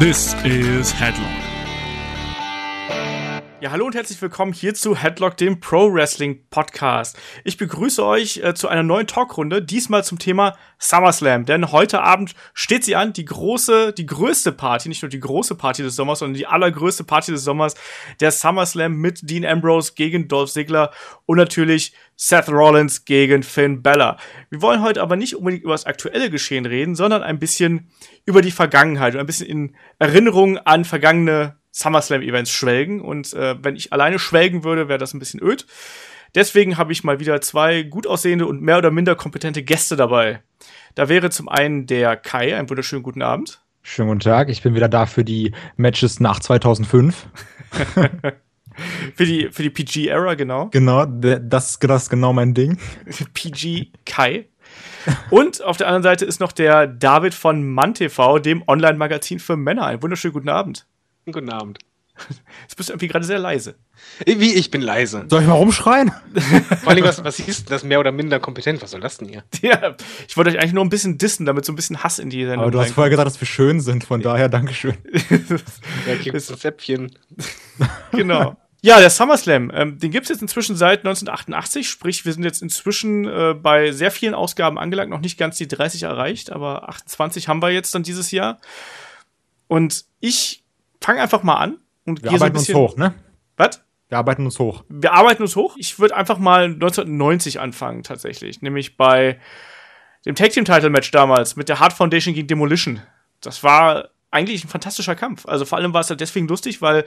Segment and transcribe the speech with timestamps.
[0.00, 1.39] This is Headlock.
[3.62, 7.18] Ja, hallo und herzlich willkommen hier zu Headlock, dem Pro Wrestling Podcast.
[7.44, 12.34] Ich begrüße euch äh, zu einer neuen Talkrunde, diesmal zum Thema SummerSlam, denn heute Abend
[12.54, 16.20] steht sie an, die große, die größte Party, nicht nur die große Party des Sommers,
[16.20, 17.74] sondern die allergrößte Party des Sommers,
[18.20, 20.90] der SummerSlam mit Dean Ambrose gegen Dolph Ziggler
[21.26, 24.16] und natürlich Seth Rollins gegen Finn Bella.
[24.48, 27.90] Wir wollen heute aber nicht unbedingt über das aktuelle Geschehen reden, sondern ein bisschen
[28.24, 33.00] über die Vergangenheit und ein bisschen in Erinnerung an vergangene SummerSlam-Events schwelgen.
[33.00, 35.66] Und äh, wenn ich alleine schwelgen würde, wäre das ein bisschen öd.
[36.34, 40.42] Deswegen habe ich mal wieder zwei gut aussehende und mehr oder minder kompetente Gäste dabei.
[40.94, 43.60] Da wäre zum einen der Kai, einen wunderschönen guten Abend.
[43.82, 47.26] Schönen guten Tag, ich bin wieder da für die Matches nach 2005.
[49.14, 50.66] für die, für die PG-Era, genau.
[50.66, 52.78] Genau, das, das ist genau mein Ding.
[53.34, 54.46] PG Kai.
[55.30, 59.86] Und auf der anderen Seite ist noch der David von MannTV, dem Online-Magazin für Männer.
[59.86, 60.86] Einen wunderschönen guten Abend.
[61.26, 61.78] Guten Abend.
[62.62, 63.76] Jetzt bist du irgendwie gerade sehr leise.
[64.26, 65.24] Wie, ich bin leise.
[65.28, 66.12] Soll ich mal rumschreien?
[66.82, 68.82] Vor allem, was, was hieß das mehr oder minder kompetent?
[68.82, 69.44] Was soll das denn hier?
[69.62, 69.96] Ja,
[70.28, 72.44] ich wollte euch eigentlich nur ein bisschen dissen, damit so ein bisschen Hass in die
[72.44, 74.96] Sendung Aber du hast vorher gesagt, dass wir schön sind, von daher Dankeschön.
[76.06, 77.16] ja, gibt's ein Zäpfchen.
[78.12, 78.56] genau.
[78.82, 83.26] Ja, der SummerSlam, ähm, den gibt's jetzt inzwischen seit 1988, sprich, wir sind jetzt inzwischen
[83.26, 87.60] äh, bei sehr vielen Ausgaben angelangt, noch nicht ganz die 30 erreicht, aber 28 haben
[87.60, 88.58] wir jetzt dann dieses Jahr.
[89.68, 90.59] Und ich
[91.00, 93.14] fange einfach mal an und wir arbeiten so uns hoch, ne?
[93.56, 93.82] Was?
[94.08, 94.84] Wir arbeiten uns hoch.
[94.88, 95.76] Wir arbeiten uns hoch.
[95.78, 98.60] Ich würde einfach mal 1990 anfangen, tatsächlich.
[98.60, 99.38] Nämlich bei
[100.26, 103.00] dem Tag Team Title Match damals mit der Hard Foundation gegen Demolition.
[103.40, 105.46] Das war eigentlich ein fantastischer Kampf.
[105.46, 107.04] Also vor allem war es halt deswegen lustig, weil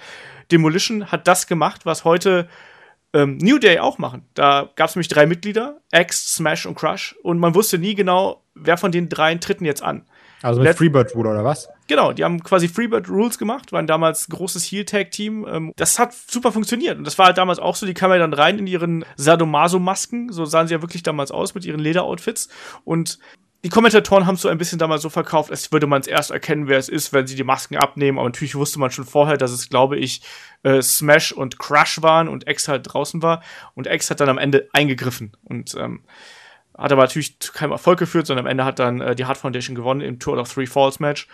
[0.51, 2.47] Demolition hat das gemacht, was heute
[3.13, 4.25] ähm, New Day auch machen.
[4.33, 8.43] Da gab es nämlich drei Mitglieder, X, Smash und Crush, und man wusste nie genau,
[8.55, 10.05] wer von den dreien tritten jetzt an.
[10.41, 11.69] Also mit Let Freebird Rule oder was?
[11.87, 15.45] Genau, die haben quasi Freebird Rules gemacht, waren damals großes Heel-Tag-Team.
[15.47, 16.97] Ähm, das hat super funktioniert.
[16.97, 20.31] Und das war halt damals auch so, die kamen ja dann rein in ihren Sadomaso-Masken.
[20.31, 22.47] So sahen sie ja wirklich damals aus mit ihren Lederoutfits.
[22.85, 23.19] Und
[23.65, 26.31] die Kommentatoren haben es so ein bisschen damals so verkauft, als würde man es erst
[26.31, 28.17] erkennen, wer es ist, wenn sie die Masken abnehmen.
[28.17, 30.21] Aber natürlich wusste man schon vorher, dass es, glaube ich,
[30.63, 33.41] äh, Smash und Crush waren und X halt draußen war.
[33.73, 35.35] Und X hat dann am Ende eingegriffen.
[35.43, 36.03] Und ähm,
[36.77, 39.37] hat aber natürlich zu keinem Erfolg geführt, sondern am Ende hat dann äh, die Hard
[39.37, 41.27] Foundation gewonnen im Tour of Three Falls Match.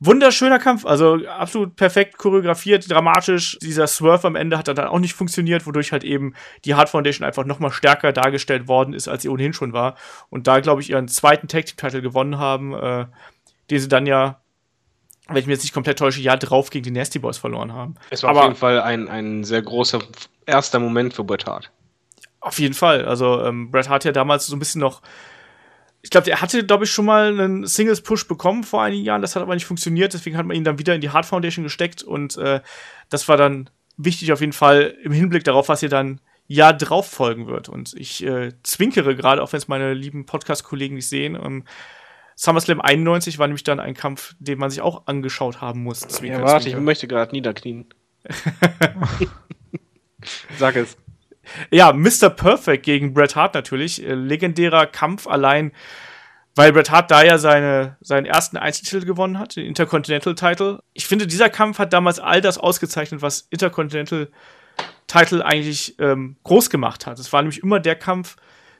[0.00, 3.58] Wunderschöner Kampf, also absolut perfekt choreografiert, dramatisch.
[3.60, 7.26] Dieser Swerve am Ende hat dann auch nicht funktioniert, wodurch halt eben die Hard Foundation
[7.26, 9.96] einfach noch mal stärker dargestellt worden ist, als sie ohnehin schon war.
[10.30, 13.06] Und da, glaube ich, ihren zweiten Tag Team Title gewonnen haben, äh,
[13.70, 14.40] den sie dann ja,
[15.26, 17.96] wenn ich mir jetzt nicht komplett täusche, ja drauf gegen die Nasty Boys verloren haben.
[18.10, 19.98] Es war Aber auf jeden Fall ein, ein sehr großer
[20.46, 21.72] erster Moment für Bret Hart.
[22.40, 23.04] Auf jeden Fall.
[23.04, 25.02] Also ähm, Bret Hart ja damals so ein bisschen noch.
[26.08, 29.20] Ich glaube, er hatte, glaube ich, schon mal einen Singles-Push bekommen vor einigen Jahren.
[29.20, 30.14] Das hat aber nicht funktioniert.
[30.14, 32.02] Deswegen hat man ihn dann wieder in die Hart Foundation gesteckt.
[32.02, 32.62] Und äh,
[33.10, 37.10] das war dann wichtig auf jeden Fall im Hinblick darauf, was hier dann ja drauf
[37.10, 37.68] folgen wird.
[37.68, 41.34] Und ich äh, zwinkere gerade, auch wenn es meine lieben Podcast-Kollegen nicht sehen.
[41.34, 41.64] Ähm,
[42.36, 46.00] SummerSlam 91 war nämlich dann ein Kampf, den man sich auch angeschaut haben muss.
[46.00, 46.78] Zwinker, ja, warte, Zwinker.
[46.78, 47.84] ich möchte gerade niederknien.
[50.58, 50.96] Sag es.
[51.70, 52.30] Ja, Mr.
[52.30, 54.02] Perfect gegen Bret Hart natürlich.
[54.04, 55.72] Äh, legendärer Kampf allein,
[56.54, 60.82] weil Bret Hart da ja seine, seinen ersten Einzeltitel gewonnen hat, den Intercontinental Title.
[60.92, 64.28] Ich finde, dieser Kampf hat damals all das ausgezeichnet, was Intercontinental
[65.06, 67.18] Title eigentlich ähm, groß gemacht hat.
[67.18, 68.36] Es war nämlich immer der Kampf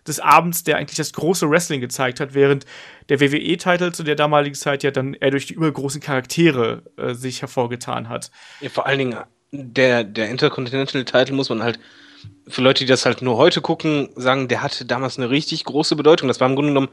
[0.07, 2.65] des Abends, der eigentlich das große Wrestling gezeigt hat, während
[3.09, 7.41] der WWE-Titel zu der damaligen Zeit ja dann eher durch die übergroßen Charaktere äh, sich
[7.43, 8.31] hervorgetan hat.
[8.61, 9.19] Ja, vor allen Dingen
[9.51, 11.79] der, der Intercontinental Title muss man halt
[12.49, 15.97] für Leute, die das halt nur heute gucken, sagen, der hatte damals eine richtig große
[15.97, 16.29] Bedeutung.
[16.29, 16.89] Das war im Grunde genommen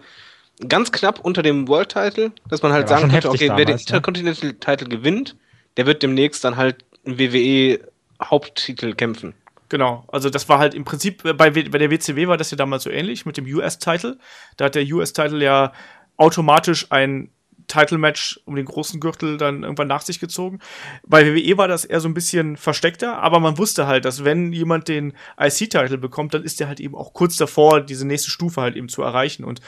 [0.68, 3.76] ganz knapp unter dem World Title, dass man halt sagen konnte, okay, damals, wer den
[3.76, 3.82] ne?
[3.82, 5.36] Intercontinental Title gewinnt,
[5.78, 7.80] der wird demnächst dann halt WWE
[8.24, 9.34] Haupttitel kämpfen.
[9.70, 12.58] Genau, also das war halt im Prinzip, äh, bei, bei der WCW war das ja
[12.58, 14.18] damals so ähnlich mit dem US-Title.
[14.58, 15.74] Da hat der US-Title ja
[16.18, 17.30] automatisch ein
[17.68, 20.60] Title-Match um den großen Gürtel dann irgendwann nach sich gezogen.
[21.06, 24.54] Bei WWE war das eher so ein bisschen versteckter, aber man wusste halt, dass wenn
[24.54, 28.62] jemand den IC-Title bekommt, dann ist der halt eben auch kurz davor, diese nächste Stufe
[28.62, 29.44] halt eben zu erreichen.
[29.44, 29.62] Und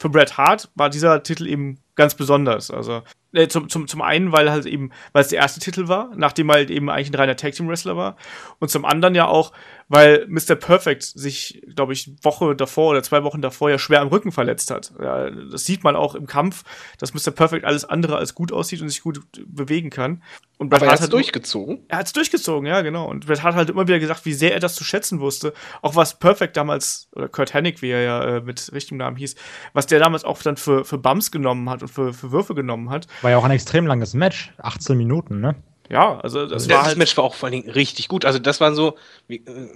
[0.00, 2.70] für Bret Hart war dieser Titel eben ganz besonders.
[2.70, 3.02] Also
[3.34, 6.48] äh, zum, zum, zum einen, weil halt eben, weil es der erste Titel war, nachdem
[6.48, 8.16] er halt eben eigentlich ein reiner Tag Team Wrestler war.
[8.58, 9.52] Und zum anderen ja auch,
[9.90, 10.54] weil Mr.
[10.54, 14.70] Perfect sich, glaube ich, Woche davor oder zwei Wochen davor ja schwer am Rücken verletzt
[14.70, 14.92] hat.
[15.02, 16.62] Ja, das sieht man auch im Kampf,
[16.98, 17.32] dass Mr.
[17.32, 20.22] Perfect alles andere als gut aussieht und sich gut bewegen kann.
[20.58, 21.80] Und Bret Aber er hat durchgezogen.
[21.88, 23.08] Er hat es durchgezogen, ja, genau.
[23.08, 25.54] Und Bret hat halt immer wieder gesagt, wie sehr er das zu schätzen wusste.
[25.82, 29.34] Auch was Perfect damals, oder Kurt Hennig, wie er ja äh, mit richtigem Namen hieß,
[29.72, 32.90] was der damals auch dann für, für Bums genommen hat und für, für Würfe genommen
[32.90, 33.08] hat.
[33.22, 35.56] War ja auch ein extrem langes Match, 18 Minuten, ne?
[35.90, 38.24] Ja, also das, das war halt, Match war auch vor allen Dingen richtig gut.
[38.24, 38.96] Also das waren so,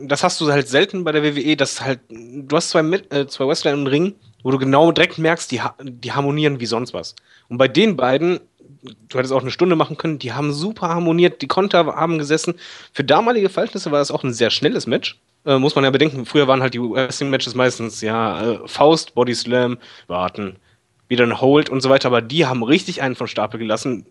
[0.01, 3.49] das hast du halt selten bei der WWE, dass halt, du hast zwei, äh, zwei
[3.49, 4.15] Wrestler im Ring,
[4.45, 7.17] wo du genau direkt merkst, die, die harmonieren wie sonst was.
[7.49, 8.39] Und bei den beiden,
[8.83, 12.55] du hättest auch eine Stunde machen können, die haben super harmoniert, die Konter haben gesessen.
[12.93, 15.19] Für damalige Verhältnisse war das auch ein sehr schnelles Match.
[15.45, 19.35] Äh, muss man ja bedenken, früher waren halt die Wrestling-Matches meistens, ja, äh, Faust, Body
[19.35, 20.57] Slam, warten,
[21.09, 24.07] wieder ein Hold und so weiter, aber die haben richtig einen vom Stapel gelassen.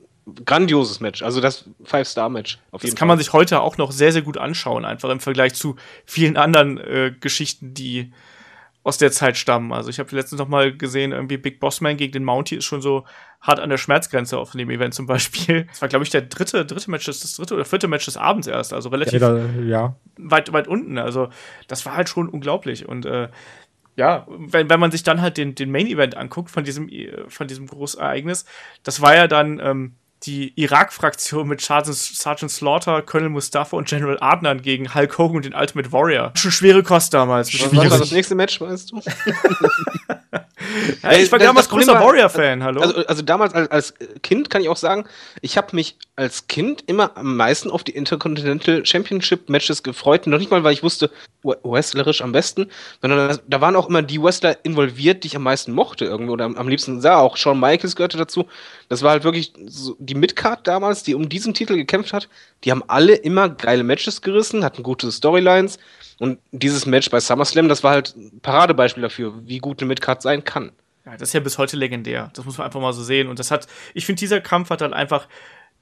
[0.46, 2.60] Grandioses Match, also das Five-Star-Match.
[2.72, 5.54] Auf das kann man sich heute auch noch sehr, sehr gut anschauen, einfach im Vergleich
[5.54, 5.76] zu
[6.06, 8.14] vielen anderen äh, Geschichten, die
[8.86, 9.72] aus der Zeit stammen.
[9.74, 12.66] Also ich habe letztens noch mal gesehen, irgendwie Big Boss Man gegen den Mountie ist
[12.66, 13.06] schon so
[13.42, 15.66] hart an der Schmerzgrenze auf dem Event zum Beispiel.
[15.66, 18.18] Das war, glaube ich, der dritte, dritte Match, des- das dritte oder vierte Match des
[18.18, 19.96] Abends erst, also relativ Ja, da, ja.
[20.18, 20.98] weit, weit unten.
[20.98, 21.30] Also,
[21.68, 22.88] das war halt schon unglaublich.
[22.88, 23.30] Und äh,
[23.96, 27.12] ja, wenn, wenn man sich dann halt den, den Main Event anguckt von diesem, äh,
[27.30, 28.46] von diesem Großereignis,
[28.84, 34.18] das war ja dann ähm, die Irak-Fraktion mit Sergeant, Sergeant Slaughter, Colonel Mustafa und General
[34.22, 36.32] Adnan gegen Hulk Hogan und den Ultimate Warrior.
[36.36, 37.54] Schon schwere Kost damals.
[37.54, 39.02] Was was war das nächste Match, weißt du?
[41.02, 42.82] Ja, ich war Das- damals das großer war- Warrior-Fan, hallo?
[42.82, 45.06] Also, also damals als, als Kind kann ich auch sagen,
[45.42, 50.28] ich habe mich als Kind immer am meisten auf die Intercontinental Championship Matches gefreut.
[50.28, 51.10] Noch nicht mal, weil ich wusste,
[51.44, 52.70] wrestlerisch am besten,
[53.02, 56.34] sondern da- da waren auch immer die Wrestler involviert, die ich am meisten mochte irgendwo.
[56.34, 57.18] Oder am, am liebsten sah.
[57.18, 58.46] Auch Shawn Michaels gehörte dazu.
[58.90, 62.30] Das war halt wirklich so, die Midcard damals, die um diesen Titel gekämpft hat.
[62.64, 65.80] Die haben alle immer geile Matches gerissen, hatten gute Storylines.
[66.24, 70.22] Und dieses Match bei SummerSlam, das war halt ein Paradebeispiel dafür, wie gut eine Midcard
[70.22, 70.72] sein kann.
[71.06, 72.32] Ja, das ist ja bis heute legendär.
[72.34, 73.28] Das muss man einfach mal so sehen.
[73.28, 75.28] Und das hat, ich finde, dieser Kampf hat halt einfach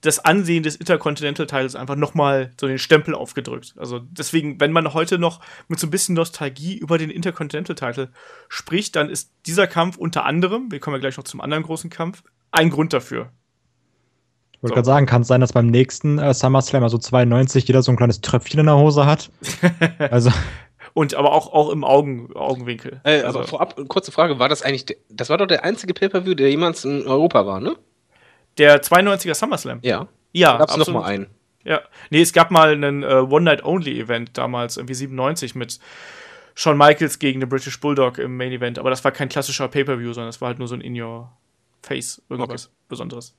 [0.02, 3.76] das Ansehen des Intercontinental-Titles einfach nochmal so den Stempel aufgedrückt.
[3.78, 8.10] Also deswegen, wenn man heute noch mit so ein bisschen Nostalgie über den Intercontinental-Title
[8.50, 11.92] spricht, dann ist dieser Kampf unter anderem, wir kommen ja gleich noch zum anderen großen
[11.92, 13.32] Kampf, ein Grund dafür.
[14.62, 14.76] Ich wollte So.
[14.76, 17.98] gerade sagen, kann es sein, dass beim nächsten äh, SummerSlam, also 92, jeder so ein
[17.98, 19.32] kleines Tröpfchen in der Hose hat?
[20.12, 20.32] also,
[20.94, 23.02] Und aber auch, auch im Augen, Augenwinkel.
[23.04, 25.94] Äh, also, aber vorab, kurze Frage, war das eigentlich, der, das war doch der einzige
[25.96, 27.76] Pay-Per-View, der jemals in Europa war, ne?
[28.58, 29.80] der 92er SummerSlam.
[29.82, 30.08] Ja.
[30.34, 31.02] Ja, Gab's noch absolut.
[31.02, 31.28] mal einen.
[31.64, 35.80] Ja, nee, es gab mal einen äh, One-Night-Only-Event damals, irgendwie 97 mit
[36.56, 40.30] Shawn Michaels gegen den British Bulldog im Main-Event, aber das war kein klassischer Pay-Per-View, sondern
[40.30, 43.36] das war halt nur so ein In-Your-Face, irgendwas Besonderes.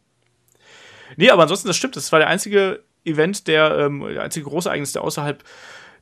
[1.16, 4.68] Nee, aber ansonsten, das stimmt, das war der einzige Event, der, ähm, der einzige große
[4.68, 5.42] Ereignis, der außerhalb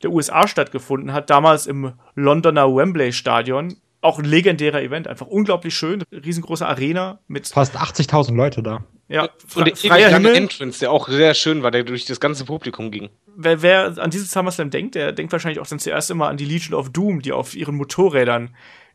[0.03, 3.77] der USA stattgefunden hat, damals im Londoner Wembley-Stadion.
[4.03, 8.83] Auch ein legendärer Event, einfach unglaublich schön, riesengroße Arena mit fast 80.000 Leute da.
[9.09, 10.37] ja, Und fre der freier ewig lange Himmel.
[10.45, 13.11] Entrance, der auch sehr schön war, der durch das ganze Publikum ging.
[13.37, 16.47] wer, wer an diesen SummerSlam denkt, der denkt wahrscheinlich auch dann zuerst immer an die
[16.47, 18.55] Legion of Doom, die auf ihren Motorrädern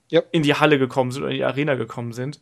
[0.10, 0.24] Ja.
[0.32, 2.42] in die Halle gekommen sind oder in die Arena gekommen sind.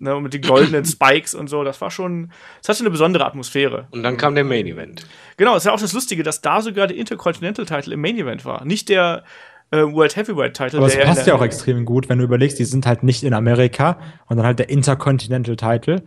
[0.00, 3.24] Ne, und mit den goldenen Spikes und so, das war schon, das hatte eine besondere
[3.24, 3.86] Atmosphäre.
[3.92, 5.06] Und dann kam der Main Event.
[5.36, 8.44] Genau, ist ja auch das Lustige, dass da sogar der Intercontinental Title im Main Event
[8.44, 9.22] war, nicht der
[9.70, 10.80] äh, World Heavyweight Title.
[10.80, 13.22] Aber in passt der- ja auch extrem gut, wenn du überlegst, die sind halt nicht
[13.22, 16.02] in Amerika und dann halt der Intercontinental Title.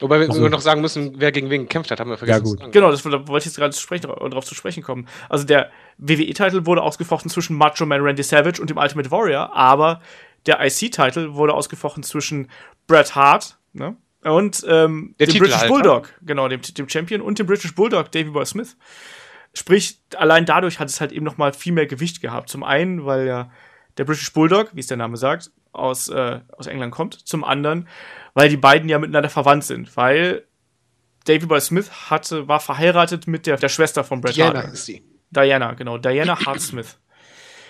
[0.00, 2.44] Wobei wir Also- sogar noch sagen müssen, wer gegen wen gekämpft hat, haben wir vergessen.
[2.58, 2.72] Ja, gut.
[2.72, 5.08] Genau, das da wollte ich jetzt gerade zu sprechen, darauf zu sprechen kommen.
[5.28, 10.00] Also der WWE-Titel wurde ausgefochten zwischen Macho Man Randy Savage und dem Ultimate Warrior, aber
[10.48, 12.50] der IC-Titel wurde ausgefochten zwischen
[12.86, 15.38] Bret Hart ne, und ähm, dem Titelhalter.
[15.38, 18.76] British Bulldog, genau, dem, dem Champion und dem British Bulldog, Davey Boy Smith.
[19.54, 22.48] Sprich, allein dadurch hat es halt eben noch mal viel mehr Gewicht gehabt.
[22.48, 23.50] Zum einen, weil ja
[23.96, 27.14] der British Bulldog, wie es der Name sagt, aus, äh, aus England kommt.
[27.14, 27.88] Zum anderen,
[28.34, 30.44] weil die beiden ja miteinander verwandt sind, weil
[31.24, 34.72] Davey Boy Smith hatte, war verheiratet mit der, der Schwester von Bret Diana Hart.
[34.72, 35.02] ist sie.
[35.30, 35.98] Diana, genau.
[35.98, 36.98] Diana Hart Smith.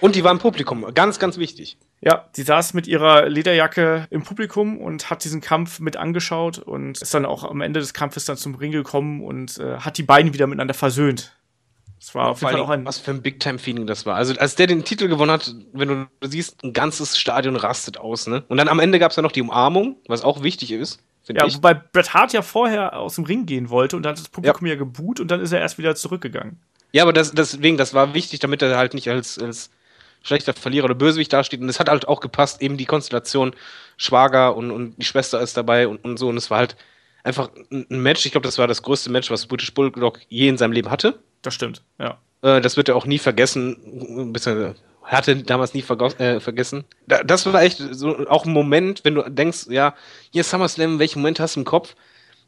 [0.00, 0.86] Und die war im Publikum.
[0.94, 1.78] Ganz, ganz wichtig.
[2.00, 7.02] Ja, die saß mit ihrer Lederjacke im Publikum und hat diesen Kampf mit angeschaut und
[7.02, 10.04] ist dann auch am Ende des Kampfes dann zum Ring gekommen und äh, hat die
[10.04, 11.34] beiden wieder miteinander versöhnt.
[11.98, 12.84] Das war auf jeden Fall auch ein.
[12.84, 14.14] was für ein Big-Time-Feeling das war.
[14.14, 18.28] Also, als der den Titel gewonnen hat, wenn du siehst, ein ganzes Stadion rastet aus,
[18.28, 18.44] ne?
[18.48, 21.44] Und dann am Ende gab es ja noch die Umarmung, was auch wichtig ist, Ja,
[21.46, 21.56] ich.
[21.56, 24.68] wobei Bret Hart ja vorher aus dem Ring gehen wollte und dann hat das Publikum
[24.68, 26.60] ja, geboot und dann ist er erst wieder zurückgegangen.
[26.92, 29.70] Ja, aber das, deswegen, das war wichtig, damit er halt nicht als, als
[30.28, 31.60] schlechter Verlierer oder Bösewicht dasteht.
[31.60, 33.54] Und es hat halt auch gepasst, eben die Konstellation
[33.96, 36.28] Schwager und, und die Schwester ist dabei und, und so.
[36.28, 36.76] Und es war halt
[37.24, 38.24] einfach ein Match.
[38.26, 41.18] Ich glaube, das war das größte Match, was British Bulldog je in seinem Leben hatte.
[41.42, 42.18] Das stimmt, ja.
[42.42, 44.32] Äh, das wird er auch nie vergessen.
[44.32, 46.84] Beziehungsweise hatte damals nie äh, vergessen.
[47.06, 49.94] Da, das war echt so auch ein Moment, wenn du denkst, ja,
[50.30, 51.94] hier SummerSlam, welchen Moment hast du im Kopf?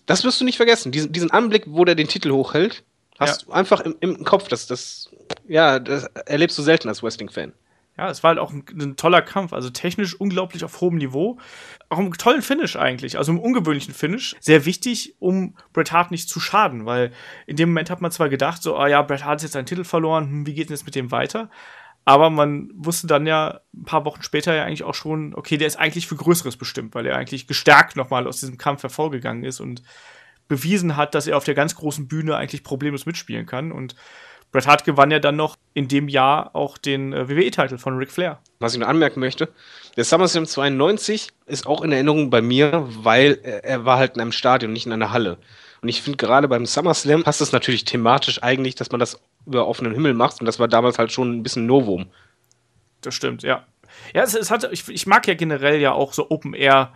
[0.07, 0.93] Das wirst du nicht vergessen.
[0.93, 2.83] Diesen, diesen Anblick, wo der den Titel hochhält,
[3.19, 3.47] hast Ja.
[3.47, 4.49] du einfach im, im Kopf.
[4.49, 5.09] Das, das,
[5.49, 7.53] ja, das erlebst du selten als Wrestling-Fan.
[8.01, 11.39] Ja, es war halt auch ein, ein, toller Kampf, also technisch unglaublich auf hohem Niveau.
[11.91, 14.37] Auch einen tollen Finish eigentlich, also einen ungewöhnlichen Finish.
[14.41, 17.13] Sehr wichtig, um Bret Hart nicht zu schaden, weil
[17.47, 19.67] in dem Moment hat man zwar gedacht, so, ah ja, Bret Hart hat jetzt seinen
[19.67, 21.51] Titel verloren, hm, wie geht denn jetzt mit dem weiter?
[22.07, 25.67] Aber man wusste dann ja ein paar Wochen später ja eigentlich auch schon, okay, der
[25.67, 29.61] ist eigentlich für Größeres bestimmt, weil er eigentlich gestärkt nochmal aus diesem Kampf hervorgegangen ist
[29.61, 29.83] und
[30.49, 33.73] bewiesen hat, dass er auf der ganz großen Bühne eigentlich problemlos mitspielen kann.
[33.73, 33.95] Und
[34.53, 38.11] Bret Hart gewann ja dann noch in dem Jahr auch den äh, WWE-Titel von Ric
[38.11, 38.41] Flair.
[38.59, 39.49] Was ich noch anmerken möchte,
[39.97, 44.21] der SummerSlam 92 ist auch in Erinnerung bei mir, weil er, er war halt in
[44.21, 45.39] einem Stadion, nicht in einer Halle.
[45.83, 49.67] Und ich finde gerade beim SummerSlam passt es natürlich thematisch eigentlich, dass man das über
[49.67, 50.41] offenen Himmel macht.
[50.41, 52.11] Und das war damals halt schon ein bisschen Novum.
[53.01, 53.67] Das stimmt, ja.
[54.15, 56.93] Ja, es, es hat, ich, ich mag ja generell ja auch so Open Air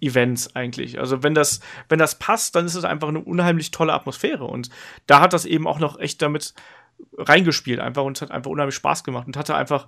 [0.00, 0.98] Events eigentlich.
[0.98, 4.44] Also wenn das, wenn das passt, dann ist es einfach eine unheimlich tolle Atmosphäre.
[4.44, 4.70] Und
[5.06, 6.54] da hat das eben auch noch echt damit
[7.16, 9.86] reingespielt einfach und es hat einfach unheimlich Spaß gemacht und hatte einfach,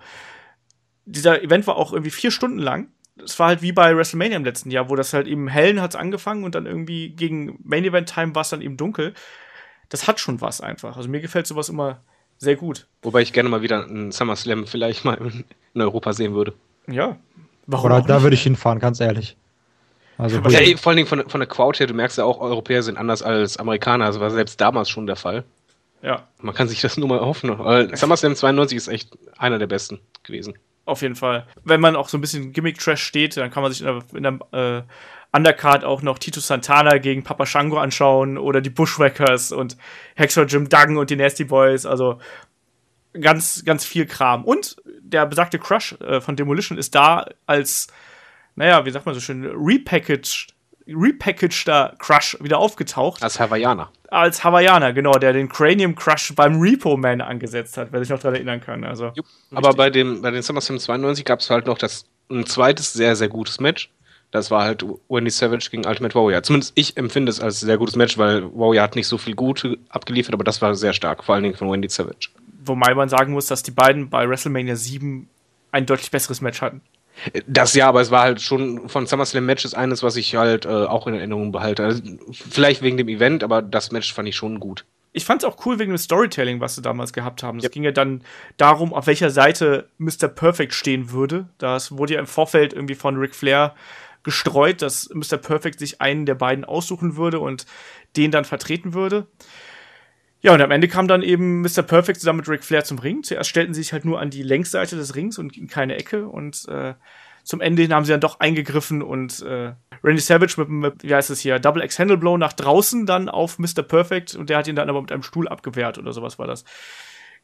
[1.05, 2.89] dieser Event war auch irgendwie vier Stunden lang.
[3.23, 5.95] Es war halt wie bei WrestleMania im letzten Jahr, wo das halt eben hellen hat
[5.97, 9.15] angefangen und dann irgendwie gegen Main Event Time war es dann eben dunkel.
[9.89, 10.97] Das hat schon was einfach.
[10.97, 12.01] Also mir gefällt sowas immer
[12.39, 12.89] sehr gut.
[13.03, 15.19] Wobei ich gerne mal wieder einen SummerSlam vielleicht mal
[15.75, 16.55] in Europa sehen würde.
[16.89, 17.17] Ja.
[17.67, 19.37] Warum Oder da würde ich hinfahren, ganz ehrlich.
[20.19, 22.41] Also ja, ey, vor allen Dingen von, von der Crowd her, du merkst ja auch,
[22.41, 24.07] Europäer sind anders als Amerikaner.
[24.07, 25.45] Das war selbst damals schon der Fall.
[26.05, 26.29] Ja.
[26.43, 27.59] Man kann sich das nur mal hoffen.
[27.59, 30.55] Weil SummerSlam 92 ist echt einer der besten gewesen.
[30.85, 31.47] Auf jeden Fall.
[31.65, 34.23] Wenn man auch so ein bisschen Gimmick-Trash steht, dann kann man sich in der, in
[34.53, 34.83] der äh,
[35.35, 39.79] Undercard auch noch Tito Santana gegen Papa Shango anschauen oder die Bushwhackers und
[40.15, 41.87] Hexer Jim Duggan und die Nasty Boys.
[41.87, 42.21] Also
[43.19, 44.45] ganz, ganz viel Kram.
[44.45, 47.87] Und der besagte Crush äh, von Demolition ist da als,
[48.57, 50.54] naja, wie sagt man so schön, repackaged
[50.87, 53.23] repackageder Crush wieder aufgetaucht.
[53.23, 53.91] Als Hawaiianer.
[54.11, 58.19] Als Hawaiianer, genau, der den Cranium Crush beim Repo Man angesetzt hat, wer sich noch
[58.19, 58.85] daran erinnern kann.
[58.85, 59.13] Also,
[59.53, 63.17] Aber bei, dem, bei den SummerSlam 92 gab es halt noch das, ein zweites sehr,
[63.17, 63.91] sehr gutes Match.
[64.31, 66.43] Das war halt Wendy Savage gegen Ultimate Warrior.
[66.43, 69.79] Zumindest ich empfinde es als sehr gutes Match, weil Warrior hat nicht so viel Gute
[69.89, 72.31] abgeliefert, aber das war sehr stark, vor allen Dingen von Wendy Savage.
[72.65, 75.29] Wobei man sagen muss, dass die beiden bei WrestleMania 7
[75.71, 76.81] ein deutlich besseres Match hatten.
[77.47, 80.69] Das ja, aber es war halt schon von SummerSlam Matches eines, was ich halt äh,
[80.69, 81.85] auch in Erinnerung behalte.
[81.85, 82.03] Also,
[82.33, 84.85] vielleicht wegen dem Event, aber das Match fand ich schon gut.
[85.13, 87.59] Ich fand es auch cool wegen dem Storytelling, was sie damals gehabt haben.
[87.59, 87.73] Es yep.
[87.73, 88.23] ging ja dann
[88.57, 90.27] darum, auf welcher Seite Mr.
[90.27, 91.49] Perfect stehen würde.
[91.59, 93.75] Das wurde ja im Vorfeld irgendwie von Ric Flair
[94.25, 95.37] gestreut, dass Mr.
[95.37, 97.67] Perfect sich einen der beiden aussuchen würde und
[98.17, 99.29] den dann vertreten würde.
[100.45, 101.81] Ja, und am Ende kam dann eben Mr.
[101.81, 103.23] Perfect zusammen mit Ric Flair zum Ring.
[103.23, 106.29] Zuerst stellten sie sich halt nur an die Längsseite des Rings und in keine Ecke.
[106.29, 106.93] Und äh,
[107.45, 109.73] zum Ende hin haben sie dann doch eingegriffen und äh,
[110.03, 113.31] Randy Savage mit, mit, wie heißt es hier, Double X Handle Blow nach draußen dann
[113.31, 113.83] auf Mr.
[113.83, 116.67] Perfect und der hat ihn dann aber mit einem Stuhl abgewehrt oder sowas war das.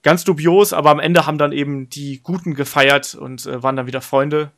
[0.02, 3.86] Ganz dubios, aber am Ende haben dann eben die Guten gefeiert und äh, waren dann
[3.86, 4.50] wieder Freunde.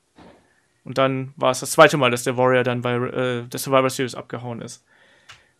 [0.83, 3.89] Und dann war es das zweite Mal, dass der Warrior dann bei äh, der Survivor
[3.89, 4.85] Series abgehauen ist.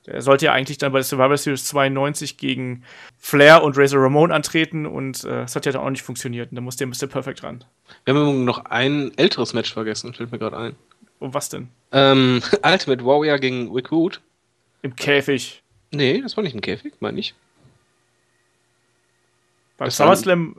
[0.07, 2.83] Der sollte ja eigentlich dann bei der Survivor Series 92 gegen
[3.19, 6.51] Flair und Razor Ramon antreten und äh, das hat ja dann auch nicht funktioniert.
[6.51, 7.07] Und da musste der Mr.
[7.07, 7.65] Perfect ran.
[8.05, 10.77] Wir haben noch ein älteres Match vergessen, fällt mir gerade ein.
[11.21, 11.69] Um was denn?
[11.93, 14.21] Ähm, Ultimate Warrior gegen Rick Wood.
[14.83, 15.63] Im Käfig.
[15.93, 17.35] Nee, das war nicht im Käfig, meine ich.
[19.77, 20.57] Beim SummerSlam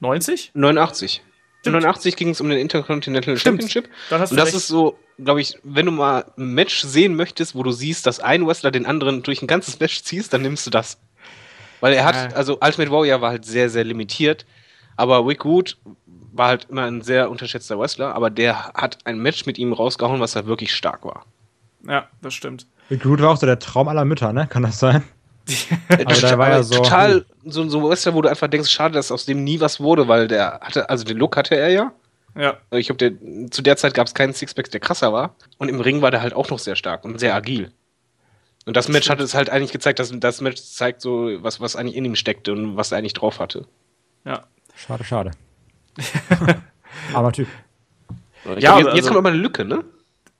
[0.00, 0.52] 90?
[0.54, 1.22] 89.
[1.64, 1.76] Stimmt.
[1.76, 3.62] 89 ging es um den Intercontinental Stimmt.
[3.62, 3.88] Championship.
[4.10, 4.56] Dann hast du und das recht.
[4.56, 8.20] ist so, glaube ich, wenn du mal ein Match sehen möchtest, wo du siehst, dass
[8.20, 10.98] ein Wrestler den anderen durch ein ganzes Match ziehst, dann nimmst du das.
[11.80, 12.36] Weil er hat, ja.
[12.36, 14.44] also Ultimate Warrior war halt sehr, sehr limitiert,
[14.96, 15.78] aber Wick Wood
[16.32, 20.20] war halt immer ein sehr unterschätzter Wrestler, aber der hat ein Match mit ihm rausgehauen,
[20.20, 21.24] was halt wirklich stark war.
[21.86, 22.66] Ja, das stimmt.
[22.90, 24.46] Wick Wood war auch so der Traum aller Mütter, ne?
[24.46, 25.02] Kann das sein?
[26.06, 28.94] also der war ja so total so, so ein Wrestler, wo du einfach denkst, schade,
[28.94, 31.92] dass aus dem nie was wurde, weil der hatte, also den Look hatte er ja.
[32.36, 32.56] Ja.
[32.72, 35.36] Ich glaube, zu der Zeit gab es keinen Sixpack, der krasser war.
[35.58, 37.72] Und im Ring war der halt auch noch sehr stark und sehr agil.
[38.66, 41.76] Und das Match hat es halt eigentlich gezeigt, dass das Match zeigt so, was, was
[41.76, 43.66] eigentlich in ihm steckte und was er eigentlich drauf hatte.
[44.24, 44.44] Ja.
[44.74, 45.30] Schade, schade.
[47.12, 47.48] Aber Typ.
[48.44, 49.84] ja, glaub, jetzt, also, jetzt kommt aber eine Lücke, ne?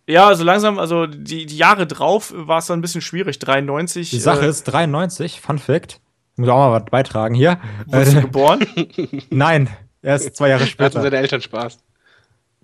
[0.07, 3.39] Ja, also langsam, also die, die Jahre drauf war es dann ein bisschen schwierig.
[3.39, 4.11] 93.
[4.11, 6.01] Die Sache äh, ist, 93, Fun Fact,
[6.37, 7.59] muss auch mal was beitragen hier.
[7.87, 8.67] Wurdest äh, du geboren?
[9.31, 9.69] Nein,
[10.03, 10.99] erst zwei Jahre später.
[10.99, 11.79] Hatten seine Eltern Spaß?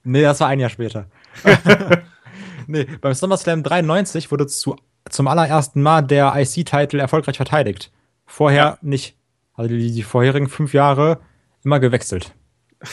[0.03, 1.07] Nee, das war ein Jahr später.
[2.67, 4.77] nee, beim SummerSlam 93 wurde zu,
[5.09, 7.91] zum allerersten Mal der IC-Titel erfolgreich verteidigt.
[8.27, 8.79] Vorher ja.
[8.83, 9.17] nicht.
[9.55, 11.21] Also die, die vorherigen fünf Jahre
[11.63, 12.35] immer gewechselt.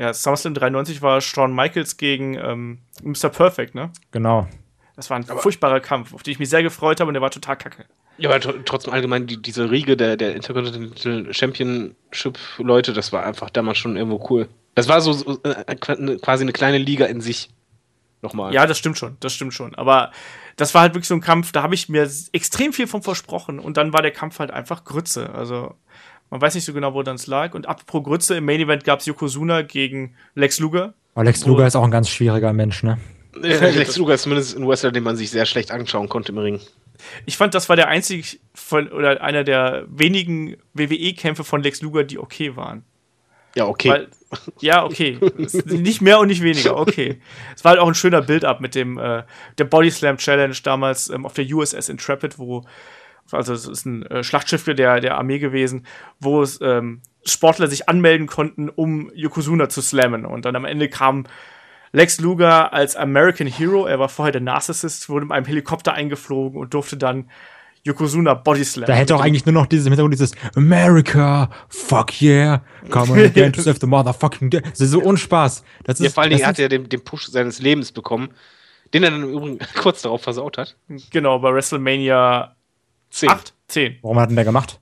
[0.00, 3.28] Ja, SummerSlam 93 war Shawn Michaels gegen ähm, Mr.
[3.28, 3.92] Perfect, ne?
[4.12, 4.48] Genau.
[4.96, 7.20] Das war ein aber furchtbarer Kampf, auf den ich mich sehr gefreut habe und der
[7.20, 7.84] war total kacke.
[8.16, 13.76] Ja, aber trotzdem allgemein die, diese Riege der, der Intercontinental Championship-Leute, das war einfach damals
[13.76, 14.48] schon irgendwo cool.
[14.74, 17.50] Das war so, so äh, quasi eine kleine Liga in sich.
[18.22, 18.54] Nochmal.
[18.54, 19.74] Ja, das stimmt schon, das stimmt schon.
[19.74, 20.12] Aber
[20.56, 23.58] das war halt wirklich so ein Kampf, da habe ich mir extrem viel von versprochen
[23.58, 25.34] und dann war der Kampf halt einfach Grütze.
[25.34, 25.74] Also
[26.30, 27.54] man weiß nicht so genau, wo dann es lag.
[27.54, 30.94] Und apropos Grütze, im Main Event gab es Yokozuna gegen Lex Luger.
[31.14, 32.98] Aber Lex Luger ist auch ein ganz schwieriger Mensch, ne?
[33.34, 36.60] Lex Luger ist zumindest ein Wrestler, den man sich sehr schlecht anschauen konnte im Ring.
[37.26, 42.04] Ich fand, das war der einzige von, oder einer der wenigen WWE-Kämpfe von Lex Luger,
[42.04, 42.84] die okay waren.
[43.56, 43.88] Ja, okay.
[43.88, 44.08] Weil,
[44.60, 45.18] ja, okay.
[45.64, 47.20] nicht mehr und nicht weniger, okay.
[47.56, 49.24] Es war halt auch ein schöner Build-up mit dem äh,
[49.58, 52.64] der Body Slam Challenge damals ähm, auf der USS Intrepid, wo
[53.32, 55.86] also es ist ein äh, Schlachtschiff der, der Armee gewesen,
[56.20, 60.24] wo es ähm, Sportler sich anmelden konnten, um Yokozuna zu slammen.
[60.24, 61.26] Und dann am Ende kam
[61.92, 66.58] Lex Luger als American Hero, er war vorher der Narcissist, wurde mit einem Helikopter eingeflogen
[66.58, 67.28] und durfte dann
[67.82, 68.86] Yokozuna Body Slam.
[68.86, 73.52] Da hätte auch eigentlich nur noch dieses Hintergrund, dieses America, fuck yeah, come on again
[73.52, 74.60] to save the motherfucking day.
[74.60, 75.64] Das ist so Unspaß.
[75.84, 78.30] Das ist, ja, vor allen Dingen hat er den, den Push seines Lebens bekommen,
[78.92, 80.76] den er dann im Übrigen kurz darauf versaut hat.
[81.10, 82.54] Genau, bei WrestleMania
[83.10, 83.30] 10.
[83.30, 83.54] 8?
[83.68, 83.98] 10.
[84.02, 84.80] Warum hat denn der gemacht?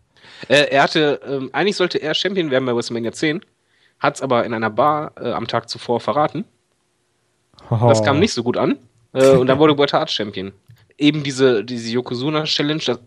[0.48, 3.44] Äh, er hatte, ähm, eigentlich sollte er Champion werden bei WrestleMania 10,
[3.98, 6.44] hat es aber in einer Bar äh, am Tag zuvor verraten.
[7.70, 7.88] Oh.
[7.88, 8.78] Das kam nicht so gut an.
[9.12, 10.52] Äh, und dann wurde Bret Hart Champion
[10.98, 12.98] eben diese, diese Yokozuna-Challenge,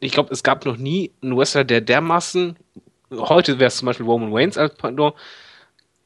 [0.00, 2.56] ich glaube, es gab noch nie einen Wrestler, der dermaßen,
[3.10, 5.14] heute wäre es zum Beispiel Roman Reigns als Pandor,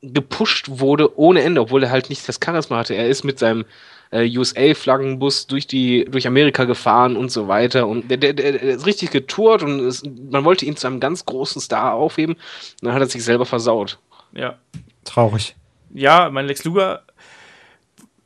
[0.03, 2.95] gepusht wurde ohne Ende, obwohl er halt nicht das Charisma hatte.
[2.95, 3.65] Er ist mit seinem
[4.14, 8.87] äh, USA-Flaggenbus durch die durch Amerika gefahren und so weiter und der, der, der ist
[8.87, 12.35] richtig getourt und es, man wollte ihn zu einem ganz großen Star aufheben.
[12.35, 12.42] Und
[12.83, 13.99] dann hat er sich selber versaut.
[14.33, 14.59] Ja.
[15.04, 15.56] Traurig.
[15.92, 17.02] Ja, mein Lex Luger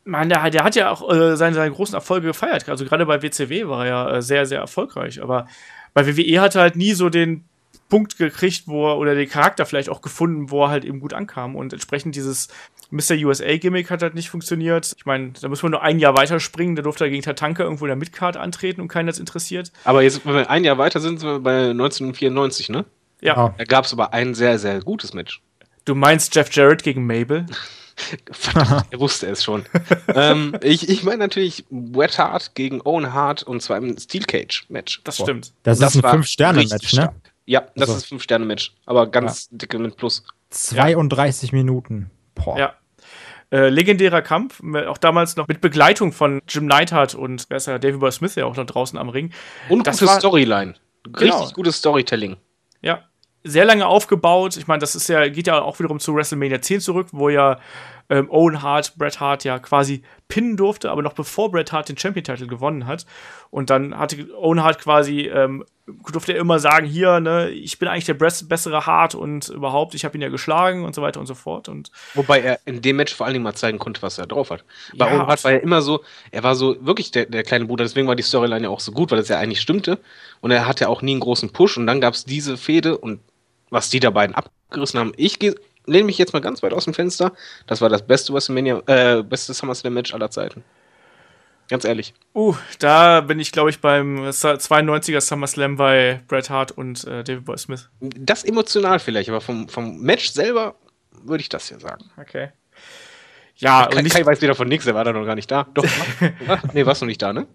[0.09, 2.69] man, der, der hat ja auch äh, seine, seine großen Erfolge gefeiert.
[2.69, 5.23] Also gerade bei WCW war er ja äh, sehr, sehr erfolgreich.
[5.23, 5.47] Aber
[5.95, 7.45] bei WWE hat er halt nie so den
[7.89, 11.13] Punkt gekriegt, wo er, oder den Charakter vielleicht auch gefunden, wo er halt eben gut
[11.13, 11.55] ankam.
[11.55, 12.49] Und entsprechend dieses
[12.91, 13.15] Mr.
[13.17, 14.95] USA-Gimmick hat halt nicht funktioniert.
[14.97, 16.75] Ich meine, da muss man nur ein Jahr weiterspringen.
[16.75, 19.73] Da durfte er gegen Tatanka irgendwo in der Midcard antreten und keinen das interessiert.
[19.85, 22.85] Aber jetzt, wenn wir ein Jahr weiter sind, sind wir bei 1994, ne?
[23.21, 23.55] Ja.
[23.57, 25.43] Da gab es aber ein sehr, sehr gutes Match.
[25.85, 27.47] Du meinst Jeff Jarrett gegen Mabel?
[28.31, 29.65] Verdammt, er wusste es schon.
[30.15, 34.67] ähm, ich ich meine natürlich Wet Hart gegen Owen Hart und zwar im Steel Cage
[34.69, 35.01] Match.
[35.05, 35.25] Das Boah.
[35.25, 35.53] stimmt.
[35.65, 37.13] Das, das ist ein Fünf-Sterne-Match, ne?
[37.47, 37.95] Ja, das also.
[37.95, 39.59] ist ein Fünf-Sterne-Match, aber ganz ja.
[39.59, 40.23] dicke mit Plus.
[40.51, 41.59] 32 ja.
[41.59, 42.11] Minuten.
[42.45, 42.59] Boah.
[42.59, 42.75] Ja.
[43.51, 47.79] Äh, legendärer Kampf, auch damals noch mit Begleitung von Jim Neidhart und wer ist ja,
[47.79, 49.33] David Boy Smith ja auch noch draußen am Ring.
[49.71, 50.75] Und das gute Storyline.
[51.07, 51.51] Richtig genau.
[51.55, 52.37] gutes Storytelling.
[52.83, 53.05] Ja,
[53.45, 54.57] sehr lange aufgebaut.
[54.57, 57.59] Ich meine, das ist ja, geht ja auch wiederum zu WrestleMania 10 zurück, wo ja
[58.11, 61.97] ähm, Owen Hart, Bret Hart ja quasi pinnen durfte, aber noch bevor Bret Hart den
[61.97, 63.07] Champion-Title gewonnen hat.
[63.51, 65.65] Und dann hatte Owen Hart quasi, ähm,
[66.13, 70.05] durfte er immer sagen, hier, ne, ich bin eigentlich der bessere Hart und überhaupt, ich
[70.05, 71.69] habe ihn ja geschlagen und so weiter und so fort.
[71.69, 74.51] Und Wobei er in dem Match vor allen Dingen mal zeigen konnte, was er drauf
[74.51, 74.65] hat.
[74.97, 77.65] Bei ja, Owen Hart war er immer so, er war so wirklich der, der kleine
[77.65, 79.99] Bruder, deswegen war die Storyline ja auch so gut, weil es ja eigentlich stimmte.
[80.41, 83.21] Und er hatte auch nie einen großen Push und dann gab es diese Fehde und
[83.71, 85.13] was die da beiden abgerissen haben.
[85.17, 85.39] Ich
[85.89, 87.33] lehne mich jetzt mal ganz weit aus dem Fenster.
[87.67, 90.63] Das war das beste WrestleMania, äh, beste SummerSlam-Match aller Zeiten.
[91.69, 92.15] Ganz ehrlich.
[92.35, 97.45] Uh, da bin ich, glaube ich, beim 92er SummerSlam bei Bret Hart und äh, David
[97.45, 97.91] Boy Smith.
[98.01, 100.77] Das emotional vielleicht, aber vom, vom Match selber
[101.25, 102.11] würde ich das hier sagen.
[102.17, 102.51] Okay.
[103.57, 105.67] Ja, Kai, Kai weiß wieder von nichts, er war da noch gar nicht da.
[105.75, 105.85] Doch,
[106.73, 107.47] nee, warst du nicht da, ne?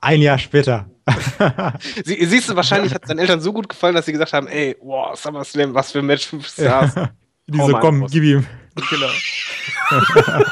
[0.00, 0.86] Ein Jahr später.
[2.04, 4.48] Sie, siehst du, wahrscheinlich hat es deinen Eltern so gut gefallen, dass sie gesagt haben,
[4.48, 6.94] ey, wow, SummerSlam, was für ein Match, 5 Stars.
[6.94, 7.10] Ja.
[7.46, 8.46] Die so, komm, gib ihm.
[8.90, 9.10] Genau.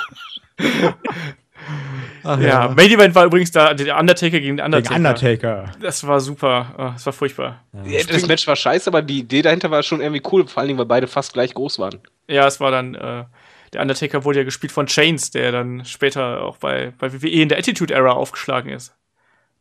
[2.24, 2.68] Ach, ja, ja.
[2.68, 4.94] Main Event war übrigens da der Undertaker gegen den Undertaker.
[4.94, 5.72] Gegen Undertaker.
[5.80, 6.74] Das war super.
[6.78, 7.64] Oh, das war furchtbar.
[7.84, 8.02] Ja.
[8.04, 10.78] Das Match war scheiße, aber die Idee dahinter war schon irgendwie cool, vor allen Dingen,
[10.78, 11.98] weil beide fast gleich groß waren.
[12.28, 13.24] Ja, es war dann, äh,
[13.72, 17.48] der Undertaker wurde ja gespielt von Chains, der dann später auch bei, bei WWE in
[17.48, 18.94] der Attitude Era aufgeschlagen ist.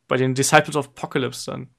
[0.08, 1.70] Bei den Disciples of Apocalypse dann.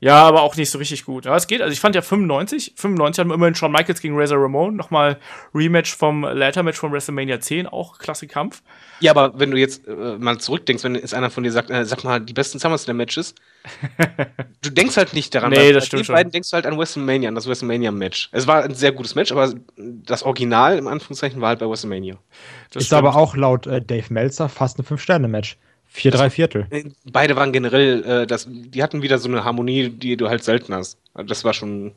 [0.00, 1.26] Ja, aber auch nicht so richtig gut.
[1.26, 4.18] Aber es geht, also ich fand ja 95, 95 hatten wir immerhin Shawn Michaels gegen
[4.18, 5.18] Razor Ramon, nochmal
[5.54, 8.62] Rematch vom Ladder-Match von WrestleMania 10, auch klasse Kampf.
[9.00, 11.84] Ja, aber wenn du jetzt äh, mal zurückdenkst, wenn jetzt einer von dir sagt, äh,
[11.84, 13.34] sag mal, die besten SummerSlam-Matches,
[14.62, 15.50] du denkst halt nicht daran.
[15.50, 16.14] Nee, das stimmt schon.
[16.14, 18.30] beiden denkst du halt an WrestleMania, an das WrestleMania-Match.
[18.32, 22.18] Es war ein sehr gutes Match, aber das Original, im Anführungszeichen, war halt bei WrestleMania.
[22.70, 22.98] Das ist stimmt.
[22.98, 25.56] aber auch laut äh, Dave Meltzer fast ein Fünf-Sterne-Match.
[25.96, 26.66] Vier, drei Viertel.
[26.68, 30.44] Äh, beide waren generell, äh, das, die hatten wieder so eine Harmonie, die du halt
[30.44, 30.98] selten hast.
[31.14, 31.92] Also das war schon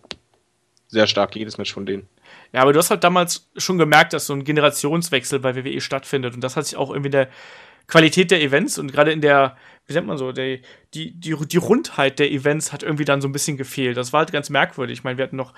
[0.88, 2.08] sehr stark, jedes Match von denen.
[2.54, 6.34] Ja, aber du hast halt damals schon gemerkt, dass so ein Generationswechsel bei WWE stattfindet.
[6.34, 7.28] Und das hat sich auch irgendwie in der
[7.88, 10.60] Qualität der Events und gerade in der, wie nennt man so, der,
[10.94, 13.98] die, die, die Rundheit der Events hat irgendwie dann so ein bisschen gefehlt.
[13.98, 15.00] Das war halt ganz merkwürdig.
[15.00, 15.54] Ich meine, wir hatten noch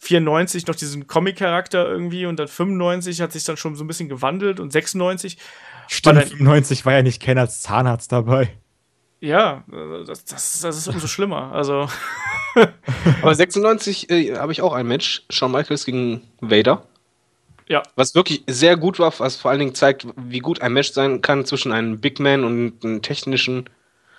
[0.00, 4.08] 94 noch diesen Comic-Charakter irgendwie und dann 95 hat sich dann schon so ein bisschen
[4.08, 5.38] gewandelt und 96.
[5.88, 8.52] Stimmt, 95 war ja nicht Ken als Zahnarzt dabei.
[9.20, 9.64] Ja,
[10.06, 11.52] das, das, das ist umso schlimmer.
[11.52, 11.88] Also.
[13.22, 15.24] Aber 96 äh, habe ich auch ein Match.
[15.30, 16.86] Shawn Michaels gegen Vader.
[17.68, 17.82] Ja.
[17.96, 21.20] Was wirklich sehr gut war, was vor allen Dingen zeigt, wie gut ein Match sein
[21.20, 23.68] kann zwischen einem Big Man und einem technischen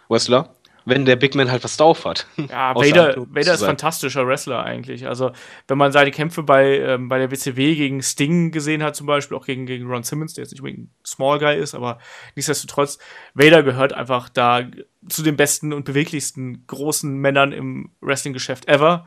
[0.09, 0.53] Wrestler
[0.87, 2.27] wenn der Big Man halt was drauf hat.
[2.37, 5.05] Ja, Vader, Vader ist fantastischer Wrestler eigentlich.
[5.05, 5.31] Also,
[5.67, 9.35] wenn man seine Kämpfe bei, ähm, bei der WCW gegen Sting gesehen hat, zum Beispiel,
[9.35, 11.99] auch gegen, gegen Ron Simmons, der jetzt nicht unbedingt ein Small Guy ist, aber
[12.35, 12.99] nichtsdestotrotz,
[13.33, 14.61] Vader gehört einfach da
[15.09, 19.05] zu den besten und beweglichsten großen Männern im Wrestling-Geschäft ever.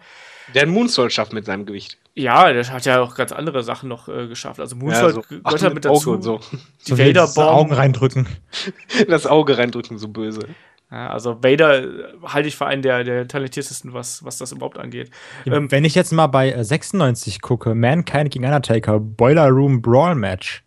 [0.54, 1.96] Der einen Moonsault schafft mit seinem Gewicht.
[2.14, 4.60] Ja, der hat ja auch ganz andere Sachen noch äh, geschafft.
[4.60, 6.12] Also Moonsault ja, so, gehört halt mit dazu.
[6.12, 6.40] Und so.
[6.86, 7.34] Die so Vader Bomb.
[7.36, 8.26] Das Augen reindrücken.
[9.08, 10.48] Das Auge reindrücken, so böse.
[10.90, 11.86] Ja, also Vader äh,
[12.24, 15.10] halte ich für einen der, der talentiertesten, was, was das überhaupt angeht.
[15.46, 20.16] Ähm, Wenn ich jetzt mal bei 96 äh, gucke, Mankind gegen Undertaker, Boiler Room Brawl
[20.16, 20.64] Match.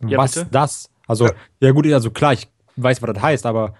[0.00, 0.48] Ja, was bitte?
[0.50, 0.90] das?
[1.06, 1.32] Also, ja.
[1.60, 1.70] ja.
[1.72, 3.74] gut, also klar, ich weiß, was das heißt, aber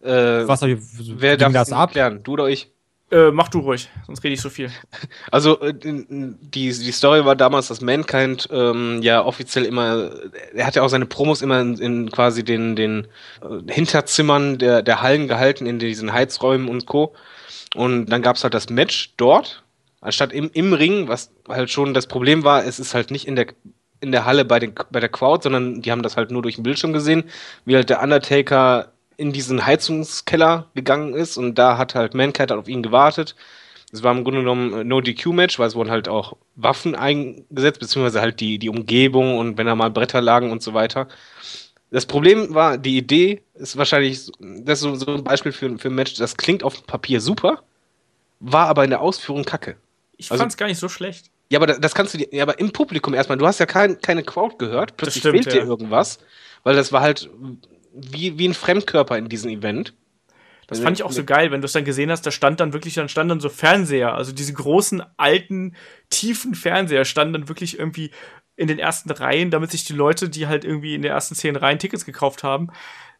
[0.00, 1.90] äh, was wer darf das ab?
[1.92, 2.22] Klären?
[2.22, 2.72] Du oder ich?
[3.10, 4.70] Äh, mach du ruhig, sonst rede ich so viel.
[5.32, 10.10] Also äh, die, die Story war damals, dass Mankind ähm, ja offiziell immer,
[10.54, 13.08] er hat ja auch seine Promos immer in, in quasi den, den
[13.42, 17.14] äh, Hinterzimmern der, der Hallen gehalten, in diesen Heizräumen und Co.
[17.74, 19.64] Und dann gab es halt das Match dort,
[20.00, 23.34] anstatt im, im Ring, was halt schon das Problem war, es ist halt nicht in
[23.34, 23.46] der
[24.02, 26.54] in der Halle bei, den, bei der Crowd, sondern die haben das halt nur durch
[26.54, 27.24] den Bildschirm gesehen,
[27.66, 32.68] wie halt der Undertaker in diesen Heizungskeller gegangen ist und da hat halt Mankind auf
[32.68, 33.36] ihn gewartet.
[33.92, 37.80] Es war im Grunde genommen äh, No DQ-Match, weil es wurden halt auch Waffen eingesetzt,
[37.80, 41.06] beziehungsweise halt die, die Umgebung und wenn da mal Bretter lagen und so weiter.
[41.90, 45.94] Das Problem war, die Idee ist wahrscheinlich, das ist so, ein Beispiel für, für ein
[45.94, 47.62] Match, das klingt auf dem Papier super,
[48.38, 49.76] war aber in der Ausführung kacke.
[50.16, 51.26] Ich also, fand's gar nicht so schlecht.
[51.50, 54.00] Ja, aber das kannst du dir, ja, aber im Publikum erstmal, du hast ja kein,
[54.00, 56.20] keine Crowd gehört, plötzlich stimmt, fehlt dir irgendwas,
[56.62, 57.28] weil das war halt
[57.92, 59.94] wie, wie ein Fremdkörper in diesem Event.
[60.66, 62.72] Das fand ich auch so geil, wenn du es dann gesehen hast, da stand dann
[62.72, 65.74] wirklich, dann stand dann so Fernseher, also diese großen, alten,
[66.10, 68.12] tiefen Fernseher standen dann wirklich irgendwie
[68.54, 71.56] in den ersten Reihen, damit sich die Leute, die halt irgendwie in den ersten zehn
[71.56, 72.68] Reihen Tickets gekauft haben,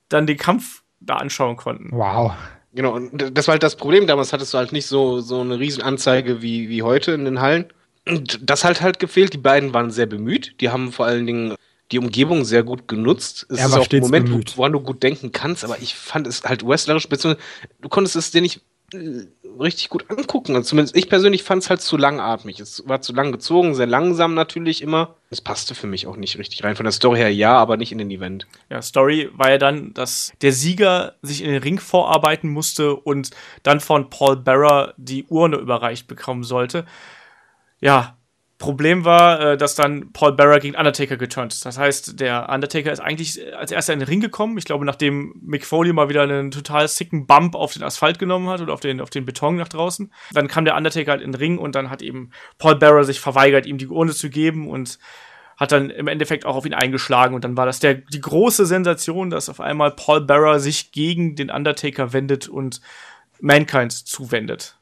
[0.09, 1.88] dann den Kampf da anschauen konnten.
[1.90, 2.35] Wow.
[2.72, 4.06] Genau, und das war halt das Problem.
[4.06, 7.66] Damals hattest du halt nicht so, so eine Riesenanzeige wie, wie heute in den Hallen.
[8.06, 9.33] Und das hat halt gefehlt.
[9.33, 10.61] Die beiden waren sehr bemüht.
[10.61, 11.56] Die haben vor allen Dingen
[11.92, 13.46] die Umgebung sehr gut genutzt.
[13.48, 14.57] Es er ist auch ein Moment, bemüht.
[14.57, 17.44] woran du gut denken kannst, aber ich fand es halt wrestlerisch, beziehungsweise
[17.81, 18.61] du konntest es dir nicht
[18.94, 19.26] äh,
[19.59, 20.55] richtig gut angucken.
[20.55, 22.61] Also zumindest ich persönlich fand es halt zu langatmig.
[22.61, 25.16] Es war zu lang gezogen, sehr langsam natürlich immer.
[25.31, 26.76] Es passte für mich auch nicht richtig rein.
[26.76, 28.46] Von der Story her ja, aber nicht in den Event.
[28.68, 33.31] Ja, Story war ja dann, dass der Sieger sich in den Ring vorarbeiten musste und
[33.62, 36.87] dann von Paul Bearer die Urne überreicht bekommen sollte.
[37.81, 38.16] Ja,
[38.61, 41.64] Problem war, äh, dass dann Paul Bearer gegen Undertaker geturnt ist.
[41.64, 44.59] Das heißt, der Undertaker ist eigentlich als erster in den Ring gekommen.
[44.59, 48.51] Ich glaube, nachdem Mick Foley mal wieder einen total sicken Bump auf den Asphalt genommen
[48.51, 50.12] hat oder auf den, auf den Beton nach draußen.
[50.33, 53.18] Dann kam der Undertaker halt in den Ring und dann hat eben Paul Bearer sich
[53.18, 54.99] verweigert, ihm die Urne zu geben und
[55.57, 58.66] hat dann im Endeffekt auch auf ihn eingeschlagen und dann war das der, die große
[58.66, 62.83] Sensation, dass auf einmal Paul Bearer sich gegen den Undertaker wendet und
[63.40, 64.80] Mankind zuwendet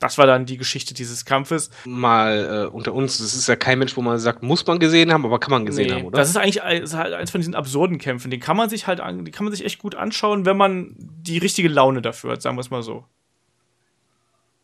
[0.00, 1.70] das war dann die Geschichte dieses Kampfes.
[1.84, 5.12] Mal äh, unter uns, das ist ja kein Mensch, wo man sagt, muss man gesehen
[5.12, 6.18] haben, aber kann man gesehen nee, haben, oder?
[6.18, 8.30] Das ist eigentlich das ist halt eins von diesen absurden Kämpfen.
[8.30, 10.94] Den kann man sich halt, an, die kann man sich echt gut anschauen, wenn man
[10.96, 13.04] die richtige Laune dafür hat, sagen wir es mal so.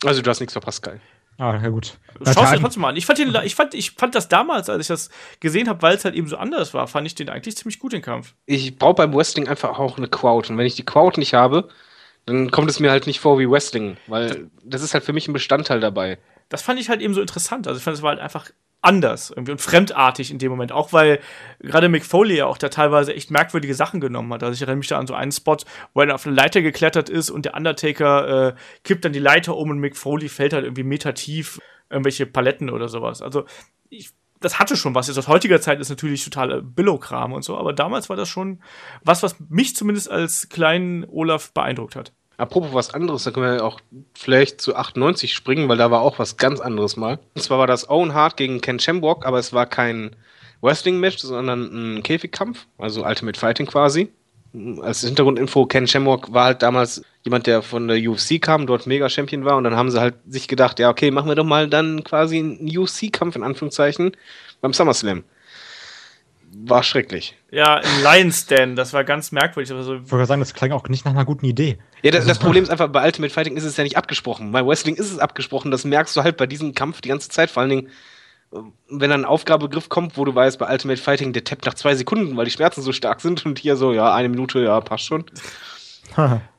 [0.04, 1.00] Also du hast nichts verpasst, geil.
[1.38, 1.98] Ah, ja gut.
[2.24, 2.96] Schau es dir trotzdem mal an.
[2.96, 5.96] Ich fand, den, ich, fand, ich fand das damals, als ich das gesehen habe, weil
[5.96, 8.34] es halt eben so anders war, fand ich den eigentlich ziemlich gut, den Kampf.
[8.46, 10.50] Ich brauche beim Wrestling einfach auch eine Crowd.
[10.50, 11.68] Und wenn ich die Crowd nicht habe,
[12.26, 15.28] dann kommt es mir halt nicht vor wie Wrestling, weil das ist halt für mich
[15.28, 16.18] ein Bestandteil dabei.
[16.48, 17.66] Das fand ich halt eben so interessant.
[17.66, 18.50] Also ich fand, es war halt einfach
[18.82, 20.70] anders irgendwie und fremdartig in dem Moment.
[20.72, 21.20] Auch weil
[21.60, 24.42] gerade Mick Foley ja auch da teilweise echt merkwürdige Sachen genommen hat.
[24.42, 25.56] Also ich erinnere mich da an so einen Spot,
[25.94, 29.56] wo er auf eine Leiter geklettert ist und der Undertaker äh, kippt dann die Leiter
[29.56, 31.60] um und Mick Foley fällt halt irgendwie Meter tief
[31.90, 33.22] irgendwelche Paletten oder sowas.
[33.22, 33.44] Also
[33.88, 34.10] ich,
[34.46, 35.08] das hatte schon was.
[35.08, 38.60] Jetzt aus heutiger Zeit ist natürlich total Billo-Kram und so, aber damals war das schon
[39.02, 42.12] was, was mich zumindest als kleinen Olaf beeindruckt hat.
[42.36, 43.80] Apropos was anderes, da können wir auch
[44.14, 47.18] vielleicht zu 98 springen, weil da war auch was ganz anderes mal.
[47.34, 50.14] Und zwar war das Owen Hart gegen Ken Shamrock, aber es war kein
[50.60, 54.12] Wrestling-Match, sondern ein Käfigkampf, also Ultimate Fighting quasi.
[54.80, 59.44] Als Hintergrundinfo, Ken Shamrock war halt damals jemand, der von der UFC kam, dort Mega-Champion
[59.44, 62.04] war und dann haben sie halt sich gedacht, ja okay, machen wir doch mal dann
[62.04, 64.12] quasi einen UFC-Kampf in Anführungszeichen
[64.60, 65.24] beim SummerSlam
[66.64, 67.36] war schrecklich.
[67.50, 69.70] Ja, im Lions Den, das war ganz merkwürdig.
[69.72, 71.78] Aber so Ich wollte sagen, das klang auch nicht nach einer guten Idee.
[72.02, 74.52] Ja, das, das Problem ist einfach, bei Ultimate Fighting ist es ja nicht abgesprochen.
[74.52, 75.70] Bei Wrestling ist es abgesprochen.
[75.70, 77.50] Das merkst du halt bei diesem Kampf die ganze Zeit.
[77.50, 77.88] Vor allen Dingen,
[78.50, 81.94] wenn dann ein Aufgabegriff kommt, wo du weißt, bei Ultimate Fighting, der tappt nach zwei
[81.94, 85.04] Sekunden, weil die Schmerzen so stark sind und hier so, ja, eine Minute, ja, passt
[85.04, 85.24] schon.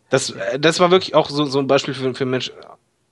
[0.10, 2.52] Das, äh, das war wirklich auch so, so ein Beispiel für, für Mensch.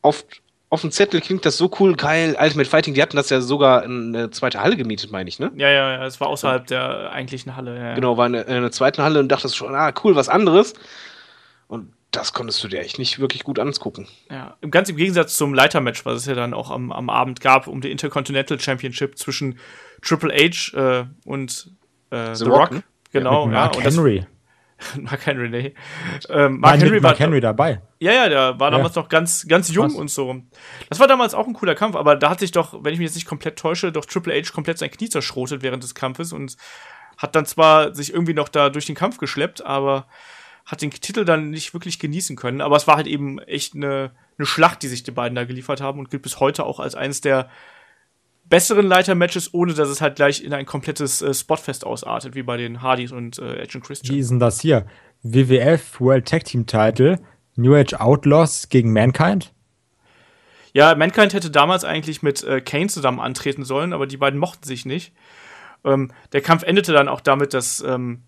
[0.02, 0.26] Auf,
[0.70, 2.38] auf dem Zettel klingt das so cool, geil.
[2.40, 5.52] Ultimate Fighting, die hatten das ja sogar in eine zweite Halle gemietet, meine ich, ne?
[5.56, 7.78] ja, ja, ja, es war außerhalb der eigentlichen Halle.
[7.78, 7.96] Ja, ja.
[7.96, 10.74] Genau, war in einer eine zweiten Halle und dachtest schon, ah, cool, was anderes.
[11.68, 14.08] Und das konntest du dir echt nicht wirklich gut angucken.
[14.30, 17.42] Ja, im ganz im Gegensatz zum Leitermatch, was es ja dann auch am, am Abend
[17.42, 19.60] gab, um die Intercontinental Championship zwischen
[20.02, 21.72] Triple H äh, und
[22.12, 22.60] äh, The, The Rock.
[22.60, 22.84] Rock, ne?
[23.12, 23.52] Genau, ja.
[23.52, 24.26] Mark und das- Henry.
[25.00, 25.74] Mark Henry, nee.
[26.30, 27.82] Ähm, Mark Mark Henry Henry, war Mark Henry dabei.
[28.00, 29.96] Ja, ja, der war damals noch ganz, ganz jung Krass.
[29.96, 30.42] und so.
[30.90, 33.08] Das war damals auch ein cooler Kampf, aber da hat sich doch, wenn ich mich
[33.08, 36.58] jetzt nicht komplett täusche, doch Triple H komplett sein Knie zerschrotet während des Kampfes und
[37.18, 40.08] hat dann zwar sich irgendwie noch da durch den Kampf geschleppt, aber
[40.66, 42.62] hat den Titel dann nicht wirklich genießen können.
[42.62, 45.80] Aber es war halt eben echt eine, eine Schlacht, die sich die beiden da geliefert
[45.80, 47.50] haben und gilt bis heute auch als eines der
[48.46, 52.58] besseren Leiter-Matches, ohne dass es halt gleich in ein komplettes äh, Spotfest ausartet, wie bei
[52.58, 54.18] den Hardys und äh, Edge und Wie Christian.
[54.18, 54.86] ist denn das hier?
[55.24, 57.20] WWF World Tag Team Title,
[57.56, 59.52] New Age Outlaws gegen Mankind?
[60.74, 64.66] Ja, Mankind hätte damals eigentlich mit äh, Kane zusammen antreten sollen, aber die beiden mochten
[64.66, 65.14] sich nicht.
[65.84, 68.24] Ähm, der Kampf endete dann auch damit, dass ähm,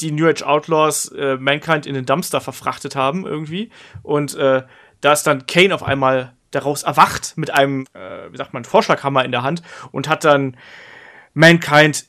[0.00, 3.70] die New Age Outlaws äh, Mankind in den Dumpster verfrachtet haben irgendwie.
[4.02, 4.62] Und äh,
[5.00, 9.24] da ist dann Kane auf einmal daraus erwacht mit einem, äh, wie sagt man, Vorschlaghammer
[9.24, 10.56] in der Hand und hat dann
[11.32, 12.06] Mankind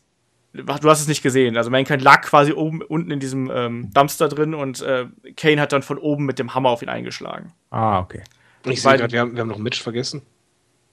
[0.57, 1.57] Du hast es nicht gesehen.
[1.57, 5.73] Also Mankind lag quasi oben unten in diesem ähm, Dumpster drin und äh, Kane hat
[5.73, 7.51] dann von oben mit dem Hammer auf ihn eingeschlagen.
[7.71, 8.21] Ah, okay.
[8.63, 10.21] Und ich sehe gerade, wir haben, wir haben noch ein Match vergessen.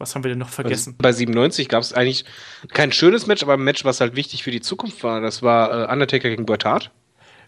[0.03, 0.97] Was haben wir denn noch vergessen?
[0.99, 2.25] Bei 97 gab es eigentlich
[2.73, 5.21] kein schönes Match, aber ein Match, was halt wichtig für die Zukunft war.
[5.21, 6.91] Das war äh, Undertaker gegen Bret Hart.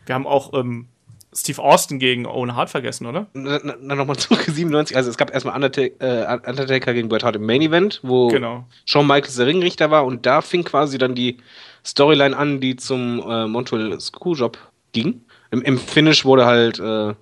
[0.07, 0.87] Wir haben auch ähm,
[1.35, 3.27] Steve Austin gegen Owen Hart vergessen, oder?
[3.35, 4.97] Dann nochmal zurück 97.
[4.97, 8.65] Also es gab erstmal Undertaker, äh, Undertaker gegen Bret Hart im Main Event, wo Genau.
[8.85, 11.39] Shawn Michaels der Ringrichter war und da fing quasi dann die
[11.85, 14.59] Storyline an, die zum äh, Montreal Screwjob
[14.93, 15.23] ging.
[15.51, 17.15] Im, Im Finish wurde halt, äh,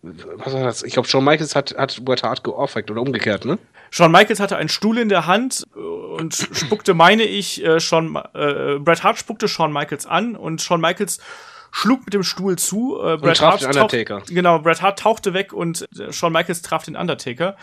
[0.00, 0.82] was war das?
[0.82, 3.58] Ich glaube, Shawn Michaels hat, hat Bret Hart geohrfeigt oder umgekehrt, ne?
[3.90, 8.16] Shawn Michaels hatte einen Stuhl in der Hand äh, und spuckte, meine ich, äh, Shawn,
[8.34, 11.20] äh, Bret Hart spuckte Shawn Michaels an und Shawn Michaels
[11.70, 12.98] schlug mit dem Stuhl zu.
[13.00, 14.18] Äh, Bret traf Hart den Undertaker.
[14.20, 17.56] Tauch, genau, Bret Hart tauchte weg und äh, Shawn Michaels traf den Undertaker.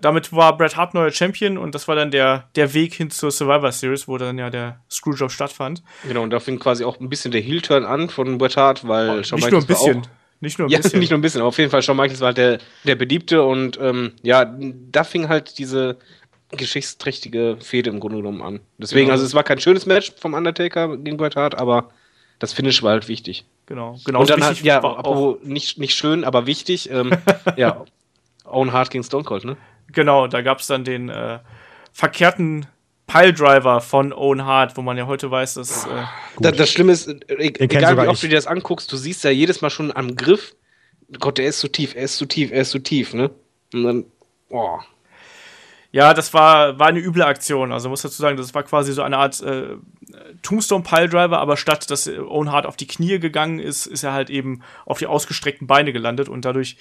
[0.00, 3.32] Damit war Bret Hart neuer Champion und das war dann der, der Weg hin zur
[3.32, 5.82] Survivor Series, wo dann ja der Screwjob stattfand.
[6.06, 9.24] Genau, und da fing quasi auch ein bisschen der Heel-Turn an von Bret Hart, weil
[9.24, 10.02] Shawn nicht nur ein Michaels war bisschen.
[10.02, 11.00] auch Nicht nur ein Ja, bisschen.
[11.00, 13.42] nicht nur ein bisschen, aber auf jeden Fall, Shawn Michaels war halt der, der Beliebte
[13.42, 14.44] und ähm, ja,
[14.90, 15.96] da fing halt diese
[16.50, 18.60] geschichtsträchtige Fehde im Grunde genommen an.
[18.78, 19.12] Deswegen, Genau.
[19.12, 21.90] also es war kein schönes Match vom Undertaker gegen Bret Hart, aber
[22.38, 23.44] das Finish war halt wichtig.
[23.66, 24.20] Genau, genau.
[24.20, 27.12] und dann halt, ja, auch, nicht, nicht schön, aber wichtig, ähm,
[27.56, 27.84] ja,
[28.44, 29.56] Owen Hart gegen Stone Cold, ne?
[29.92, 31.38] Genau, da gab es dann den äh,
[31.92, 32.66] verkehrten
[33.08, 35.88] Piledriver von Owen Hart, wo man ja heute weiß, dass äh,
[36.38, 38.20] Da, das Schlimme ist, äh, e- egal wie oft ich.
[38.20, 40.54] du dir das anguckst, du siehst ja jedes Mal schon am Griff,
[41.18, 43.30] Gott, der ist zu tief, er ist zu tief, er ist zu tief, ne?
[43.72, 44.04] Und dann,
[44.50, 44.84] boah.
[45.90, 47.72] ja, das war, war eine üble Aktion.
[47.72, 49.76] Also muss dazu sagen, das war quasi so eine Art äh,
[50.42, 54.12] Tombstone Piledriver, aber statt dass äh, Owen Hart auf die Knie gegangen ist, ist er
[54.12, 56.76] halt eben auf die ausgestreckten Beine gelandet und dadurch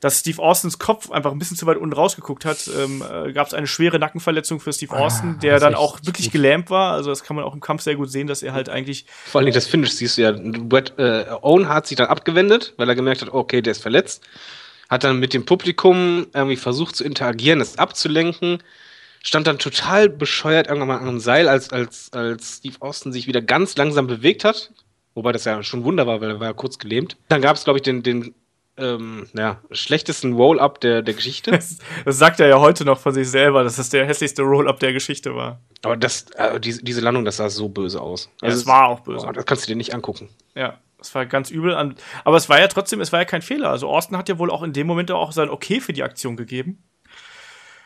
[0.00, 3.46] dass Steve Austins Kopf einfach ein bisschen zu weit unten rausgeguckt hat, ähm, äh, gab
[3.46, 6.32] es eine schwere Nackenverletzung für Steve Austin, der das ist dann auch wirklich gut.
[6.32, 6.92] gelähmt war.
[6.92, 9.40] Also das kann man auch im Kampf sehr gut sehen, dass er halt eigentlich Vor
[9.40, 10.32] allem das Finish siehst du ja.
[10.32, 14.24] Bret, äh, Owen hat sich dann abgewendet, weil er gemerkt hat, okay, der ist verletzt.
[14.88, 18.62] Hat dann mit dem Publikum irgendwie versucht zu interagieren, es abzulenken.
[19.22, 23.26] Stand dann total bescheuert irgendwann mal an einem Seil, als, als, als Steve Austin sich
[23.26, 24.70] wieder ganz langsam bewegt hat.
[25.14, 27.16] Wobei das ja schon Wunder war, weil er war ja kurz gelähmt.
[27.28, 28.34] Dann gab es, glaube ich, den, den
[28.78, 31.50] ähm, ja, schlechtesten Roll-Up der, der Geschichte.
[31.50, 34.80] Das, das sagt er ja heute noch von sich selber, dass das der hässlichste Roll-Up
[34.80, 35.60] der Geschichte war.
[35.82, 38.30] Aber das, äh, diese, diese Landung, das sah so böse aus.
[38.42, 39.26] Ja, es war auch böse.
[39.26, 40.28] Boah, das kannst du dir nicht angucken.
[40.54, 41.74] Ja, es war ganz übel.
[41.74, 43.70] An, aber es war ja trotzdem, es war ja kein Fehler.
[43.70, 46.36] Also Austin hat ja wohl auch in dem Moment auch sein Okay für die Aktion
[46.36, 46.82] gegeben.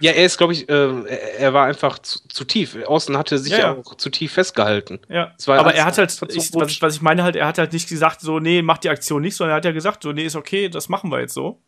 [0.00, 1.04] Ja, er ist, glaube ich, äh,
[1.38, 2.76] er, war einfach zu, zu tief.
[2.86, 4.98] Austin hatte sich Ja, ja, auch zu tief festgehalten.
[5.08, 7.72] Ja, aber er hat halt, ich, was, ich- was ich meine halt, er hat halt
[7.72, 10.24] nicht gesagt, so, nee, mach die Aktion nicht, sondern er hat ja gesagt, so, nee,
[10.24, 11.58] ist okay, das machen wir jetzt so.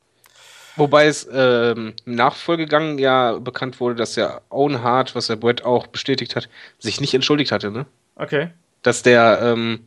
[0.77, 5.64] Wobei es ähm, im Nachfolgegang ja bekannt wurde, dass ja Owen Hart, was der Brett
[5.64, 7.85] auch bestätigt hat, sich nicht entschuldigt hatte, ne?
[8.16, 8.49] Okay.
[8.81, 9.81] Dass der ähm,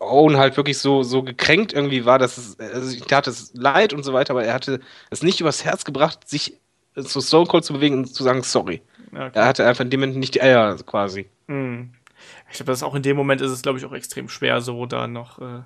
[0.00, 3.92] Owen halt wirklich so, so gekränkt irgendwie war, dass es, also ich tat es leid
[3.92, 4.80] und so weiter, aber er hatte
[5.10, 6.58] es nicht übers Herz gebracht, sich
[7.02, 8.82] zu Stone Cold zu bewegen und zu sagen, sorry.
[9.12, 9.38] Ja, okay.
[9.38, 11.26] Er hatte einfach in dem Moment nicht die Eier quasi.
[11.48, 11.92] Hm.
[12.50, 14.60] Ich glaube, das ist auch in dem Moment ist es, glaube ich, auch extrem schwer,
[14.60, 15.40] so da noch.
[15.40, 15.62] Äh,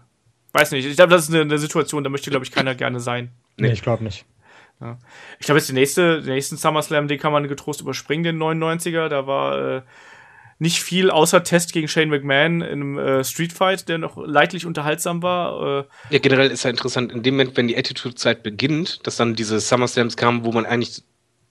[0.52, 0.86] weiß nicht.
[0.86, 3.30] Ich glaube, das ist eine, eine Situation, da möchte, glaube ich, keiner gerne sein.
[3.56, 4.24] Nee, ich glaube nicht.
[4.80, 4.98] Ja.
[5.38, 9.08] Ich glaube, jetzt die nächste, den nächsten SummerSlam, den kann man getrost überspringen, den 99er.
[9.08, 9.82] Da war äh,
[10.58, 15.22] nicht viel außer Test gegen Shane McMahon in einem äh, Streetfight, der noch leidlich unterhaltsam
[15.22, 15.80] war.
[15.80, 19.34] Äh, Ja, generell ist ja interessant, in dem Moment, wenn die Attitude-Zeit beginnt, dass dann
[19.34, 21.02] diese SummerSlams kamen, wo man eigentlich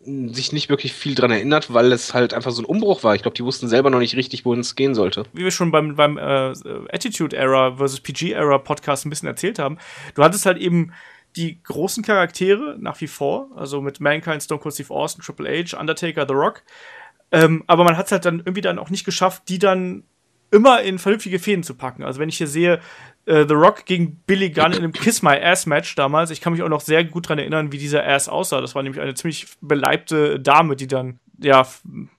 [0.07, 3.15] sich nicht wirklich viel dran erinnert, weil es halt einfach so ein Umbruch war.
[3.15, 5.25] Ich glaube, die wussten selber noch nicht richtig, wohin es gehen sollte.
[5.33, 6.53] wie wir schon beim, beim äh,
[6.91, 9.77] Attitude Era versus PG Era Podcast ein bisschen erzählt haben,
[10.15, 10.93] du hattest halt eben
[11.35, 15.77] die großen Charaktere nach wie vor, also mit Mankind, Stone Cold Steve Austin, Triple H,
[15.77, 16.63] Undertaker, The Rock.
[17.31, 20.03] Ähm, aber man hat es halt dann irgendwie dann auch nicht geschafft, die dann
[20.51, 22.03] immer in vernünftige Fäden zu packen.
[22.03, 22.79] Also wenn ich hier sehe,
[23.27, 26.53] äh, The Rock gegen Billy Gunn in einem Kiss My Ass Match damals, ich kann
[26.53, 28.61] mich auch noch sehr gut dran erinnern, wie dieser Ass aussah.
[28.61, 31.67] Das war nämlich eine ziemlich beleibte Dame, die dann ja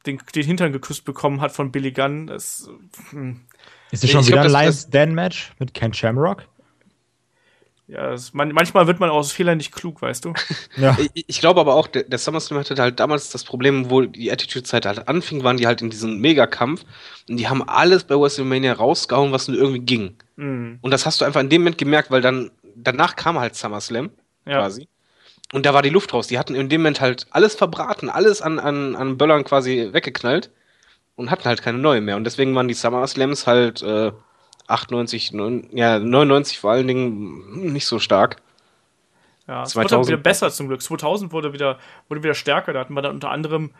[0.06, 2.26] den, den Hintern geküsst bekommen hat von Billy Gunn.
[2.28, 2.68] Das,
[3.10, 3.40] hm,
[3.90, 6.44] Ist es Ich schon glaub, wieder ein das- Lions Dan Match mit Ken Shamrock?
[7.88, 10.34] Ja, das, man, manchmal wird man aus Fehlern nicht klug, weißt du.
[10.76, 10.96] Ja.
[11.14, 14.30] Ich, ich glaube aber auch, der, der SummerSlam hatte halt damals das Problem, wo die
[14.30, 16.84] Attitude-Zeit halt anfing, waren die halt in diesem Megakampf
[17.28, 20.16] und die haben alles bei WrestleMania rausgehauen, was nur irgendwie ging.
[20.36, 23.56] Hm, Und das hast du einfach in dem Moment gemerkt, weil dann danach kam halt
[23.56, 24.10] SummerSlam
[24.46, 24.58] ja.
[24.58, 24.86] quasi.
[25.52, 26.26] Und da war die Luft raus.
[26.28, 30.50] Die hatten in dem Moment halt alles verbraten, alles an, an, an Böllern quasi weggeknallt
[31.16, 32.16] und hatten halt keine neue mehr.
[32.16, 34.12] Und deswegen waren die SummerSlams halt äh,
[34.68, 38.36] 98, 9, ja, 99 vor allen Dingen nicht so stark.
[39.46, 40.08] Ja, es wurde dann 2000.
[40.08, 40.82] wieder besser zum Glück.
[40.82, 41.78] 2000 wurde wieder,
[42.08, 42.72] wurde wieder stärker.
[42.72, 43.70] Da hatten wir dann unter anderem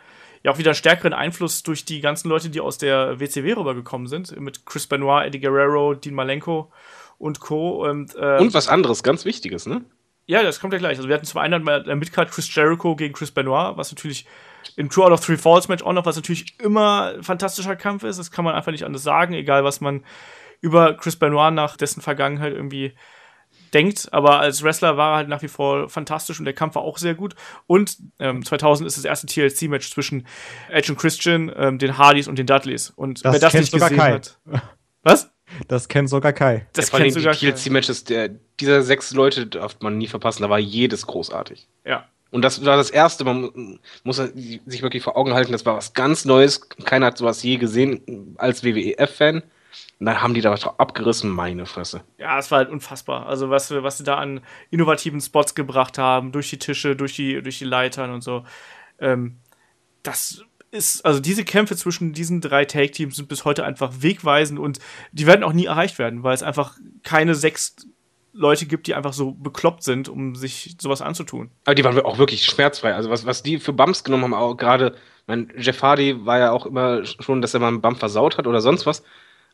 [0.43, 4.39] ja auch wieder stärkeren Einfluss durch die ganzen Leute, die aus der WCW rübergekommen sind.
[4.41, 6.73] Mit Chris Benoit, Eddie Guerrero, Dean Malenko
[7.19, 7.85] und Co.
[7.87, 9.85] Und, äh, Und was anderes, ganz Wichtiges, ne?
[10.29, 10.99] ja, das kommt ja gleich.
[10.99, 14.27] Also wir hatten zum einen mal der Midcard Chris Jericho gegen Chris Benoit, was natürlich
[14.77, 18.05] im Two Out of Three Falls Match auch noch, was natürlich immer ein fantastischer Kampf
[18.05, 18.19] ist.
[18.19, 20.05] Das kann man einfach nicht anders sagen, egal was man
[20.61, 22.95] über Chris Benoit nach dessen Vergangenheit irgendwie
[23.75, 24.09] denkt.
[24.13, 26.99] Aber als Wrestler war er halt nach wie vor fantastisch und der Kampf war auch
[26.99, 27.35] sehr gut.
[27.67, 30.27] Und ähm, 2000 ist das erste TLC-Match zwischen
[30.71, 32.91] Edge und Christian, ähm, den Hardys und den Dudleys.
[32.91, 34.13] Und Das wer das kennt nicht sogar gesehen Kai.
[34.13, 34.39] hat.
[35.03, 35.31] Was?
[35.67, 36.67] Das kennt sogar Kai.
[36.75, 38.29] Das ja, kennt sogar die TLC-Matches, der-
[38.61, 41.69] dieser sechs Leute darf man nie verpassen, da war jedes großartig.
[41.85, 42.07] Ja.
[42.31, 45.77] Und das war das erste, man mu- muss sich wirklich vor Augen halten, das war
[45.77, 46.69] was ganz Neues.
[46.85, 49.43] Keiner hat sowas je gesehen als WWF-Fan.
[50.01, 52.03] Und dann haben die da was abgerissen, meine Fresse.
[52.19, 53.27] Ja, es war halt unfassbar.
[53.27, 57.43] Also was, was sie da an innovativen Spots gebracht haben, durch die Tische, durch die,
[57.43, 58.45] durch die Leitern und so.
[59.01, 59.39] Ähm,
[60.03, 64.79] das ist, also diese Kämpfe zwischen diesen drei Tag-Teams sind bis heute einfach wegweisend und
[65.13, 67.77] die werden auch nie erreicht werden, weil es einfach keine sechs
[68.33, 71.51] Leute gibt, die einfach so bekloppt sind, um sich sowas anzutun.
[71.65, 72.95] Aber die waren auch wirklich schmerzfrei.
[72.95, 74.95] Also was, was die für Bumps genommen haben, auch gerade,
[75.27, 78.47] mein Jeff Hardy war ja auch immer schon, dass er mal einen Bump versaut hat
[78.47, 79.03] oder sonst was.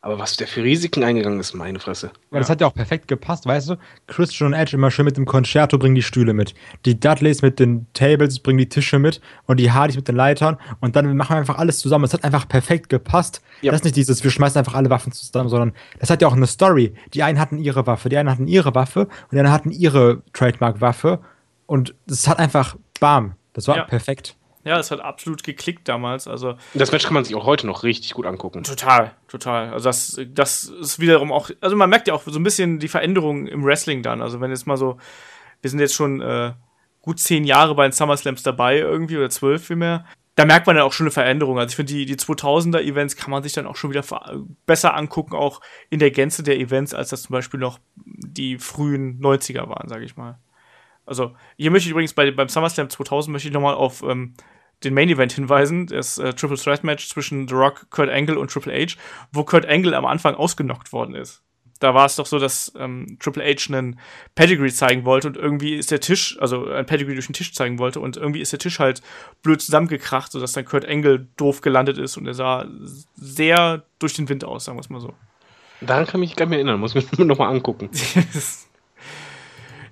[0.05, 2.11] Aber was der für Risiken eingegangen ist, meine Fresse.
[2.29, 3.75] Weil das hat ja auch perfekt gepasst, weißt du?
[4.05, 6.53] Christian und Edge immer schön mit dem Concerto bringen die Stühle mit.
[6.85, 10.57] Die Dudleys mit den Tables bringen die Tische mit und die Hardys mit den Leitern
[10.79, 12.03] und dann machen wir einfach alles zusammen.
[12.03, 13.41] Es hat einfach perfekt gepasst.
[13.61, 13.71] Ja.
[13.71, 16.35] Das ist nicht dieses, wir schmeißen einfach alle Waffen zusammen, sondern das hat ja auch
[16.35, 16.93] eine Story.
[17.15, 20.21] Die einen hatten ihre Waffe, die einen hatten ihre Waffe und die anderen hatten ihre
[20.33, 21.19] Trademark-Waffe
[21.65, 23.33] und es hat einfach bam.
[23.53, 23.83] Das war Ja.
[23.85, 24.35] perfekt.
[24.65, 26.27] Ja, das hat absolut geklickt damals.
[26.27, 28.63] Also das Match kann man sich auch heute noch richtig gut angucken.
[28.63, 29.71] Total, total.
[29.71, 32.87] Also das, das ist wiederum auch, also man merkt ja auch so ein bisschen die
[32.87, 34.23] Veränderung im Wrestling dann.
[34.23, 34.97] Also wenn jetzt mal so,
[35.61, 36.53] wir sind jetzt schon äh,
[37.03, 40.03] gut zehn Jahre bei den SummerSlams dabei irgendwie oder zwölf vielmehr.
[40.33, 41.59] Da merkt man dann auch schon eine Veränderung.
[41.59, 44.03] Also ich finde, die, die 2000er Events kann man sich dann auch schon wieder
[44.65, 49.21] besser angucken, auch in der Gänze der Events, als das zum Beispiel noch die frühen
[49.21, 50.39] 90er waren, sage ich mal.
[51.05, 54.33] Also hier möchte ich übrigens bei, beim SummerSlam 2000 möchte ich nochmal auf ähm,
[54.83, 58.51] den Main Event hinweisen, das äh, Triple Threat Match zwischen The Rock, Kurt Angle und
[58.51, 58.97] Triple H,
[59.31, 61.41] wo Kurt Angle am Anfang ausgenockt worden ist.
[61.79, 63.99] Da war es doch so, dass ähm, Triple H einen
[64.33, 67.79] Pedigree zeigen wollte und irgendwie ist der Tisch, also ein Pedigree durch den Tisch zeigen
[67.79, 69.01] wollte und irgendwie ist der Tisch halt
[69.43, 72.65] blöd zusammengekracht, sodass dann Kurt Angle doof gelandet ist und er sah
[73.15, 75.13] sehr durch den Wind aus, sagen wir es mal so.
[75.81, 77.89] Daran kann ich mich gar nicht mehr erinnern, muss ich mir nochmal angucken.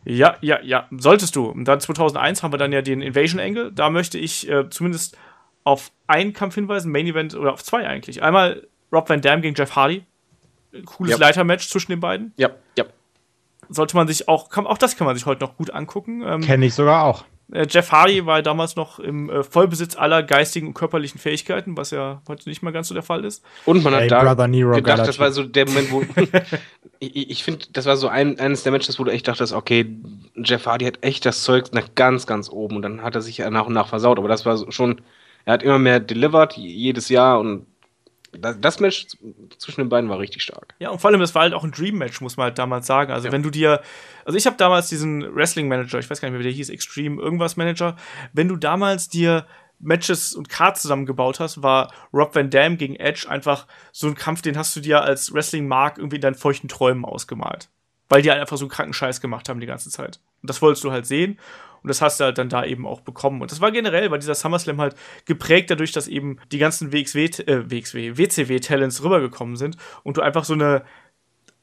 [0.05, 1.45] Ja, ja, ja, solltest du.
[1.45, 3.71] Und dann 2001 haben wir dann ja den Invasion Angle.
[3.71, 5.17] Da möchte ich äh, zumindest
[5.63, 8.21] auf einen Kampf hinweisen, Main Event, oder auf zwei eigentlich.
[8.21, 10.03] Einmal Rob Van Dam gegen Jeff Hardy.
[10.85, 11.17] Cooles Ja.
[11.17, 12.33] Leitermatch zwischen den beiden.
[12.37, 12.85] Ja, ja.
[13.69, 16.21] Sollte man sich auch, kann, auch das kann man sich heute noch gut angucken.
[16.25, 17.25] Ähm, Kenne ich sogar auch.
[17.53, 21.91] Äh, Jeff Hardy war damals noch im äh, Vollbesitz aller geistigen und körperlichen Fähigkeiten, was
[21.91, 23.43] ja heute nicht mehr ganz so der Fall ist.
[23.65, 26.01] Und man Hey, hat da Brother Nero gedacht, geiler das war so der Moment, wo.
[26.99, 29.85] ich ich finde, das war so ein, eines der Matches, wo du echt dachtest, okay,
[30.35, 33.37] Jeff Hardy hat echt das Zeug nach ganz, ganz oben und dann hat er sich
[33.37, 34.17] ja nach und nach versaut.
[34.17, 35.01] Aber das war so schon.
[35.45, 37.65] Er hat immer mehr delivered, jedes Jahr und
[38.37, 39.07] das, das Match
[39.57, 40.75] zwischen den beiden war richtig stark.
[40.79, 43.11] Ja, und vor allem, das war halt auch ein Dream-Match, muss man halt damals sagen.
[43.11, 43.31] Also, Ja.
[43.31, 43.81] wenn du dir,
[44.25, 47.21] also ich habe damals diesen Wrestling-Manager, ich weiß gar nicht mehr, wie der hieß, Extreme
[47.21, 47.95] irgendwas Manager,
[48.33, 49.45] wenn du damals dir
[49.79, 54.41] Matches und Cards zusammengebaut hast, war Rob Van Dam gegen Edge einfach so ein Kampf,
[54.41, 57.69] den hast du dir als Wrestling-Mark irgendwie in deinen feuchten Träumen ausgemalt.
[58.09, 60.19] Weil die halt einfach so einen kranken Scheiß gemacht haben die ganze Zeit.
[60.41, 61.39] Und das wolltest du halt sehen.
[61.83, 63.41] Und das hast du halt dann da eben auch bekommen.
[63.41, 67.25] Und das war generell, war dieser SummerSlam halt geprägt dadurch, dass eben die ganzen WXW,
[67.45, 70.83] äh, WXW, WCW-Talents rübergekommen sind und du einfach so eine,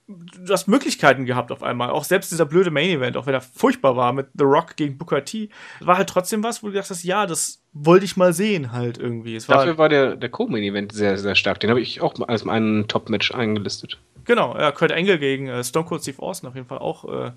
[0.06, 1.90] du hast Möglichkeiten gehabt auf einmal.
[1.90, 4.98] Auch selbst dieser blöde Main Event, auch wenn er furchtbar war mit The Rock gegen
[4.98, 5.48] Booker T,
[5.80, 8.98] war halt trotzdem was, wo du gedacht hast, ja, das wollte ich mal sehen halt
[8.98, 9.36] irgendwie.
[9.36, 11.60] Es war, Dafür war der, der Co-Main-Event sehr, sehr stark.
[11.60, 13.98] Den habe ich auch als meinen Top-Match eingelistet.
[14.24, 17.32] genau, ja, Kurt Angle gegen äh, Stone Cold Steve Austin auf jeden Fall auch äh,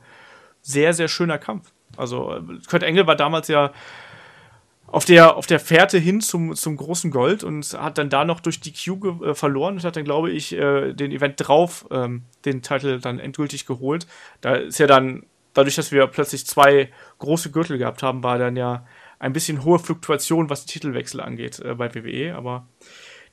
[0.62, 1.72] sehr, sehr schöner Kampf.
[1.98, 3.72] Also äh, Kurt Angle war damals ja
[4.94, 8.39] auf der, auf der Fährte hin zum, zum großen Gold und hat dann da noch
[8.39, 12.24] durch die Q äh, verloren und hat dann, glaube ich, äh, den Event drauf ähm,
[12.46, 14.06] den Titel dann endgültig geholt.
[14.41, 15.24] Da ist ja dann,
[15.56, 18.86] dadurch, dass wir plötzlich zwei große Gürtel gehabt haben, war dann ja
[19.18, 22.68] ein bisschen hohe Fluktuation, was die Titelwechsel angeht äh, bei WWE, aber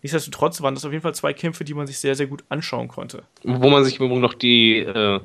[0.01, 2.89] nichtsdestotrotz waren das auf jeden Fall zwei Kämpfe, die man sich sehr, sehr gut anschauen
[2.89, 3.25] konnte.
[3.43, 5.21] Wo man sich übrigens noch die äh,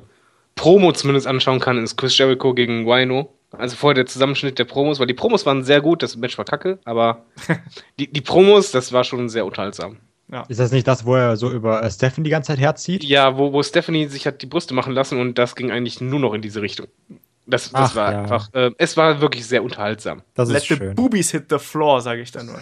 [0.56, 3.32] Promo zumindest anschauen kann, ist Chris Jericho gegen Wino.
[3.52, 6.44] Also vorher der Zusammenschnitt der Promos, weil die Promos waren sehr gut, das Match war
[6.44, 7.24] kacke, aber
[7.98, 9.98] die, die Promos, das war schon sehr unterhaltsam.
[10.48, 13.04] Ist das nicht das, wo er so über äh, Steffen die ganze Zeit herzieht?
[13.04, 16.18] Ja, wo, wo Stephanie sich hat die Brüste machen lassen und das ging eigentlich nur
[16.18, 16.88] noch in diese Richtung.
[17.46, 18.22] Das, das Ach, war ja.
[18.22, 20.22] einfach, äh, es war wirklich sehr unterhaltsam.
[20.34, 20.94] Das Let ist the schön.
[20.96, 22.60] boobies hit the floor, sage ich dann nur.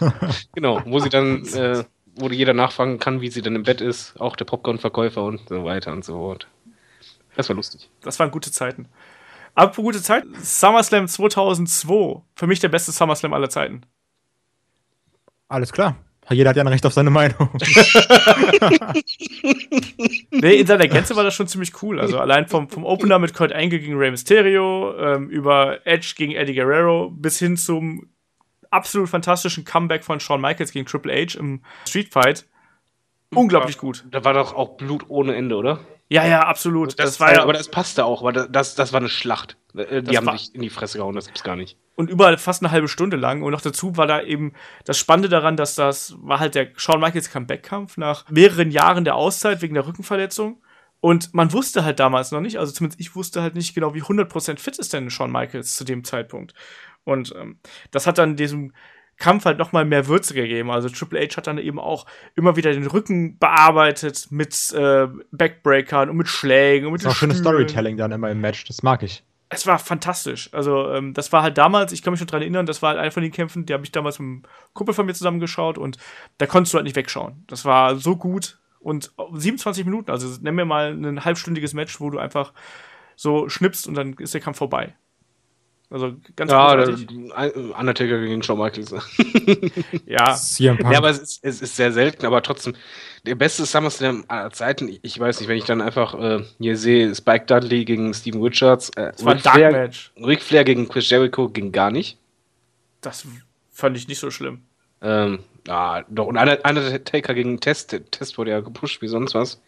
[0.54, 1.82] Genau, wo sie dann, äh,
[2.14, 5.64] wo jeder nachfragen kann, wie sie dann im Bett ist, auch der Popcorn-Verkäufer und so
[5.64, 6.46] weiter und so fort.
[7.36, 7.90] Das war lustig.
[8.02, 8.88] Das waren gute Zeiten.
[9.54, 12.22] Apropos gute Zeit, SummerSlam 2002.
[12.34, 13.82] Für mich der beste SummerSlam aller Zeiten.
[15.48, 15.96] Alles klar.
[16.30, 17.50] Jeder hat ja ein Recht auf seine Meinung.
[20.30, 22.00] Nee, in seiner Gänze war das schon ziemlich cool.
[22.00, 26.32] Also allein vom, vom Opener mit Kurt Angle gegen Rey Mysterio, ähm, über Edge gegen
[26.32, 28.08] Eddie Guerrero bis hin zum
[28.70, 32.46] absolut fantastischen Comeback von Shawn Michaels gegen Triple H im Street Fight.
[33.36, 34.04] Unglaublich gut.
[34.10, 35.80] Da war doch auch Blut ohne Ende, oder?
[36.08, 36.98] Ja, ja, absolut.
[36.98, 39.56] Das, war äh, ja, aber das passte auch, weil das, das war eine Schlacht.
[39.76, 41.78] Äh, Die Das haben sich in die Fresse gehauen, das gibt's gar nicht.
[41.96, 43.42] und überall fast eine halbe Stunde lang.
[43.42, 44.52] Und noch dazu war da eben
[44.84, 49.14] das Spannende daran, dass das war halt der Shawn Michaels Comeback-Kampf nach mehreren Jahren der
[49.16, 50.60] Auszeit wegen der Rückenverletzung.
[51.00, 54.02] Und man wusste halt damals noch nicht, also zumindest ich wusste halt nicht genau, wie
[54.02, 56.54] 100% fit ist denn Shawn Michaels zu dem Zeitpunkt.
[57.04, 57.58] Und ähm,
[57.90, 58.72] das hat dann diesem
[59.16, 60.70] Kampf halt nochmal mehr Würze gegeben.
[60.70, 66.10] Also Triple H hat dann eben auch immer wieder den Rücken bearbeitet mit äh, Backbreakern
[66.10, 68.64] und mit Schlägen und mit Das auch schönes Storytelling dann immer im Match.
[68.64, 69.22] Das mag ich.
[69.50, 70.48] es war fantastisch.
[70.52, 72.98] Also, ähm, das war halt damals, ich kann mich schon dran erinnern, das war halt
[72.98, 74.42] einer von den Kämpfen, die habe ich damals mit einem
[74.72, 75.98] Kumpel von mir zusammengeschaut und
[76.38, 77.44] da konntest du halt nicht wegschauen.
[77.46, 82.10] Das war so gut und 27 Minuten, also nenn mir mal ein halbstündiges Match, wo
[82.10, 82.52] du einfach
[83.16, 84.94] so schnippst und dann ist der Kampf vorbei.
[85.90, 87.76] Also ganz Ja, der, großartig.
[87.78, 88.92] Undertaker gegen Shawn Michaels.
[90.06, 90.36] Ja.
[90.58, 92.74] Ja, aber es ist, es ist sehr selten, aber trotzdem,
[93.26, 97.14] der beste SummerSlam aller Zeiten, ich, weiß nicht, wenn ich dann einfach äh, hier sehe,
[97.14, 100.12] Spike Dudley gegen Steven Richards, äh, das war ein Ric Dark Flair, Match.
[100.16, 102.18] Ric Flair gegen Chris Jericho ging gar nicht.
[103.00, 103.26] Das
[103.70, 104.62] fand ich nicht so schlimm.
[105.02, 109.60] Ähm, ja, doch, und Under- Undertaker gegen Test, Test wurde ja gepusht wie sonst was.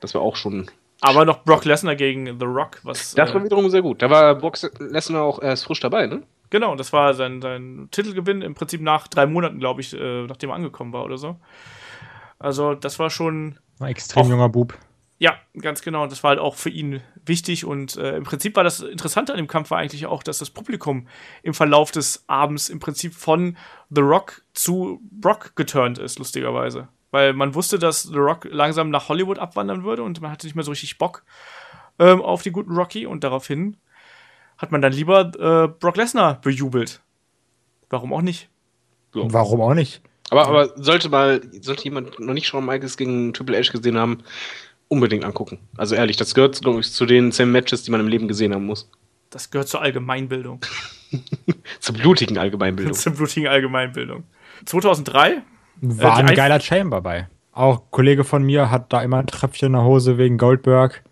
[0.00, 0.70] Das war auch schon.
[1.00, 3.14] Aber noch Brock Lesnar gegen The Rock, was.
[3.14, 4.00] Das war äh, wiederum sehr gut.
[4.02, 6.22] Da war Brock Lesnar auch erst frisch dabei, ne?
[6.50, 10.50] Genau, das war sein, sein Titelgewinn im Prinzip nach drei Monaten, glaube ich, äh, nachdem
[10.50, 11.36] er angekommen war oder so.
[12.38, 14.74] Also, das war schon, Ein extrem Auch- junger Bub.
[15.18, 16.02] ja, ganz genau.
[16.04, 17.64] Und das war halt auch für ihn wichtig.
[17.64, 20.50] Und äh, im Prinzip war das Interessante an dem Kampf war eigentlich auch, dass das
[20.50, 21.08] Publikum
[21.42, 23.56] im Verlauf des Abends im Prinzip von
[23.90, 26.88] The Rock zu Brock geturnt ist, lustigerweise.
[27.16, 30.54] Weil man wusste, dass The Rock langsam nach Hollywood abwandern würde und man hatte nicht
[30.54, 31.22] mehr so richtig Bock
[31.98, 33.06] ähm, auf die guten Rocky.
[33.06, 33.78] Und daraufhin
[34.58, 37.00] hat man dann lieber äh, Brock Lesnar bejubelt.
[37.88, 38.50] Warum auch nicht?
[39.14, 40.02] Und warum auch nicht?
[40.28, 44.18] Aber, aber sollte mal, sollte jemand noch nicht Shawn Michaels gegen Triple H gesehen haben,
[44.88, 45.58] unbedingt angucken.
[45.78, 48.52] Also ehrlich, das gehört, glaube ich, zu den zehn Matches, die man im Leben gesehen
[48.52, 48.90] haben muss.
[49.30, 50.60] Das gehört zur Allgemeinbildung.
[51.80, 52.92] Zur blutigen Allgemeinbildung.
[52.94, 54.24] zur blutigen Allgemeinbildung.
[54.66, 55.42] 2003
[55.80, 57.28] War die ein geiler Chamber bei.
[57.52, 61.02] Auch ein Kollege von mir hat da immer ein Tröpfchen in der Hose wegen Goldberg,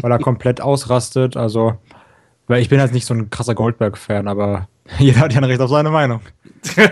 [0.00, 1.36] weil er komplett ausrastet.
[1.36, 1.78] Also,
[2.46, 5.60] weil ich bin halt nicht so ein krasser Goldberg-Fan, aber jeder hat ja ein Recht
[5.60, 6.20] auf seine Meinung.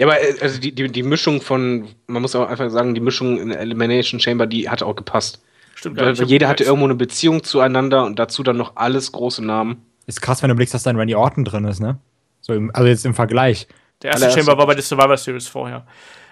[0.00, 3.02] Ja, aber äh, also die, die, die Mischung von, man muss auch einfach sagen, die
[3.02, 5.42] Mischung in der Elimination Chamber, die hat auch gepasst.
[5.74, 9.44] Stimmt Weil, weil jeder hatte irgendwo eine Beziehung zueinander und dazu dann noch alles große
[9.44, 9.82] Namen.
[10.06, 11.98] Ist krass, wenn du blickst, dass da ein Randy Orton drin ist, ne?
[12.40, 13.68] So im, also jetzt im Vergleich.
[14.02, 15.86] Der erste Chamber war bei der Survivor Series vorher.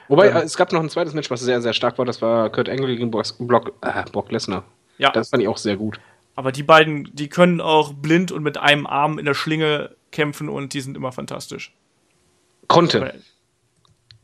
[0.09, 2.05] Wobei, Ähm, äh, es gab noch ein zweites Match, was sehr, sehr stark war.
[2.07, 4.65] Das war Kurt Angle gegen Brock, Brock, äh, Brock Lesnar.
[4.97, 6.01] Ja, Das fand ich auch sehr gut.
[6.35, 10.49] aber die beiden, die können auch blind und mit einem Arm in der Schlinge kämpfen
[10.49, 11.75] und die sind immer fantastisch.
[12.69, 13.15] Konnte.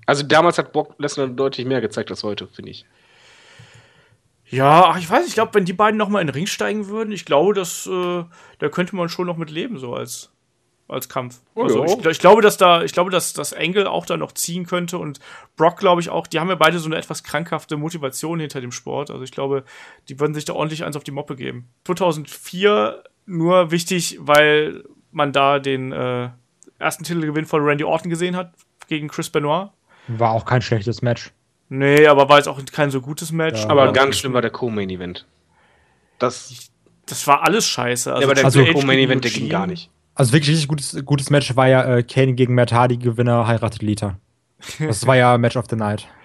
[0.07, 2.84] Also damals hat Brock Lesnar deutlich mehr gezeigt als heute, finde ich.
[4.47, 6.88] Ja, ach, ich weiß, ich glaube, wenn die beiden noch mal in den Ring steigen
[6.88, 8.24] würden, ich glaube, dass äh,
[8.59, 10.30] da könnte man schon noch mit leben so als
[10.89, 11.41] als Kampf.
[11.55, 14.32] Oh, also ich, ich glaube, dass da, ich glaube, dass das Angle auch da noch
[14.32, 15.18] ziehen könnte und
[15.57, 16.26] Brock, glaube ich auch.
[16.26, 19.11] Die haben ja beide so eine etwas krankhafte Motivation hinter dem Sport.
[19.11, 19.64] Also ich glaube,
[20.09, 21.68] die würden sich da ordentlich eins auf die Moppe geben.
[21.85, 26.28] 2004 nur wichtig, weil man da den äh,
[26.78, 28.53] ersten Titelgewinn von Randy Orton gesehen hat
[28.89, 29.70] gegen Chris Benoit.
[30.09, 31.32] War auch kein schlechtes Match.
[31.70, 33.62] Nee, aber war jetzt auch kein so gutes Match.
[33.62, 33.70] Ja.
[33.70, 35.26] Aber ganz schlimm war der Co-Main-Event.
[36.18, 36.70] Das,
[37.07, 38.11] Das war alles scheiße.
[38.11, 39.91] ja, aber der also Co-Main-Event, der ging gar nicht.
[40.15, 43.83] Also wirklich richtig gutes, gutes Match war ja äh, Kane gegen Matt Hardy, Gewinner heiratet
[43.83, 44.19] Lita.
[44.79, 46.07] Das war ja Match of the Night.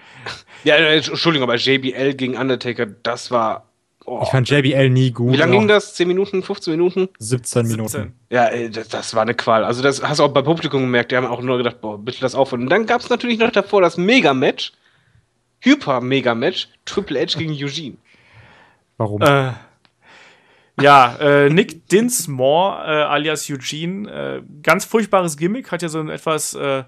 [0.62, 3.66] Ja, äh, Entschuldigung, aber JBL gegen Undertaker, das war.
[4.04, 4.20] Oh.
[4.22, 5.32] Ich fand JBL nie gut.
[5.32, 5.94] Wie lange ging das?
[5.94, 7.08] 10 Minuten, 15 Minuten?
[7.18, 7.88] 17 Minuten.
[7.88, 8.12] 17.
[8.28, 9.64] Ja, ey, das, das war eine Qual.
[9.64, 11.12] Also, das hast du auch beim Publikum gemerkt.
[11.12, 12.64] Die haben auch nur gedacht, boah, bitte das aufhören.
[12.64, 14.72] Und dann gab es natürlich noch davor das Mega-Match.
[15.60, 16.68] Hyper-Mega-Match.
[16.84, 17.96] Triple H gegen Eugene.
[18.98, 19.22] Warum?
[19.22, 19.52] Äh,
[20.82, 26.10] ja, äh, Nick Dinsmore, äh, alias Eugene, äh, ganz furchtbares Gimmick, hat ja so einen
[26.10, 26.84] etwas, äh,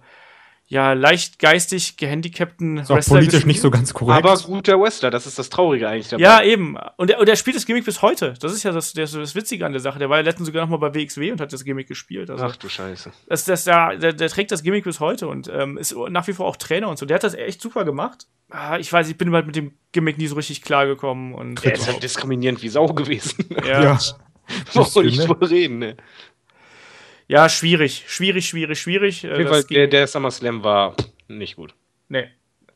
[0.72, 4.24] ja, leicht geistig gehandicapten ist auch politisch nicht so ganz korrekt.
[4.24, 6.22] Aber guter Wrestler, das ist das Traurige eigentlich dabei.
[6.22, 6.78] Ja, eben.
[6.96, 8.32] Und der, und der spielt das Gimmick bis heute.
[8.40, 9.98] Das ist ja das, das, das Witzige an der Sache.
[9.98, 12.30] Der war ja letztens sogar noch mal bei WXW und hat das Gimmick gespielt.
[12.30, 13.12] Also, Ach du Scheiße.
[13.28, 16.32] das, das, ja, der, der trägt das Gimmick bis heute und ähm, ist nach wie
[16.32, 17.04] vor auch Trainer und so.
[17.04, 18.26] Der hat das echt super gemacht.
[18.48, 21.34] Ah, ich weiß, ich bin halt mit dem Gimmick nie so richtig klargekommen.
[21.34, 23.44] Und Der ist halt diskriminierend wie Sau gewesen.
[23.66, 23.82] ja.
[23.82, 23.98] ja.
[24.72, 25.26] Brauchen wir nicht ne?
[25.26, 25.96] drüber reden, ne?
[27.32, 28.04] Ja, schwierig.
[28.06, 29.24] Schwierig, schwierig, schwierig.
[29.24, 30.94] Äh, Auf jeden Fall, der, der SummerSlam war
[31.28, 31.74] nicht gut.
[32.08, 32.24] nee.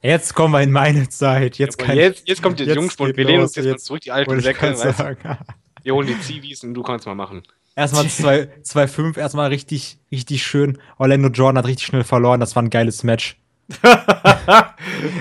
[0.02, 1.58] Jetzt kommen wir in meine Zeit.
[1.58, 4.12] Jetzt kann jetzt, jetzt kommt der geht Wir lehnen uns jetzt, mal jetzt zurück, die
[4.12, 5.38] alten Säcke.
[5.82, 7.42] Wir holen die Zivis und du kannst mal machen.
[7.74, 10.78] Erstmal 2-5, erstmal richtig, richtig schön.
[10.98, 12.40] Orlando Jordan hat richtig schnell verloren.
[12.40, 13.36] Das war ein geiles Match.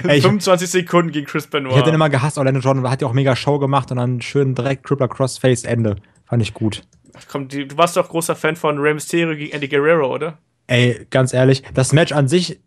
[0.07, 1.71] Ey, ich- 25 Sekunden gegen Chris Benoit.
[1.71, 2.37] Ich hätte den immer gehasst.
[2.37, 5.95] Orlando Jordan hat ja auch mega Show gemacht und dann schön direkt Crippler Crossface Ende.
[6.25, 6.83] Fand ich gut.
[7.31, 10.37] Komm, die, du warst doch großer Fan von Rey Mysterio gegen Eddie Guerrero, oder?
[10.67, 12.59] Ey, ganz ehrlich, das Match an sich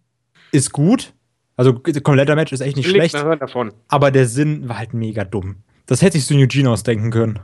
[0.52, 1.12] ist gut.
[1.56, 3.14] Also, kompletter Match ist echt nicht Liegt schlecht.
[3.40, 3.72] davon.
[3.88, 5.56] Aber der Sinn war halt mega dumm.
[5.86, 7.40] Das hätte sich so Eugene ausdenken können.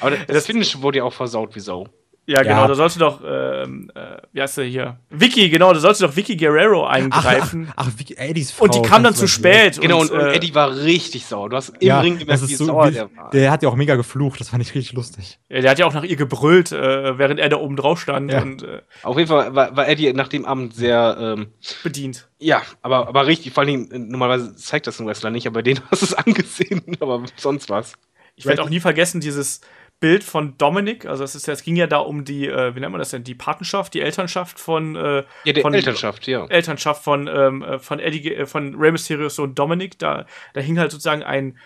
[0.00, 1.88] Aber das, das Finish wurde ja auch versaut wie Sau.
[2.28, 2.66] Ja, genau, Ja.
[2.66, 4.98] da sollte doch, ähm, äh, wie heißt der hier?
[5.10, 7.72] Vicky, genau, da sollte doch Vicky Guerrero Ach, ach, eingreifen.
[7.76, 8.64] ach wie, Eddies Frau.
[8.64, 9.80] und die kam dann zu spät.
[9.80, 11.48] Genau, und, und äh, Eddie war richtig sauer.
[11.48, 13.30] Du hast im Ja, Ring gemerkt, wie so, sauer wie, der war.
[13.30, 14.40] der hat ja auch mega geflucht.
[14.40, 15.38] Das fand ich richtig lustig.
[15.48, 18.32] ja, der hat ja auch nach ihr gebrüllt, äh, während er da oben drauf stand
[18.32, 18.42] Ja.
[18.42, 21.46] und äh, Auf jeden Fall war, war Eddie nach dem Abend sehr, ähm,
[21.84, 22.28] bedient.
[22.40, 23.52] ja, aber, aber richtig.
[23.52, 26.82] Vor allem, äh, normalerweise zeigt das ein Wrestler nicht, aber den hast du es angesehen,
[26.98, 27.92] aber sonst was.
[28.38, 29.60] Ich werde auch nie vergessen, dieses
[29.98, 32.80] Bild von Dominic, also es ist ja, es ging ja da um die, äh, wie
[32.80, 36.44] nennt man das denn, die Patenschaft, die Elternschaft von, äh, Ja, der von Elternschaft, ja.
[36.46, 40.78] Elternschaft von, ähm, äh, von Eddie, äh, von Rey Mysterios Sohn Dominic, da, da hing
[40.78, 41.58] halt sozusagen ein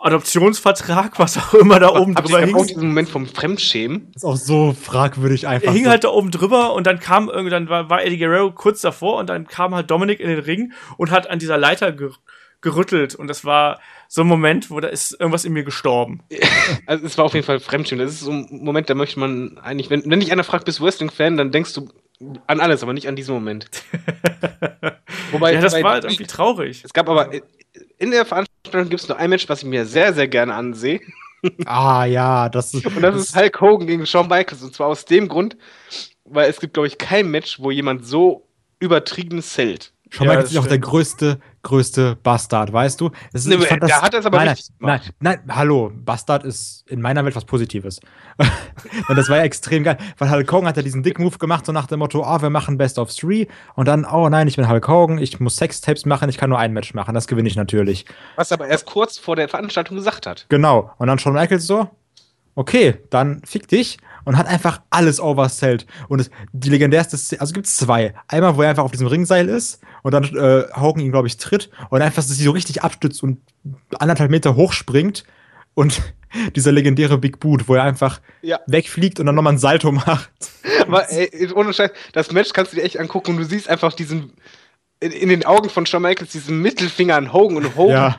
[0.00, 2.66] Adoptionsvertrag, was auch immer da oben Habt drüber ihr auch hing.
[2.66, 4.10] diesen Moment vom Fremdschämen?
[4.14, 5.68] Ist auch so fragwürdig einfach.
[5.68, 5.90] Er hing so.
[5.90, 9.18] halt da oben drüber und dann kam irgendwie, dann war, war Eddie Guerrero kurz davor
[9.18, 12.10] und dann kam halt Dominic in den Ring und hat an dieser Leiter ger
[12.62, 13.80] gerüttelt und das war
[14.14, 16.20] so ein Moment, wo da ist irgendwas in mir gestorben.
[16.86, 18.04] Also es war auf jeden Fall Fremdschämen.
[18.04, 20.80] Das ist so ein Moment, da möchte man eigentlich, wenn, wenn dich einer fragt, bist
[20.80, 21.88] du Wrestling-Fan, dann denkst du
[22.46, 23.70] an alles, aber nicht an diesen Moment.
[25.32, 26.82] Wobei, ja, das wobei- war halt irgendwie traurig.
[26.84, 27.30] Es gab aber
[27.98, 31.00] in der Veranstaltung gibt es noch ein Match, was ich mir sehr, sehr gerne ansehe.
[31.66, 32.86] Ah, ja, das ist.
[32.86, 34.62] Und das ist Hulk Hogan gegen Shawn Michaels.
[34.62, 35.56] Und zwar aus dem Grund,
[36.24, 38.46] weil es gibt, glaube ich, kein Match, wo jemand so
[38.78, 39.92] übertrieben zählt.
[40.08, 43.10] Schon Ja, das ist auch der größte, größte Bastard, weißt du?
[43.32, 45.14] Das ist, Nee, der hat das aber nein, richtig nein, gemacht.
[45.20, 48.00] nein, nein, hallo, Bastard ist in meiner Welt was Positives.
[49.08, 51.72] und das war ja extrem geil, weil Hulk Hogan hat ja diesen Dick-Move gemacht, so
[51.72, 54.68] nach dem Motto, oh, wir machen Best of Three und dann, oh nein, ich bin
[54.68, 57.56] Hulk Hogan, ich muss Sextapes machen, ich kann nur ein Match machen, das gewinne ich
[57.56, 58.06] natürlich.
[58.36, 60.46] Was er aber erst kurz vor der Veranstaltung gesagt hat.
[60.48, 60.90] Genau.
[60.98, 61.88] Und dann Shawn Michaels so,
[62.54, 65.86] okay, dann fick dich und hat einfach alles oversellt.
[66.08, 68.14] Und es, die legendärste Szene, also gibt es zwei.
[68.28, 71.36] Einmal, wo er einfach auf diesem Ringseil ist und dann äh, Hogan ihn, glaube ich,
[71.36, 73.38] tritt und einfach sich so richtig abstützt und
[73.98, 75.24] anderthalb Meter hochspringt
[75.74, 76.00] und
[76.56, 78.60] dieser legendäre Big Boot, wo er einfach Ja.
[78.66, 80.30] wegfliegt und dann nochmal ein Salto macht.
[80.82, 83.92] Aber ey, ohne Scheiß, das Match kannst du dir echt angucken und du siehst einfach
[83.92, 84.32] diesen,
[85.00, 87.94] in, in den Augen von Shawn Michaels diesen Mittelfinger an Hogan und Hogan.
[87.94, 88.16] Ja.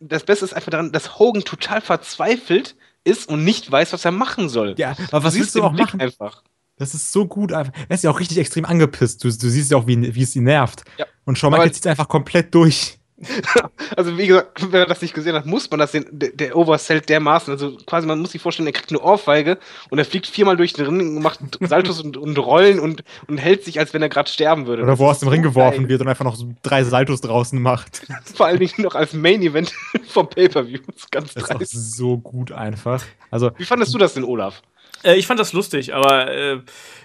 [0.00, 2.76] Das Beste ist einfach daran, dass Hogan total verzweifelt
[3.06, 4.74] ist und nicht weiß, was er machen soll.
[4.76, 6.00] Ja, aber was siehst willst du auch Blick machen?
[6.00, 6.42] Einfach.
[6.76, 7.52] Das ist so gut.
[7.52, 9.24] Er ist ja auch richtig extrem angepisst.
[9.24, 10.84] Du, du siehst ja auch, wie, wie es ihn nervt.
[10.98, 11.06] Ja.
[11.24, 12.98] Und Shawn Michaels zieht einfach komplett durch.
[13.96, 16.06] Also wie gesagt, wenn man das nicht gesehen hat, muss man das sehen.
[16.10, 17.52] Der, der oversellt dermaßen.
[17.52, 19.58] Also quasi, man muss sich vorstellen, er kriegt eine Ohrfeige
[19.90, 23.38] und er fliegt viermal durch den Ring und macht Saltos und, und Rollen und, und
[23.38, 24.82] hält sich, als wenn er gerade sterben würde.
[24.82, 25.88] Oder Das wo er ist aus dem Ring geworfen geil.
[25.88, 28.02] wird und einfach noch so drei Saltos draußen macht.
[28.34, 29.72] Vor allen Dingen noch als Main Event
[30.08, 30.80] vom Pay-Per-View.
[30.86, 31.96] Das ist Ganz Das ist auch dreist.
[31.96, 33.02] so gut einfach.
[33.30, 34.62] Also, Wie fandest du das denn, Olaf?
[35.02, 36.54] Äh, ich fand das lustig, aber äh,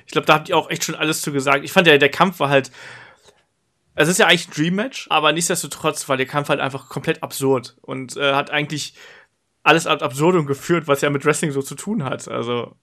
[0.06, 1.64] ich glaube, da habt ihr auch echt schon alles zu gesagt.
[1.64, 2.72] Ich fand ja, der Kampf war halt.
[3.96, 7.24] Es ist ja eigentlich ein Dream Match, aber nichtsdestotrotz war der Kampf halt einfach komplett
[7.24, 8.94] absurd und äh, hat eigentlich
[9.64, 12.28] alles ad absurdum geführt, was ja mit Wrestling so zu tun hat.
[12.28, 12.76] Also,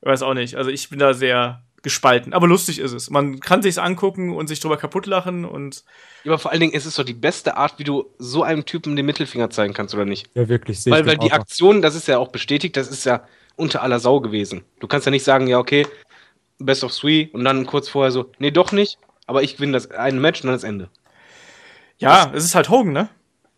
[0.00, 0.56] ich weiß auch nicht.
[0.56, 2.32] Also, ich bin da sehr gespalten.
[2.32, 3.10] Aber lustig ist es.
[3.10, 5.84] Man kann sich's angucken und sich drüber kaputt lachen und
[6.24, 8.64] Ja, aber vor allen Dingen, es ist doch die beste Art, wie du so einem
[8.64, 10.28] Typen den Mittelfinger zeigen kannst, oder nicht?
[10.34, 11.32] ja, wirklich, sehe Weil, ich weil die.
[11.32, 13.24] Aktion, das ist ja auch bestätigt, das ist ja
[13.56, 14.64] unter aller Sau gewesen.
[14.80, 15.86] Du kannst ja nicht sagen, ja, okay,
[16.58, 19.90] Best of Three und dann kurz vorher so, nee, doch nicht, aber ich gewinne das
[19.92, 20.88] eine Match und dann das Ende.
[21.98, 23.08] ja, es ist halt Hogan, ne?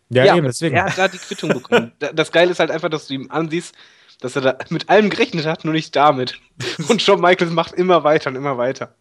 [0.09, 0.75] Ja, eben, deswegen.
[0.75, 1.93] Er hat da die Quittung bekommen.
[1.99, 3.73] Da- das Geile ist halt einfach, dass du ihm ansiehst,
[4.19, 6.37] dass er da mit allem gerechnet hat, nur nicht damit.
[6.89, 8.93] Und Shawn Michaels macht immer weiter und immer weiter.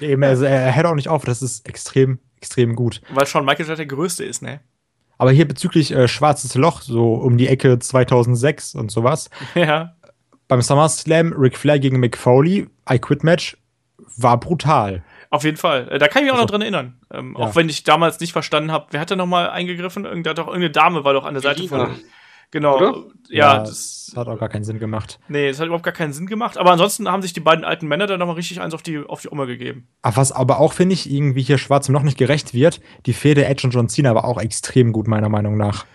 [0.00, 3.00] Eben, also er hört auch nicht auf, das ist extrem, extrem gut.
[3.10, 4.60] Weil Shawn Michaels halt der Größte ist, ne?
[5.18, 9.94] Aber hier bezüglich äh, Schwarzes Loch, so um die Ecke 2006 und sowas, ja.
[10.48, 13.56] beim SummerSlam Ric Flair gegen Mick Foley, I Quit Match,
[14.16, 15.04] war brutal.
[15.32, 15.88] Auf jeden Fall.
[15.90, 16.94] Äh, Da kann ich mich auch noch dran erinnern.
[17.10, 17.46] Ähm, Ja.
[17.46, 20.04] Auch wenn ich damals nicht verstanden habe, wer hat da nochmal eingegriffen?
[20.04, 21.96] Irgend, da hat doch irgendeine Dame war doch an der Seite von.
[22.50, 22.76] Genau.
[22.76, 23.04] Oder?
[23.30, 25.18] Ja, das das, hat auch gar keinen Sinn gemacht.
[25.28, 26.58] nee, das hat überhaupt gar keinen Sinn gemacht.
[26.58, 29.22] Aber ansonsten haben sich die beiden alten Männer dann nochmal richtig eins auf die, auf
[29.22, 29.88] die Umme gegeben.
[30.02, 33.46] Aber was aber auch, finde ich, irgendwie hier Schwarzem Loch nicht gerecht wird, die Fehde
[33.46, 35.86] Edge und John Cena war auch extrem gut, meiner Meinung nach.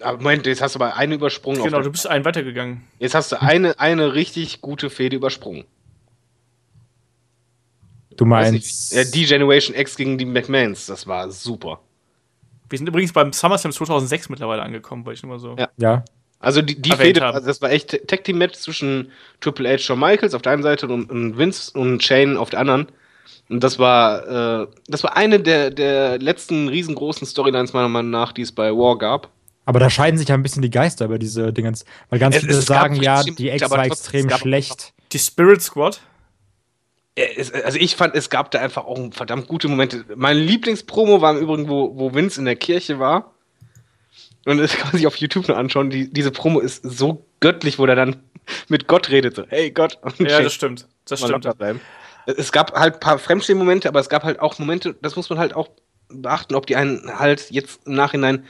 [0.00, 1.64] Aber Moment, jetzt hast du aber eine übersprungen.
[1.64, 2.84] Genau, du bist einen weitergegangen.
[3.00, 5.64] jetzt hast du eine, eine richtig gute Fehde übersprungen.
[8.18, 8.52] Du meinst.
[8.52, 8.92] nicht.
[8.92, 11.80] Ja, die Generation X gegen die McMahons, das war super.
[12.68, 15.56] Wir sind übrigens beim SummerSlam 2006 mittlerweile angekommen, weil ich nur so.
[15.58, 15.68] Ja.
[15.78, 16.04] ja.
[16.40, 19.10] Also die, die Fehde, also das war echt Tag Team Match zwischen
[19.40, 22.60] Triple H und Michaels auf der einen Seite und, und Vince und Shane auf der
[22.60, 22.86] anderen.
[23.48, 28.32] Und das war, äh, das war eine der, der letzten riesengroßen Storylines meiner Meinung nach,
[28.32, 29.30] die es bei War gab.
[29.64, 31.84] Aber da scheiden sich ja ein bisschen die Geister über diese Dingens.
[32.08, 34.92] Weil ganz Es- viele es sagen, ja, die Ex aber war extrem schlecht.
[35.12, 36.00] Die Spirit Squad.
[37.18, 40.04] Äh, Es, also ich fand, es gab da einfach auch verdammt gute Momente.
[40.16, 43.34] Mein Lieblingspromo war im Übrigen, wo, wo Vince in der Kirche war.
[44.46, 45.90] Und das kann man sich auf YouTube nur anschauen.
[45.90, 48.16] Die, diese Promo ist so göttlich, wo der dann
[48.68, 49.36] mit Gott redet.
[49.36, 49.98] So, hey Gott.
[50.02, 50.86] Und Ja, das stimmt.
[51.06, 51.46] Das stimmt.
[52.26, 55.38] Es gab halt ein paar Fremdstehen-Momente, aber es gab halt auch Momente, das muss man
[55.38, 55.70] halt auch
[56.10, 58.44] beachten, ob die einen halt jetzt im Nachhinein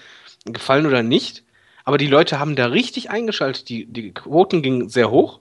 [0.45, 1.45] gefallen oder nicht.
[1.85, 3.69] Aber die Leute haben da richtig eingeschaltet.
[3.69, 5.41] Die, die Quoten gingen sehr hoch,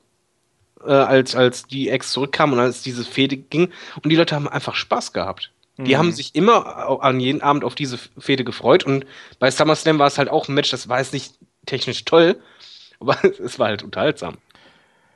[0.86, 3.71] äh, als, als die Ex zurückkam und als diese Fehde ging.
[4.03, 5.51] Und die Leute haben einfach Spaß gehabt.
[5.78, 5.97] Die Mhm.
[5.97, 8.84] haben sich immer an jeden Abend auf diese Fehde gefreut.
[8.84, 9.05] Und
[9.39, 12.38] bei SummerSlam war es halt auch ein Match, das war jetzt nicht technisch toll,
[12.99, 14.38] aber es war halt unterhaltsam.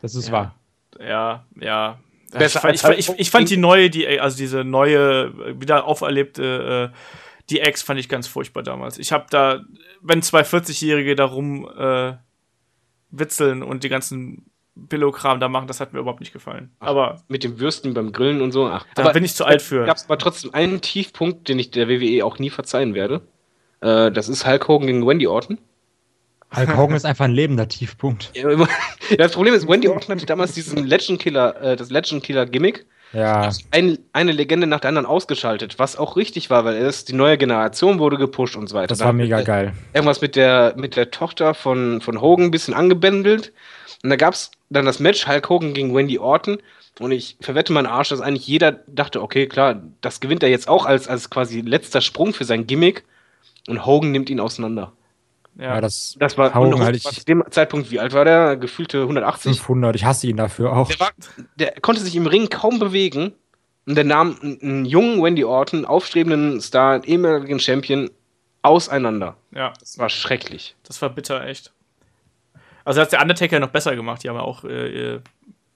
[0.01, 0.33] Das ist Ja.
[0.33, 0.55] wahr.
[0.99, 1.99] Ja, ja.
[2.31, 4.63] Besser ich, fand, als ich, fand, halt ich, ich fand die neue, die, also diese
[4.63, 6.97] neue, wieder auferlebte, äh,
[7.49, 8.97] die Ex fand ich ganz furchtbar damals.
[8.97, 9.61] Ich habe da,
[10.01, 12.13] wenn zwei 40-Jährige da rum äh,
[13.09, 14.45] witzeln und die ganzen
[14.75, 16.71] Billo-Kram da machen, das hat mir überhaupt nicht gefallen.
[16.79, 18.67] Aber Mit dem Würsten beim Grillen und so.
[18.67, 19.85] Ach, da bin ich zu alt für.
[19.85, 23.21] gab es aber trotzdem einen Tiefpunkt, den ich der WWE auch nie verzeihen werde.
[23.81, 25.57] Äh, das ist Hulk Hogan gegen Wendy Orton.
[26.55, 28.31] Hulk Hogan ist einfach ein lebender Tiefpunkt.
[29.09, 32.45] Ja, Das Problem ist, Wendy Orton hatte damals diesen Legend Killer, äh, das Legend Killer
[32.45, 32.85] Gimmick.
[33.13, 33.49] Ja.
[33.71, 37.37] Ein, eine Legende nach der anderen ausgeschaltet, was auch richtig war, weil es die neue
[37.37, 38.87] Generation wurde gepusht und so weiter.
[38.87, 39.73] Das war mega er geil.
[39.93, 43.51] Irgendwas mit der, mit der Tochter von, von Hogan ein bisschen angebändelt.
[44.01, 46.57] Und da gab es dann das Match Hulk Hogan gegen Wendy Orton.
[46.99, 50.67] Und ich verwette meinen Arsch, dass eigentlich jeder dachte, okay, klar, das gewinnt er jetzt
[50.67, 53.03] auch als, als quasi letzter Sprung für sein Gimmick.
[53.67, 54.91] Und Hogan nimmt ihn auseinander.
[55.57, 58.13] Ja, Ja, das, Das war Hogan und halt ich- war zu dem Zeitpunkt, wie alt
[58.13, 58.55] war der?
[58.57, 59.57] Gefühlte 180.
[59.57, 59.95] 500.
[59.95, 60.87] Ich hasse ihn dafür auch.
[60.89, 61.11] Der, war,
[61.57, 63.33] der konnte sich im Ring kaum bewegen.
[63.87, 68.11] Und der nahm einen, einen jungen Wendy Orton, aufstrebenden Star, einen ehemaligen Champion,
[68.61, 69.37] auseinander.
[69.55, 70.75] ja, Das war schrecklich.
[70.83, 71.73] das war bitter, echt.
[72.85, 74.23] Also hat der Undertaker noch besser gemacht.
[74.23, 75.19] Die haben ja auch äh, äh,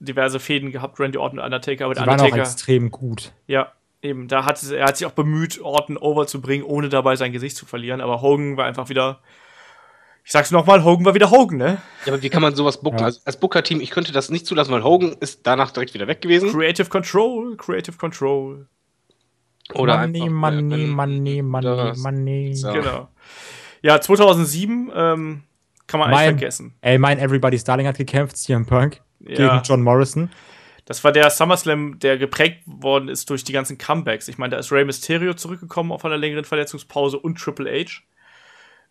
[0.00, 1.84] diverse Fäden gehabt, Randy Orton und Undertaker.
[1.86, 3.32] Aber Die der waren auch Undertaker, extrem gut.
[3.46, 7.56] ja, eben, da hat er hat sich auch bemüht, Orton overzubringen, ohne dabei sein Gesicht
[7.56, 8.00] zu verlieren.
[8.00, 9.20] Aber Hogan war einfach wieder,
[10.24, 11.78] ich sag's nochmal, Hogan war wieder Hogan, ne?
[12.04, 12.98] Ja, aber wie kann man sowas booken?
[12.98, 13.04] Ja.
[13.06, 16.20] Also als Booker-Team, ich könnte das nicht zulassen, weil Hogan ist danach direkt wieder weg
[16.20, 16.50] gewesen.
[16.50, 18.66] Creative Control, Creative Control.
[19.74, 22.54] Oder money, einfach, money, äh, money, money, money.
[22.54, 22.72] so.
[22.72, 23.08] Genau.
[23.82, 25.42] Ja, 2007 ähm,
[25.86, 26.74] kann man eigentlich Mein- vergessen.
[26.80, 29.34] Ey, mein Everybody's Darling hat gekämpft, CM Punk Ja.
[29.36, 30.30] gegen John Morrison.
[30.84, 34.28] Das war der SummerSlam, der geprägt worden ist durch die ganzen Comebacks.
[34.28, 38.02] Ich meine, da ist Rey Mysterio zurückgekommen auf einer längeren Verletzungspause und Triple H.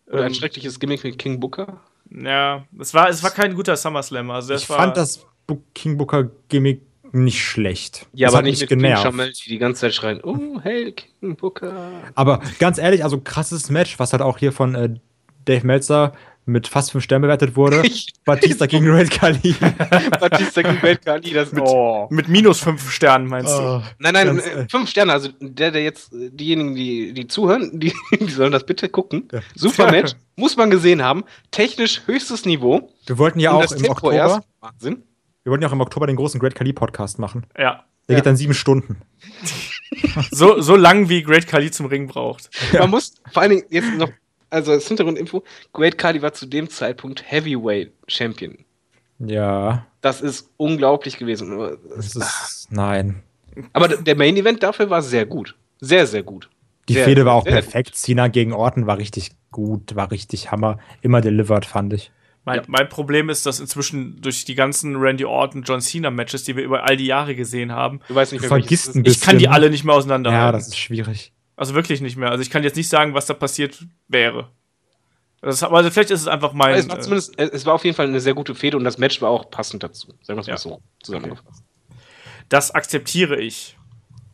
[0.08, 1.80] Oder ein Ähm, schreckliches Gimmick mit King Booker.
[2.10, 4.30] Ja, es war, es war kein guter SummerSlam.
[4.30, 5.26] Also ich war, fand das
[5.74, 6.82] King Booker Gimmick
[7.12, 8.06] nicht schlecht.
[8.12, 9.02] Ja, das aber hat nicht mit genervt.
[9.02, 11.90] King Shamel, die die ganze Zeit schreien, oh, hey, King Booker.
[12.14, 14.90] Aber ganz ehrlich, also krasses Match, was halt auch hier von äh,
[15.46, 16.12] Dave Meltzer
[16.46, 17.82] mit fast fünf Sternen bewertet wurde.
[17.86, 19.54] Ich- Batista gegen Red Khali.
[20.20, 22.08] Batista gegen Great Khali, das oh.
[22.10, 23.62] mit minus fünf Sternen, meinst du?
[23.62, 23.82] Oh.
[23.98, 25.12] Nein, nein, Ganz, äh, äh, fünf Sterne.
[25.12, 29.28] Also der, der jetzt, äh, diejenigen, die, die zuhören, die, die sollen das bitte gucken.
[29.32, 29.40] Ja.
[29.54, 31.24] Super Match, muss man gesehen haben.
[31.50, 32.90] Technisch höchstes Niveau.
[33.06, 34.40] Wir wollten ja Und auch im Tempo Oktober, erst.
[34.60, 35.02] Wahnsinn.
[35.44, 37.46] wir wollten ja auch im Oktober den großen Great Khali Podcast machen.
[37.56, 37.84] Ja.
[38.08, 38.20] Der Ja.
[38.20, 38.98] geht dann sieben Stunden.
[40.30, 42.50] So, so lang wie Great Khali zum Ring braucht.
[42.72, 44.10] Man muss vor allen Dingen jetzt noch,
[44.50, 45.42] also als Hintergrundinfo,
[45.72, 48.58] Great Khali war zu dem Zeitpunkt Heavyweight Champion.
[49.18, 51.58] Ja, Das ist unglaublich gewesen.
[51.96, 53.22] das ist, nein.
[53.72, 55.56] Aber der Main Event dafür war sehr gut.
[55.80, 56.50] Sehr, sehr gut.
[56.88, 57.96] Die Sehr, Fehde war auch sehr perfekt.
[57.96, 60.78] Cena gegen Orton war richtig gut, war richtig Hammer.
[61.02, 62.12] Immer delivered, fand ich.
[62.44, 62.62] Mein, Ja.
[62.68, 66.62] mein Problem ist, dass inzwischen durch die ganzen Randy Orton, John Cena Matches, die wir
[66.62, 69.16] über all die Jahre gesehen haben, Du weißt nicht Du vergisst ein ist.
[69.16, 69.54] ich kann die bisschen.
[69.54, 70.52] alle nicht mehr Ja, auseinanderhalten.
[70.58, 71.32] das ist schwierig.
[71.56, 72.30] Also wirklich nicht mehr.
[72.30, 74.50] Also ich kann jetzt nicht sagen, was da passiert wäre.
[75.42, 76.74] Das, aber also vielleicht ist es einfach mein.
[76.74, 78.98] es war äh, zumindest, es war auf jeden Fall eine sehr gute Fehde und das
[78.98, 80.08] Match war auch passend dazu.
[80.22, 80.54] Sagen wir es Ja.
[80.54, 81.62] mal so zusammengefasst.
[82.48, 83.76] das akzeptiere ich.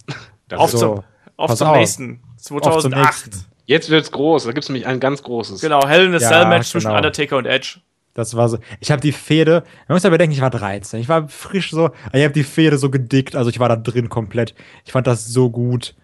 [0.48, 1.04] Das Auf ist- So, zum,
[1.36, 1.76] auf zum auf.
[1.78, 2.22] nächsten.
[2.36, 3.06] zum 2008.
[3.06, 3.44] nächsten.
[3.64, 4.44] Jetzt wird's groß.
[4.44, 5.62] Da gibt's nämlich ein ganz großes.
[5.62, 6.96] Genau, Hell in a Ja, Cell Match zwischen genau.
[6.98, 7.80] Undertaker und Edge.
[8.12, 8.58] Das war so.
[8.80, 11.00] Ich habe die Fehde, man muss ja bedenken, ich war 13.
[11.00, 14.10] Ich war frisch so, ich habe die Fehde so gedickt, also ich war da drin
[14.10, 14.54] komplett.
[14.84, 15.94] Ich fand das so gut.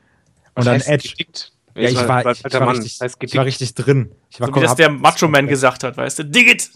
[0.58, 1.08] Und dann Edge.
[1.10, 1.52] gedickt?
[1.74, 4.10] Ja, ich war, ich, alter war richtig, ich war richtig drin.
[4.30, 6.24] Ich war So wie das der Macho Man gesagt hat, weißt du?
[6.24, 6.70] Dig it!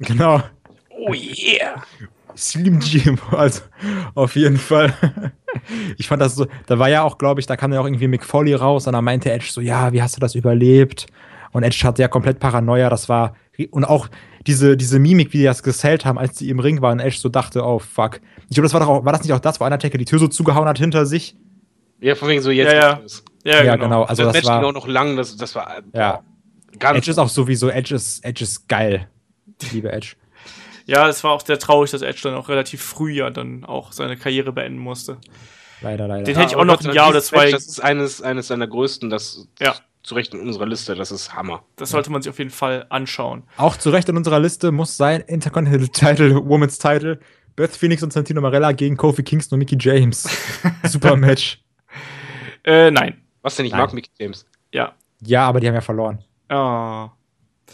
[0.00, 0.42] Genau.
[0.90, 1.82] Oh yeah.
[2.36, 3.62] Slim Jim, also
[4.14, 4.94] auf jeden Fall.
[5.96, 8.06] Ich fand das so, da war ja auch, glaube ich, da kam ja auch irgendwie
[8.06, 11.06] Mick Foley raus und da meinte Edge so, ja, wie hast du das überlebt?
[11.52, 13.34] Und Edge hatte ja komplett Paranoia, das war,
[13.70, 14.08] und auch
[14.46, 17.28] diese, diese Mimik, wie die das gesellt haben, als die im Ring waren, Edge so
[17.28, 18.20] dachte, oh fuck.
[18.48, 20.18] Ich glaube, das war doch auch, war das nicht auch das, wo Undertaker die Tür
[20.18, 21.36] so zugehauen hat hinter sich?
[22.00, 22.72] Ja, von wegen so jetzt.
[22.72, 23.00] Ja, ja.
[23.44, 23.84] Ja, Ja, genau.
[23.84, 25.16] genau, also das, das Match ging auch war, noch lang.
[25.16, 26.22] Das, das war Ja.
[26.78, 26.98] ganz.
[26.98, 29.08] Edge ist auch sowieso, Edge ist, Edge ist geil.
[29.72, 30.14] Liebe Edge.
[30.86, 33.92] Ja, es war auch sehr traurig, dass Edge dann auch relativ früh ja dann auch
[33.92, 35.18] seine Karriere beenden musste.
[35.82, 36.24] Leider, leider.
[36.24, 37.50] Den Ja, hätte ich auch noch ein Jahr oder dieses Match, zwei.
[37.50, 39.74] Das ist eines, eines seiner größten, das Ja.
[40.02, 40.94] zu Recht in unserer Liste.
[40.94, 41.62] Das ist Hammer.
[41.76, 43.42] Das sollte man sich auf jeden Fall anschauen.
[43.58, 47.20] Auch zu Recht in unserer Liste muss sein Intercontinental Title, Women's Title,
[47.54, 50.26] Beth Phoenix und Santino Marella gegen Kofi Kingston und Mickey James.
[50.84, 51.60] Super Match.
[52.64, 53.20] Äh, nein.
[53.42, 53.66] Was denn?
[53.66, 53.80] Ich Nein.
[53.80, 54.46] mag Mickey James.
[54.72, 54.92] Ja.
[55.20, 56.22] Ja, aber die haben ja verloren.
[56.48, 57.10] Ah.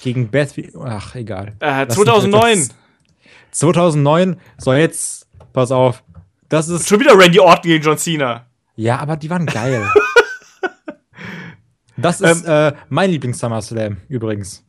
[0.02, 0.54] Gegen Beth.
[0.84, 1.54] Ach, egal.
[1.60, 2.52] Äh, Lass 2009.
[2.58, 4.40] uns das- 2009.
[4.58, 6.02] So, jetzt, pass auf.
[6.48, 6.88] Das ist.
[6.88, 8.46] Schon wieder Randy Orton gegen John Cena.
[8.76, 9.88] Ja, aber die waren geil.
[11.96, 14.64] Das ist äh, mein Lieblings-SummerSlam übrigens.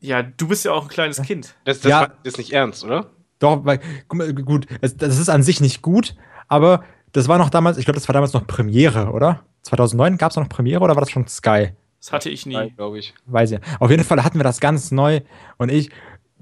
[0.00, 1.54] Ja, du bist ja auch ein kleines Kind.
[1.64, 2.08] Das, das, Ja.
[2.22, 3.10] ist nicht ernst, oder?
[3.38, 6.16] Doch, weil, guck mal, gut, es, das ist an sich nicht gut,
[6.48, 6.82] aber
[7.16, 9.40] das war noch damals, ich glaube, das war damals noch Premiere, oder?
[9.62, 11.70] 2009 gab es noch Premiere oder war das schon Sky?
[11.98, 12.70] Das hatte ich nie.
[12.76, 13.14] glaube ich.
[13.24, 13.60] Weiß ich.
[13.80, 15.22] Auf jeden Fall hatten wir das ganz neu
[15.56, 15.90] und ich,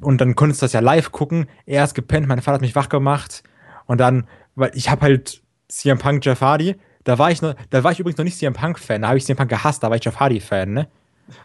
[0.01, 1.47] und dann konntest du das ja live gucken.
[1.65, 3.45] Er ist gepennt, mein Vater hat mich wach gemacht
[3.87, 7.85] und dann, weil ich habe halt CM Punk Jeff Hardy, da war ich noch, da
[7.85, 9.91] war ich übrigens noch nicht CM Punk Fan, da habe ich CM Punk gehasst, da
[9.91, 10.89] war ich Jeff Hardy Fan, ne?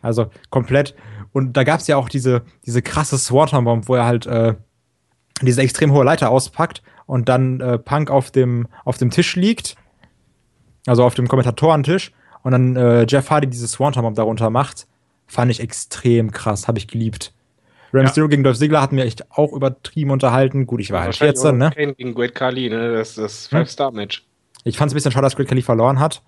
[0.01, 0.95] Also komplett.
[1.33, 4.55] Und da gab es ja auch diese, diese krasse Swanton Bomb, wo er halt äh,
[5.43, 9.75] diese extrem hohe Leiter auspackt und dann äh, Punk auf dem, auf dem Tisch liegt,
[10.85, 12.11] also auf dem Kommentatorentisch
[12.43, 14.87] und dann äh, Jeff Hardy diese Swanton Bomb darunter macht,
[15.27, 17.33] fand ich extrem krass, habe ich geliebt.
[17.91, 18.03] Rey Ja.
[18.03, 20.67] Mysterio gegen Dolph Ziggler hat mir echt auch übertrieben unterhalten.
[20.67, 21.71] Gut, ich war halt Wahrscheinlich 14, auch ne?
[21.75, 22.93] Kane gegen Great Khali, ne?
[22.93, 24.25] Das das Five-Star-Match.
[24.63, 26.21] Ich fand es ein bisschen schade, dass Great Khali verloren hat.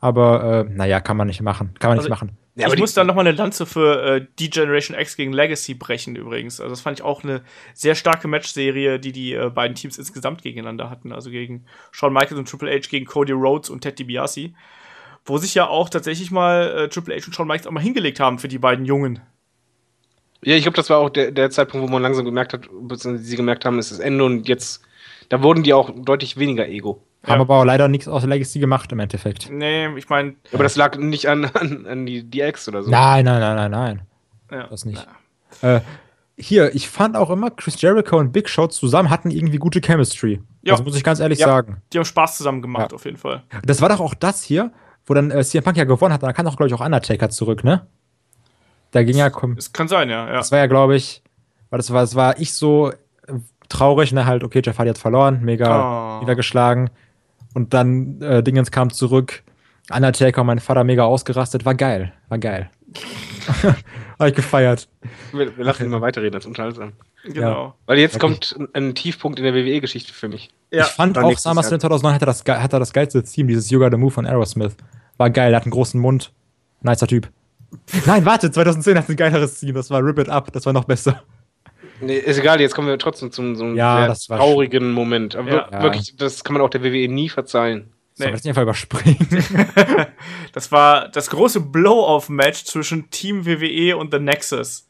[0.00, 1.74] Aber äh, naja, kann man nicht machen.
[1.78, 2.36] Kann man Also- nicht machen.
[2.58, 6.16] Ja, ich muss da nochmal eine Lanze für äh, die Generation X gegen Legacy brechen
[6.16, 6.60] übrigens.
[6.60, 7.42] Also das fand ich auch eine
[7.72, 11.12] sehr starke Matchserie, die die äh, beiden Teams insgesamt gegeneinander hatten.
[11.12, 14.50] Also gegen Shawn Michaels und Triple H, gegen Cody Rhodes und Ted DiBiase.
[15.24, 18.18] Wo sich ja auch tatsächlich mal äh, Triple H und Shawn Michaels auch mal hingelegt
[18.18, 19.20] haben für die beiden Jungen.
[20.42, 23.24] Ja, ich glaube, das war auch der, der Zeitpunkt, wo man langsam gemerkt hat, beziehungsweise
[23.24, 24.82] sie gemerkt haben, es ist das Ende und jetzt,
[25.28, 27.02] da wurden die auch deutlich weniger Ego.
[27.26, 27.30] Ja.
[27.34, 29.50] Haben aber auch leider nichts aus Legacy gemacht im Endeffekt.
[29.50, 32.90] Nee, ich meine, Aber das lag nicht an, an, an die DX oder so.
[32.90, 34.02] Nein, nein, nein, nein, nein.
[34.52, 34.66] ja.
[34.68, 35.06] Das nicht.
[35.62, 35.80] Äh,
[36.36, 40.40] hier, ich fand auch immer, Chris Jericho und Big Show zusammen hatten irgendwie gute Chemistry.
[40.62, 40.74] Ja.
[40.76, 41.48] Das muss ich ganz ehrlich Ja.
[41.48, 41.82] sagen.
[41.92, 42.94] Die haben Spaß zusammen gemacht, Ja.
[42.94, 43.42] auf jeden Fall.
[43.64, 44.70] Das war doch auch das hier,
[45.04, 46.22] wo dann äh, CM Punk ja gewonnen hat.
[46.22, 47.86] Da kam doch, glaube ich, auch Undertaker zurück, ne?
[48.92, 50.28] Da ging ja, komm, Es kann sein, ja.
[50.28, 50.32] ja.
[50.34, 51.22] das war ja, glaube ich,
[51.70, 52.94] weil das war, das war ich so, äh,
[53.68, 56.20] traurig, ne, halt, okay, Jeff Hardy hat verloren, mega Oh.
[56.20, 56.88] niedergeschlagen.
[57.58, 59.42] Und dann äh, Dingens kam zurück,
[59.90, 62.70] Undertaker, mein Vater mega ausgerastet, war geil, war geil.
[64.16, 64.88] Hab ich gefeiert.
[65.32, 66.92] Wir, wir lassen ihn mal weiterreden, das ist unterhaltsam.
[67.24, 67.74] Genau.
[67.86, 68.52] Weil jetzt Wirklich.
[68.52, 70.50] kommt ein, ein Tiefpunkt in der WWE-Geschichte für mich.
[70.70, 70.84] Ja.
[70.84, 71.80] ich fand auch SummerSlam Jahr.
[71.80, 74.76] 2009 hatte das, hatte das geilste Theme, dieses You Got the Move von Aerosmith.
[75.16, 76.32] War geil, er hat einen großen Mund.
[76.82, 77.28] Nicer Typ.
[78.06, 80.84] Nein, warte, 2010 hat ein geileres Theme, das war Rip It Up, das war noch
[80.84, 81.24] besser.
[82.00, 84.90] Nee, ist egal, jetzt kommen wir trotzdem zum so einem Ja, sehr das war traurigen
[84.92, 85.36] Moment.
[85.36, 85.68] Aber Ja.
[85.70, 87.92] wir- wirklich, das kann man auch der WWE nie verzeihen.
[88.14, 88.32] Sollen Nee.
[88.32, 89.28] wir das einfach überspringen?
[90.52, 94.86] Das war das große Blow-Off-Match zwischen Team WWE und The Nexus.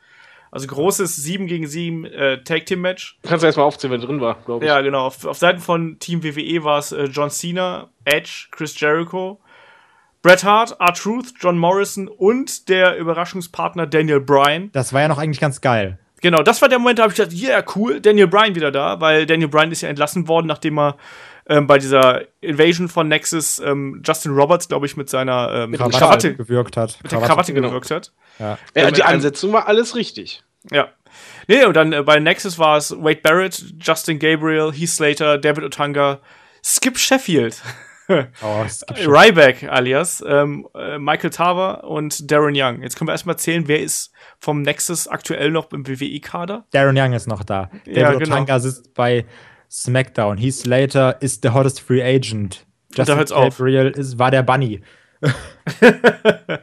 [0.51, 3.19] Also großes 7 gegen 7 äh, Tag-Team-Match.
[3.23, 4.69] Du kannst erstmal aufzählen, wer drin war, glaube ich.
[4.69, 5.05] Ja, genau.
[5.07, 9.41] Auf, auf Seiten von Team WWE war es äh, John Cena, Edge, Chris Jericho,
[10.23, 14.71] Bret Hart, R-Truth, John Morrison und der Überraschungspartner Daniel Bryan.
[14.73, 15.99] Das war ja noch eigentlich ganz geil.
[16.21, 19.01] Genau, das war der Moment, da habe ich gedacht, yeah, cool, Daniel Bryan wieder da,
[19.01, 20.97] weil Daniel Bryan ist ja entlassen worden, nachdem er
[21.49, 25.81] ähm, bei dieser Invasion von Nexus ähm, Justin Roberts, glaube ich, mit seiner ähm, Mit
[25.81, 26.99] Krawatte, Krawatte mit gewirkt hat.
[27.11, 27.69] der Krawatte genau.
[27.69, 28.13] gewirkt hat.
[28.39, 28.59] Ja.
[28.77, 30.43] Ja, die Ansetzung war alles richtig.
[30.71, 30.89] Ja.
[31.47, 35.65] Nee, und dann äh, bei Nexus war es Wade Barrett, Justin Gabriel, Heath Slater, David
[35.65, 36.21] Otanga,
[36.63, 37.63] Skip Sheffield,
[38.43, 38.65] Oh,
[39.07, 42.83] Ryback alias, ähm, äh, Michael Tarver und Darren Young.
[42.83, 46.65] Jetzt können wir erstmal erzählen, wer ist vom Nexus aktuell noch im WWE-Kader?
[46.71, 47.71] Darren Young ist noch da.
[47.85, 48.37] Ja, David genau.
[48.37, 49.27] Otanga sitzt bei
[49.71, 50.39] SmackDown.
[50.39, 52.67] Heath Slater ist der hottest Free Agent.
[52.95, 53.59] da hört's auf.
[53.59, 54.81] Gabriel ist, war der Bunny.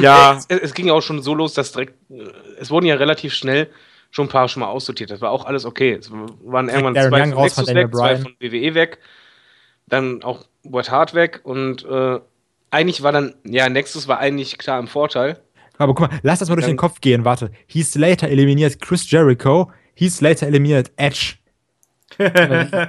[0.00, 2.24] Ja, Es, es ging auch schon so los, dass direkt, äh,
[2.58, 3.68] es wurden ja relativ schnell
[4.10, 5.10] schon ein paar schon mal aussortiert.
[5.10, 5.94] Das war auch alles okay.
[5.94, 8.98] Es waren irgendwann Darren zwei Young von Nexus weg, zwei von WWE weg,
[9.92, 12.18] dann auch Bret Hart weg und äh,
[12.70, 15.40] eigentlich war dann, ja, Nexus war eigentlich klar im Vorteil.
[15.78, 17.24] Aber guck mal, lass das mal durch Dann- den Kopf gehen.
[17.24, 17.50] Warte.
[17.66, 19.70] Heath Slater eliminiert Chris Jericho.
[19.94, 21.34] Heath Slater eliminiert Edge.
[22.18, 22.28] Ja,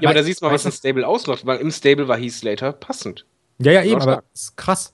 [0.03, 2.73] aber da siehst du mal, was ein Stable ausmacht, weil im Stable war Heath Slater
[2.73, 3.25] passend.
[3.59, 4.91] Ja, ja, eben, Ja, aber ist krass.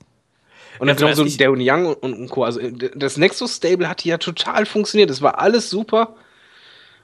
[0.78, 2.43] Und Ja, dann kommt so Darren Young und, und Co.
[2.43, 2.60] Also
[2.95, 5.10] das Nexus-Stable hat ja total funktioniert.
[5.10, 6.16] Es war alles super.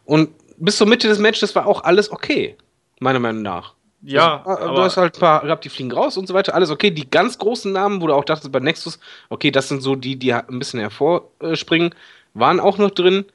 [0.06, 2.56] Und bis zur Mitte des Matches war auch alles okay.
[3.00, 3.75] Meiner Meinung nach.
[4.06, 6.54] Ja, Also, aber du hast halt ein paar gehabt, die fliegen raus und so weiter.
[6.54, 6.92] Alles okay.
[6.92, 9.00] Die ganz großen Namen, wo du auch dachtest bei Nexus,
[9.30, 11.94] okay, das sind so die, die ein bisschen hervorspringen,
[12.34, 13.26] waren auch noch drin.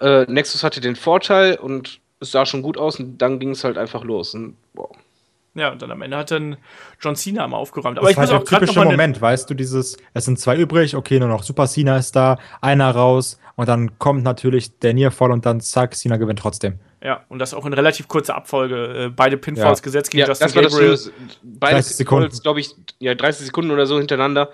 [0.00, 3.64] Äh, Nexus hatte den Vorteil und es sah schon gut aus und dann ging es
[3.64, 4.34] halt einfach los.
[4.34, 4.56] Und.
[5.56, 6.56] Ja, und dann am Ende hat dann
[7.00, 7.98] John Cena mal aufgeräumt.
[7.98, 10.24] Aber Das ich war muss der auch gerade noch typische Moment, weißt du, dieses, es
[10.24, 14.22] sind zwei übrig, okay, nur noch Super Cena ist da, einer raus und dann kommt
[14.22, 16.78] natürlich der Nearfall und dann zack, Cena gewinnt trotzdem.
[17.02, 19.04] Ja, und das auch in relativ kurzer Abfolge.
[19.06, 19.82] Äh, beide Pinfalls Ja.
[19.84, 20.96] gesetzt gegen Ja, Justin das war das Gabriel.
[20.98, 21.14] Schlimme.
[21.42, 22.38] Beide 30 Sekunden.
[22.42, 24.50] glaube ich, ja, 30 Sekunden oder so hintereinander.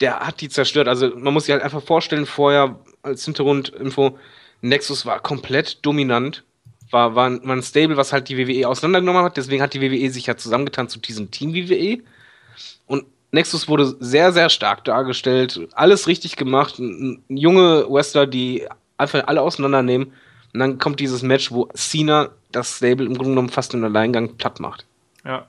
[0.00, 0.88] Der hat die zerstört.
[0.88, 4.18] Also man muss sich halt einfach vorstellen, vorher als Hintergrundinfo,
[4.60, 6.44] Nexus war komplett dominant.
[6.92, 9.36] War, war, ein, war ein Stable, was halt die WWE auseinandergenommen hat.
[9.36, 12.02] Deswegen hat die WWE sich ja zusammengetan zu diesem Team WWE.
[12.86, 15.58] Und Nexus wurde sehr, sehr stark dargestellt.
[15.72, 16.78] Alles richtig gemacht.
[16.78, 18.68] N- n- junge Wrestler, die
[18.98, 20.12] einfach alle auseinandernehmen.
[20.52, 24.36] Und dann kommt dieses Match, wo Cena das Stable im Grunde genommen fast im Alleingang
[24.36, 24.84] platt macht.
[25.24, 25.46] Ja.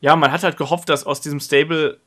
[0.00, 1.98] Ja, man hat halt gehofft, dass aus diesem Stable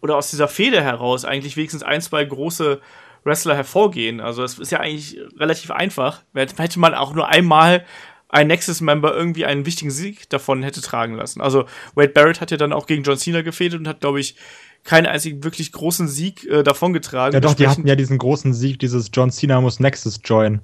[0.00, 2.80] oder aus dieser Fehde heraus eigentlich wenigstens ein, zwei große
[3.28, 4.20] Wrestler hervorgehen.
[4.20, 6.22] Also es ist ja eigentlich relativ einfach.
[6.34, 7.84] Hätte man auch nur einmal
[8.28, 11.40] ein Nexus-Member irgendwie einen wichtigen Sieg davon hätte tragen lassen.
[11.40, 11.64] Also
[11.94, 14.36] Wade Barrett hat ja dann auch gegen John Cena gefädelt und hat, glaube ich,
[14.84, 17.34] keinen einzigen wirklich großen Sieg äh, davongetragen.
[17.34, 20.60] Ja doch, die hatten ja diesen großen Sieg, dieses John Cena muss Nexus join.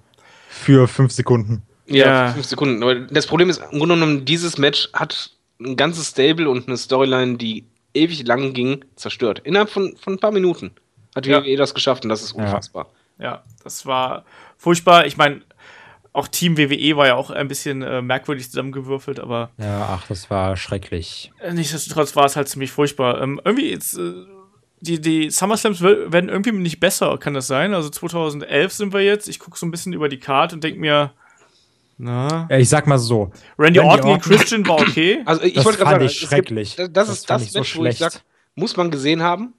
[0.49, 1.63] Für fünf Sekunden.
[1.87, 2.33] Ja, Ja.
[2.33, 2.83] fünf Sekunden.
[2.83, 6.77] Aber das Problem ist, im Grunde genommen, dieses Match hat ein ganzes Stable und eine
[6.77, 9.41] Storyline, die ewig lang ging, zerstört.
[9.45, 10.73] Innerhalb von, von ein paar Minuten
[11.15, 11.43] hat die Ja.
[11.45, 12.87] WWE das geschafft und das ist unfassbar.
[13.19, 14.25] Ja, das war
[14.57, 15.07] furchtbar.
[15.07, 15.43] Ich meine,
[16.13, 20.31] auch Team WWE war ja auch ein bisschen äh, merkwürdig zusammengewürfelt, aber Ja, ach, das
[20.31, 21.33] war schrecklich.
[21.41, 23.21] Äh, Nichtsdestotrotz war es halt ziemlich furchtbar.
[23.21, 24.13] Ähm, irgendwie jetzt, äh,
[24.81, 27.73] die, die SummerSlams werden irgendwie nicht besser, kann das sein?
[27.75, 29.29] Also 2011 sind wir jetzt.
[29.29, 31.13] Ich gucke so ein bisschen über die Karte und denke mir,
[31.97, 33.31] na, Ja, ich sag mal so.
[33.59, 35.23] Randy, Randy Orton gegen Christian war okay.
[35.25, 36.77] Also ich Das wollte fand gerade ich sagen, schrecklich.
[36.77, 38.13] Gibt, das, Das ist fand das ich so Match, wo ich schlecht.
[38.15, 38.23] sag,
[38.57, 39.55] muss man gesehen haben.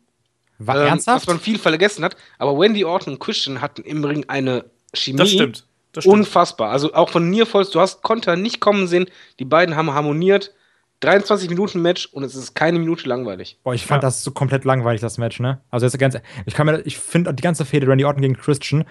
[0.60, 1.28] War ähm, ernsthaft?
[1.28, 2.16] Was man viel vergessen hat.
[2.38, 5.18] Aber Wendy Orton und Christian hatten im Ring eine Chemie.
[5.18, 5.66] Das stimmt.
[5.92, 6.14] Das stimmt.
[6.20, 6.72] Unfassbar.
[6.72, 9.06] Also auch von Nearfalls, du hast Konter nicht kommen sehen.
[9.40, 10.54] Die beiden haben harmoniert.
[11.02, 13.60] 23 Minuten Match und es ist keine Minute langweilig.
[13.64, 14.08] Boah, ich fand Ja.
[14.08, 15.62] das so komplett langweilig, das Match, ne?
[15.70, 18.86] Also jetzt ganz, ich kann mir, ich finde die ganze Fehde Randy Orton gegen Christian,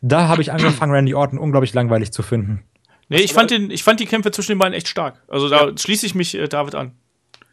[0.00, 2.64] da habe ich angefangen, Randy Orton unglaublich langweilig zu finden.
[3.10, 5.22] nee, ich fand, den, ich fand die Kämpfe zwischen den beiden echt stark.
[5.28, 6.92] Also da schließe ich mich äh, David an.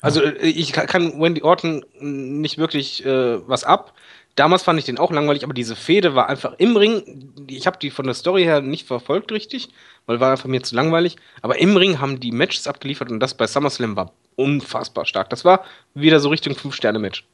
[0.02, 3.94] Also äh, ich ka- kann Wendy Orton nicht wirklich äh, was ab.
[4.36, 7.34] Damals fand ich den auch langweilig, aber diese Fehde war einfach im Ring.
[7.48, 9.70] Ich habe die von der Story her nicht verfolgt richtig,
[10.06, 11.16] weil war einfach mir zu langweilig.
[11.42, 15.32] Aber im Ring haben die Matches abgeliefert und das bei SummerSlam war unfassbar stark.
[15.32, 15.64] Das war
[15.96, 17.26] wieder so Richtung 5-Sterne-Match.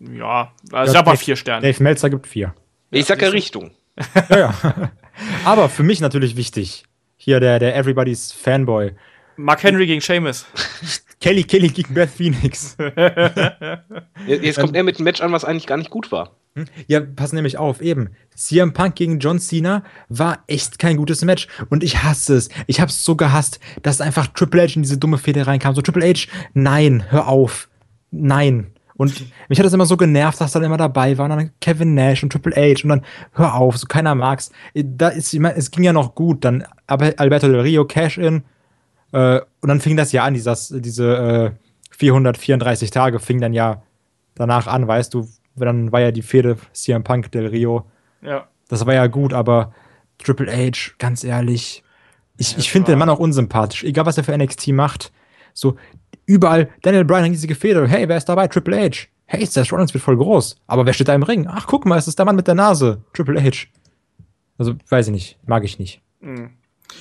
[0.00, 1.62] Ja, also ja, ich mal vier Sterne.
[1.66, 2.54] Dave Meltzer gibt vier.
[2.90, 3.70] Ich sag ja Richtung.
[4.28, 4.54] ja, ja.
[5.44, 6.84] Aber für mich natürlich wichtig.
[7.16, 8.92] Hier der, der Everybody's Fanboy.
[9.36, 10.46] Mark Henry gegen Seamus.
[11.20, 12.76] Kelly Kelly gegen Beth Phoenix.
[14.26, 16.36] Jetzt kommt er mit einem Match an, was eigentlich gar nicht gut war.
[16.54, 16.66] Hm?
[16.86, 18.10] Ja, pass nämlich auf, eben.
[18.34, 21.48] CM Punk gegen John Cena war echt kein gutes Match.
[21.70, 22.48] Und ich hasse es.
[22.66, 25.74] Ich hab's so gehasst, dass einfach Triple H in diese dumme Fehde reinkam.
[25.74, 27.68] So, Triple H, nein, hör auf.
[28.10, 28.72] Nein.
[28.98, 32.24] Und mich hat das immer so genervt, dass dann immer dabei waren, dann Kevin Nash
[32.24, 33.02] und Triple H und dann
[33.32, 34.50] hör auf, so keiner mag's.
[34.74, 38.42] Da ist, ich mein, es ging ja noch gut, dann Alberto Del Rio Cash-In
[39.12, 43.82] äh, und dann fing das ja an, dieses, diese äh, 434 Tage fing dann ja
[44.34, 47.86] danach an, weißt du, dann war ja die Fehde CM Punk Del Rio.
[48.22, 48.48] Ja.
[48.68, 49.72] Das war ja gut, aber
[50.18, 51.82] Triple H, ganz ehrlich,
[52.36, 55.12] ich, ich finde den Mann auch unsympathisch, egal was er für NXT macht.
[55.54, 55.76] So,
[56.24, 57.86] überall, Daniel Bryan hat diese Feder.
[57.88, 58.46] Hey, wer ist dabei?
[58.46, 59.08] Triple H.
[59.26, 60.56] Hey, Seth Rollins wird voll groß.
[60.68, 61.48] Aber wer steht da im Ring?
[61.48, 63.02] Ach, guck mal, es ist der Mann mit der Nase.
[63.12, 63.66] Triple H.
[64.56, 65.38] Also, weiß ich nicht.
[65.46, 66.00] Mag ich nicht.
[66.20, 66.50] Mhm.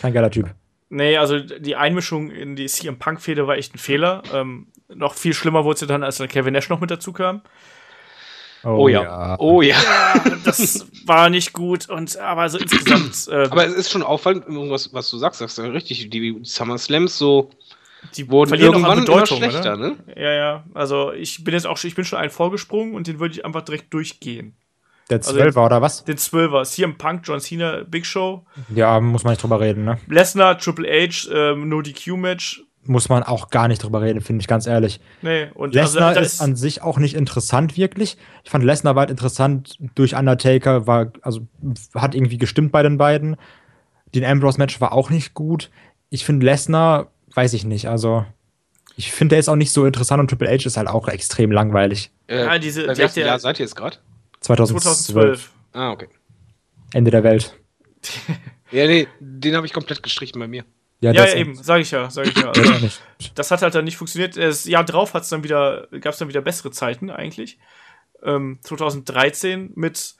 [0.02, 0.54] Kein geiler Typ.
[0.90, 4.24] Nee, also die Einmischung in die CM Punk-Fehde war echt ein Fehler.
[4.34, 7.42] Ähm, noch viel schlimmer wurde sie dann, als dann Kevin Nash noch mit dazu kam.
[8.64, 9.04] Oh, oh ja.
[9.04, 9.40] ja.
[9.40, 9.76] Oh ja.
[9.76, 10.38] ja.
[10.44, 13.28] Das war nicht gut und aber so insgesamt.
[13.28, 16.78] Äh, aber es ist schon auffallend, was, was du sagst, sagst du richtig, die Summer
[16.78, 17.50] Slams so
[18.16, 19.90] die wurden verlieren irgendwann noch an Bedeutung, schlechter, oder?
[19.90, 19.98] ne?
[20.16, 20.64] Ja, ja.
[20.74, 23.64] Also ich bin jetzt auch ich bin schon einen vorgesprungen und den würde ich einfach
[23.64, 24.56] direkt durchgehen.
[25.10, 26.04] Der also Zwölfer also oder was?
[26.04, 26.64] Den Zwölfer.
[26.64, 28.46] CM Punk, John Cena, Big Show.
[28.74, 29.98] Ja, muss man nicht drüber reden, ne?
[30.08, 32.64] Lesnar, Triple H, ähm, No DQ-Match.
[32.84, 35.02] Muss man auch gar nicht drüber reden, finde ich ganz ehrlich.
[35.22, 38.18] Nee, und Lesnar also, ist an sich auch nicht interessant, wirklich.
[38.46, 41.42] Ich fand Lesnar war halt interessant durch Undertaker, war, also
[41.96, 43.36] hat irgendwie gestimmt bei den beiden.
[44.16, 45.70] Den Ambrose-Match war auch nicht gut.
[46.10, 47.88] Ich finde Lesnar weiß ich nicht.
[47.88, 48.26] Also,
[48.98, 51.52] ich finde, der ist auch nicht so interessant und Triple H ist halt auch extrem
[51.52, 52.12] langweilig.
[52.28, 53.98] Äh, ja, diese, bei welchem Jahr seid ihr jetzt gerade?
[54.48, 54.84] 2012.
[54.84, 55.52] 2012.
[55.74, 56.08] Ah, okay.
[56.94, 57.56] Ende der Welt.
[58.72, 60.64] ja, nee, den habe ich komplett gestrichen bei mir.
[61.00, 62.52] Ja, ja, ja eben, sage ich ja, sage ich ja.
[62.56, 62.88] Also,
[63.36, 64.36] das hat halt dann nicht funktioniert.
[64.36, 67.60] Das Jahr drauf hat's dann wieder, gab es dann wieder bessere Zeiten eigentlich.
[68.24, 70.16] Ähm, 2013 mit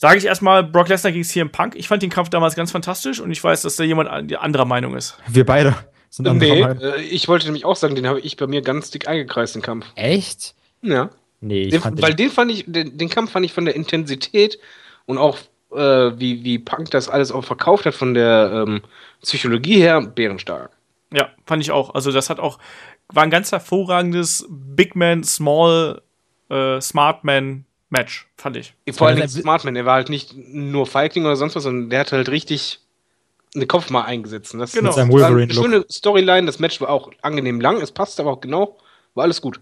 [0.00, 1.74] Sage ich erstmal Brock Lesnar gegen CM Punk.
[1.74, 4.96] Ich fand den Kampf damals ganz fantastisch und ich weiß, dass da jemand anderer Meinung
[4.96, 5.18] ist.
[5.26, 5.74] Wir beide.
[6.08, 9.08] Sind nee, äh, ich wollte nämlich auch sagen, den habe ich bei mir ganz dick
[9.08, 9.86] eingekreist, den Kampf.
[9.96, 10.54] Echt?
[10.82, 11.10] Ja.
[11.40, 13.74] Nee, ich den, fand Weil den fand ich, den, den, Kampf fand ich von der
[13.76, 14.58] Intensität
[15.06, 15.38] und auch
[15.72, 15.78] äh,
[16.18, 18.82] wie, wie Punk das alles auch verkauft hat von der ähm,
[19.22, 20.70] Psychologie her, bärenstark.
[21.12, 21.94] Ja, fand ich auch.
[21.94, 22.58] Also das hat auch,
[23.08, 26.02] war ein ganz hervorragendes Big Man, Small,
[26.50, 28.74] äh, Smart Man Match, fand ich.
[28.90, 32.00] Vor allem Smart Man, er war halt nicht nur Feigling oder sonst was, sondern der
[32.00, 32.80] hat halt richtig
[33.54, 34.54] den Kopf mal eingesetzt.
[34.54, 34.94] das genau.
[34.94, 36.46] war eine schöne Storyline.
[36.46, 37.80] Das Match war auch angenehm lang.
[37.80, 38.76] Es passte aber auch genau.
[39.14, 39.60] War alles gut.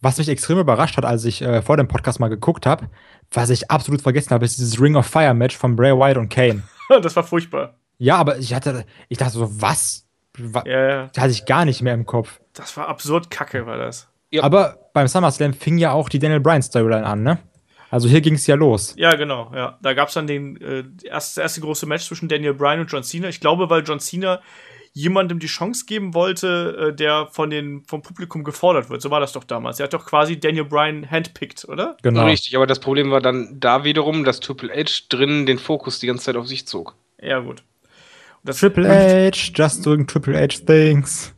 [0.00, 2.88] Was mich extrem überrascht hat, als ich äh, vor dem Podcast mal geguckt habe,
[3.32, 6.28] was ich absolut vergessen habe, ist dieses Ring of Fire Match von Bray Wyatt und
[6.28, 6.62] Kane.
[7.02, 7.74] das war furchtbar.
[7.98, 10.06] Ja, aber ich hatte, ich dachte so, was?
[10.38, 11.10] Wa ja, ja.
[11.12, 12.40] Da hatte ich gar nicht mehr im Kopf.
[12.52, 14.08] Das war absurd kacke, war das.
[14.30, 14.44] Ja.
[14.44, 17.38] Aber beim SummerSlam fing ja auch die Daniel Bryan Storyline an, ne?
[17.90, 18.94] Also hier ging es ja los.
[18.96, 19.78] Ja, genau, ja.
[19.82, 22.92] Da gab es dann den, äh, erste, das erste große Match zwischen Daniel Bryan und
[22.92, 23.28] John Cena.
[23.28, 24.40] Ich glaube, weil John Cena
[24.98, 29.00] jemandem die Chance geben wollte, äh, der von den, vom Publikum gefordert wird.
[29.00, 29.78] So war das doch damals.
[29.78, 31.96] Er hat doch quasi Daniel Bryan handpicked, oder?
[32.02, 32.24] Genau.
[32.24, 36.08] Richtig, aber das Problem war dann da wiederum, dass Triple H drin den Fokus die
[36.08, 36.96] ganze Zeit auf sich zog.
[37.20, 37.62] Ja, gut.
[38.44, 38.88] Triple
[39.32, 41.32] H, just doing Triple H things.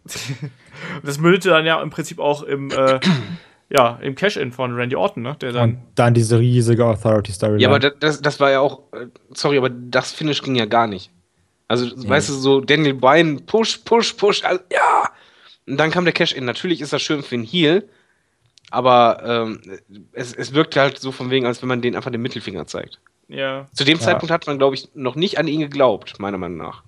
[1.03, 2.99] das mündete dann ja im Prinzip auch im äh,
[3.69, 5.37] ja, im Cash-In von Randy Orton, ne?
[5.39, 7.61] Der dann, und dann diese riesige Authority-Story.
[7.61, 10.87] Ja, aber das, das war ja auch, äh, sorry, aber das Finish ging ja gar
[10.87, 11.11] nicht.
[11.71, 12.09] Also, ja.
[12.09, 15.09] weißt du, so Daniel Bryan, push, push, push, also, ja.
[15.69, 16.45] Und dann kam der Cash-In.
[16.45, 17.89] Natürlich ist das schön für den Heal,
[18.73, 19.63] aber ähm,
[20.11, 22.99] es, es wirkt halt so von wegen, als wenn man den einfach den Mittelfinger zeigt.
[23.29, 23.69] Ja.
[23.73, 24.05] Zu dem ja.
[24.05, 26.83] Zeitpunkt hat man, glaube ich, noch nicht an ihn geglaubt, meiner Meinung nach.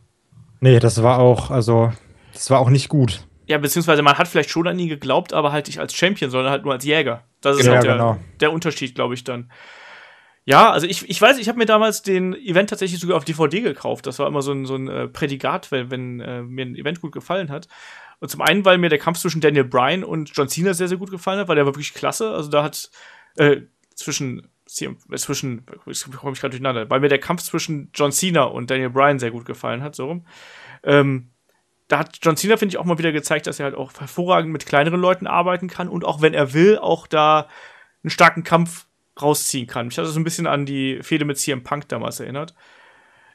[0.58, 1.92] Nee, das war auch, also,
[2.32, 3.24] das war auch nicht gut.
[3.46, 6.50] Ja, beziehungsweise man hat vielleicht schon an ihn geglaubt, aber halt nicht als Champion, sondern
[6.50, 7.22] halt nur als Jäger.
[7.40, 8.18] Das ist ja, halt der, genau.
[8.40, 9.48] der Unterschied, glaube ich, dann.
[10.44, 13.60] Ja, also ich, ich weiß, ich habe mir damals den Event tatsächlich sogar auf DVD
[13.60, 14.06] gekauft.
[14.06, 17.00] Das war immer so ein, so ein äh, Prädikat, wenn, wenn äh, mir ein Event
[17.00, 17.68] gut gefallen hat.
[18.18, 20.98] Und zum einen, weil mir der Kampf zwischen Daniel Bryan und John Cena sehr, sehr
[20.98, 22.32] gut gefallen hat, weil der war wirklich klasse.
[22.32, 22.90] Also da hat
[23.36, 23.62] äh,
[23.94, 24.48] zwischen
[24.80, 28.70] äh, zwischen, ich komme ich gerade durcheinander, weil mir der Kampf zwischen John Cena und
[28.70, 30.26] Daniel Bryan sehr gut gefallen hat, so rum.
[30.82, 31.30] Ähm,
[31.88, 34.52] da hat John Cena, finde ich, auch mal wieder gezeigt, dass er halt auch hervorragend
[34.52, 37.48] mit kleineren Leuten arbeiten kann und auch wenn er will, auch da
[38.02, 38.86] einen starken Kampf
[39.20, 39.86] rausziehen kann.
[39.86, 42.54] Mich hat das so ein bisschen an die Fehde mit CM Punk damals erinnert.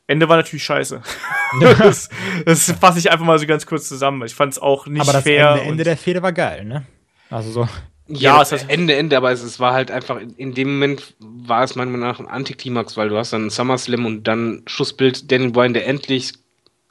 [0.08, 1.02] Ende war natürlich scheiße.
[1.80, 2.10] das,
[2.46, 4.26] das fasse ich einfach mal so ganz kurz zusammen.
[4.26, 5.52] Ich fand es auch nicht Aber das fair.
[5.52, 6.86] Ende, Ende der Fehde war geil, ne?
[7.30, 7.62] Also so.
[8.08, 10.74] Ja, Ja, es hat- Ende, Ende, aber es, es war halt einfach, in, in dem
[10.76, 14.64] Moment war es meiner Meinung nach ein Antiklimax, weil du hast dann SummerSlam und dann
[14.66, 16.34] Schussbild Daniel Bryan, der endlich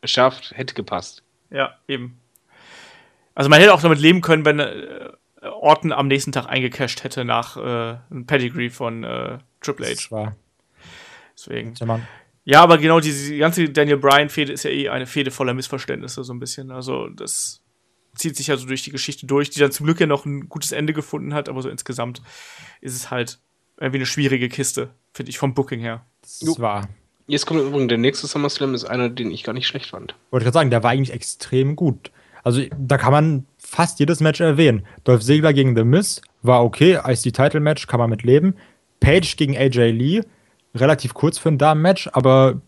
[0.04, 1.22] schafft, hätte gepasst.
[1.50, 2.20] Ja, eben.
[3.34, 5.08] Also man hätte auch damit leben können, wenn äh,
[5.48, 9.92] Orton am nächsten Tag eingecasht hätte nach äh, einem Pedigree von äh, Triple H.
[9.92, 10.36] Das war.
[11.36, 11.74] Deswegen.
[11.78, 12.06] Ja, Mann.
[12.44, 16.32] Ja, aber genau diese ganze Daniel Bryan-Fehde ist ja eh eine Fehde voller Missverständnisse, so
[16.32, 16.70] ein bisschen.
[16.70, 17.60] Also das
[18.14, 20.48] zieht sich ja so durch die Geschichte durch, die dann zum Glück ja noch ein
[20.48, 22.22] gutes Ende gefunden hat, aber so insgesamt
[22.80, 23.40] ist es halt
[23.78, 26.06] irgendwie eine schwierige Kiste, finde ich, vom Booking her.
[26.22, 26.88] Das war.
[27.26, 30.14] Jetzt kommt übrigens der nächste SummerSlam, ist einer, den ich gar nicht schlecht fand.
[30.30, 32.12] Wollte ich gerade sagen, der war eigentlich extrem gut.
[32.44, 34.86] Also da kann man fast jedes Match erwähnen.
[35.04, 38.54] Dolph Ziggler gegen The Miz war okay, IC-Title-Match kann man mit leben.
[39.00, 40.22] Page gegen AJ Lee,
[40.74, 42.60] relativ kurz für ein Damen-Match, aber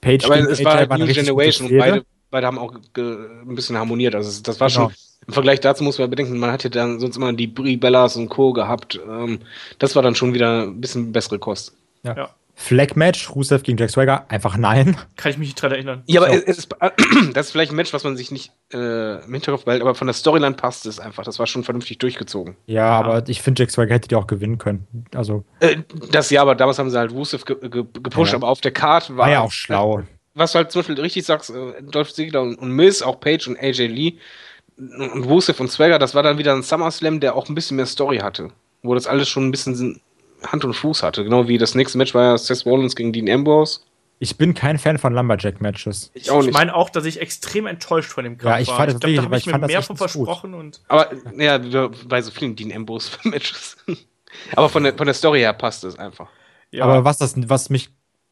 [0.00, 3.54] Page Aber gegen es war halt eine New Generation und beide, beide haben auch ein
[3.54, 4.14] bisschen harmoniert.
[4.14, 4.88] Also das war Genau.
[4.88, 4.94] schon,
[5.26, 8.16] im Vergleich dazu muss man bedenken, man hat ja dann sonst immer die Brie Bellas
[8.16, 8.52] und Co.
[8.52, 8.98] gehabt.
[9.08, 9.40] Ähm,
[9.78, 11.74] das war dann schon wieder ein bisschen bessere Kost.
[12.02, 12.16] Ja.
[12.16, 12.30] Ja.
[12.60, 14.96] Flag-Match, Rusev gegen Jack Swagger, einfach nein.
[15.16, 16.02] Kann ich mich nicht dran erinnern.
[16.06, 16.42] Ja, aber So.
[16.42, 16.68] ist,
[17.32, 20.08] das ist vielleicht ein Match, was man sich nicht äh, im Hinterkopf behält, aber von
[20.08, 21.22] der Storyline passt es einfach.
[21.22, 22.56] Das war schon vernünftig durchgezogen.
[22.66, 24.86] Ja, aber ich finde, Jack Swagger hätte die auch gewinnen können.
[25.14, 25.76] Also Äh,
[26.10, 28.38] das ja, aber damals haben sie halt Rusev ge ge gepusht, Ja.
[28.38, 30.02] aber auf der Card war, war ja auch schlau.
[30.34, 33.46] Was du halt zum Beispiel richtig sagst, äh, Dolph Ziggler und, und Miz, auch Page
[33.46, 34.14] und AJ Lee
[34.76, 37.76] und, und Rusev und Swagger, das war dann wieder ein SummerSlam, der auch ein bisschen
[37.76, 38.50] mehr Story hatte.
[38.82, 40.00] Wo das alles schon ein bisschen
[40.46, 41.24] Hand und Fuß hatte.
[41.24, 43.80] Genau wie das nächste Match war ja Seth Rollins gegen Dean Ambrose.
[44.20, 46.10] Ich bin kein Fan von Lumberjack-Matches.
[46.14, 48.76] Ich auch Ich meine auch, dass ich extrem enttäuscht von dem Kampf Ja, ich war.
[48.78, 49.98] fand das ich glaub, da habe ich ich mir das mehr von gut.
[49.98, 51.58] versprochen und aber, ja,
[52.08, 53.76] bei so vielen Dean Ambrose-Matches.
[54.56, 56.28] aber von der, von der Story her passt es einfach.
[56.72, 57.90] ja, Aber was, das, was mich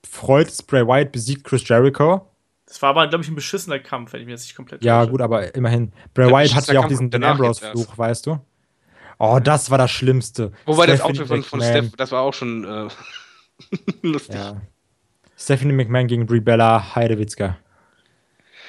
[0.09, 2.27] freut, ist Bray Wyatt besiegt Chris Jericho.
[2.67, 5.01] das war aber, glaube ich, ein beschissener Kampf, wenn ich mir jetzt nicht komplett Ja,
[5.03, 5.11] täusche.
[5.13, 5.93] gut, aber immerhin.
[6.15, 8.41] Bray Wyatt hatte ja auch diesen danach Ambrose-Fluch, weißt du?
[9.19, 10.53] Oh, das war das Schlimmste.
[10.67, 11.61] Wobei das Stephanie Outfit von, von.
[11.63, 12.89] Steph, das war auch schon äh,
[14.03, 14.35] lustig.
[14.37, 14.61] Ja.
[15.39, 17.57] Stephanie McMahon gegen Brie Bella Heidewitzka.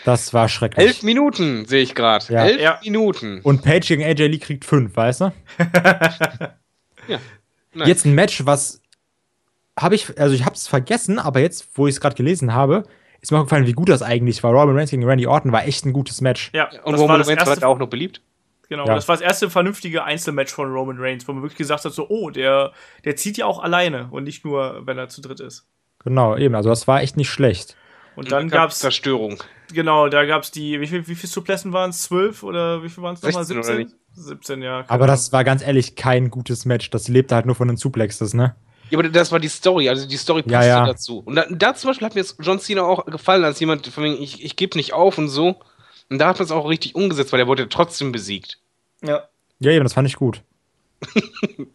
[0.06, 0.86] Das war schrecklich.
[0.86, 2.26] Elf Minuten sehe ich gerade.
[2.32, 2.46] Ja.
[2.46, 2.80] Elf Ja.
[2.84, 3.42] Minuten.
[3.42, 5.34] Und Page gegen AJ Lee kriegt fünf, weißt du?
[7.08, 7.20] Ja.
[7.74, 7.88] Nein.
[7.88, 8.82] Jetzt ein Match, was
[9.80, 12.84] habe ich, also ich habe es vergessen, aber jetzt, wo ich es gerade gelesen habe,
[13.22, 14.52] ist mir aufgefallen, wie gut das eigentlich war.
[14.52, 16.52] Roman Reigns gegen Randy Orton war echt ein gutes Match.
[16.54, 18.22] Ja, Und das war Roman das Reigns war da auch noch beliebt.
[18.70, 18.96] Genau, Ja.
[18.96, 22.08] das war das erste vernünftige Einzelmatch von Roman Reigns, wo man wirklich gesagt hat, so,
[22.10, 22.72] oh, der,
[23.06, 25.68] der zieht ja auch alleine und nicht nur, wenn er zu dritt ist.
[26.04, 26.56] Genau, eben.
[26.56, 27.76] Also das war echt nicht schlecht.
[28.16, 29.44] Und dann gab's, Zerstörung.
[29.72, 32.02] genau, da gab's die, wie viel, wie viel Suplessen waren es?
[32.04, 33.44] Zwölf oder wie viel waren es nochmal?
[33.46, 33.86] 16 oder 17?
[33.86, 33.96] nicht?
[34.14, 34.80] 17, ja.
[34.88, 35.08] Aber Ahnung.
[35.08, 36.90] das war ganz ehrlich kein gutes Match.
[36.90, 38.56] Das lebte halt nur von den Suplexes, ne?
[38.90, 40.86] Ja, aber das war die Story, also die Story passte Ja, ja.
[40.88, 41.20] dazu.
[41.26, 44.04] Und da, da zum Beispiel hat mir jetzt John Cena auch gefallen, als jemand, von
[44.04, 45.58] wegen, ich, ich gebe nicht auf und so.
[46.10, 48.60] Und da hat man es auch richtig umgesetzt, weil der wurde trotzdem besiegt.
[49.04, 49.28] Ja.
[49.60, 50.42] Ja, eben, das fand ich gut.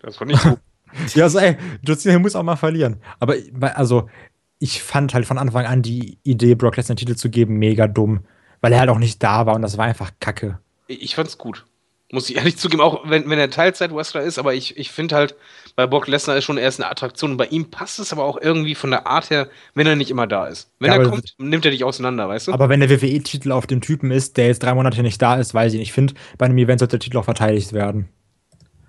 [0.00, 0.58] Das war nicht gut.
[1.14, 3.00] Ja, also, ey, John Cena muss auch mal verlieren.
[3.18, 3.34] Aber,
[3.76, 4.10] also,
[4.58, 7.86] ich fand halt von Anfang an die Idee, Brock Lesnar den Titel zu geben, mega
[7.86, 8.26] dumm.
[8.60, 10.58] Weil er halt auch nicht da war und das war einfach kacke.
[10.88, 11.64] ich ich fand's gut.
[12.12, 15.34] Muss ich ehrlich zugeben, auch wenn, wenn er Teilzeit-Wrestler ist, aber ich, ich finde halt,
[15.74, 17.32] bei Brock Lesnar ist schon erst eine Attraktion.
[17.32, 20.10] Und bei ihm passt es aber auch irgendwie von der Art her, wenn er nicht
[20.10, 20.70] immer da ist.
[20.78, 22.52] Wenn Ja, er kommt, nimmt er dich auseinander, weißt du?
[22.52, 25.54] Aber wenn der WWE-Titel auf dem Typen ist, der jetzt drei Monate nicht da ist,
[25.54, 25.88] weiß ich nicht.
[25.88, 28.08] Ich finde, bei einem Event sollte der Titel auch verteidigt werden.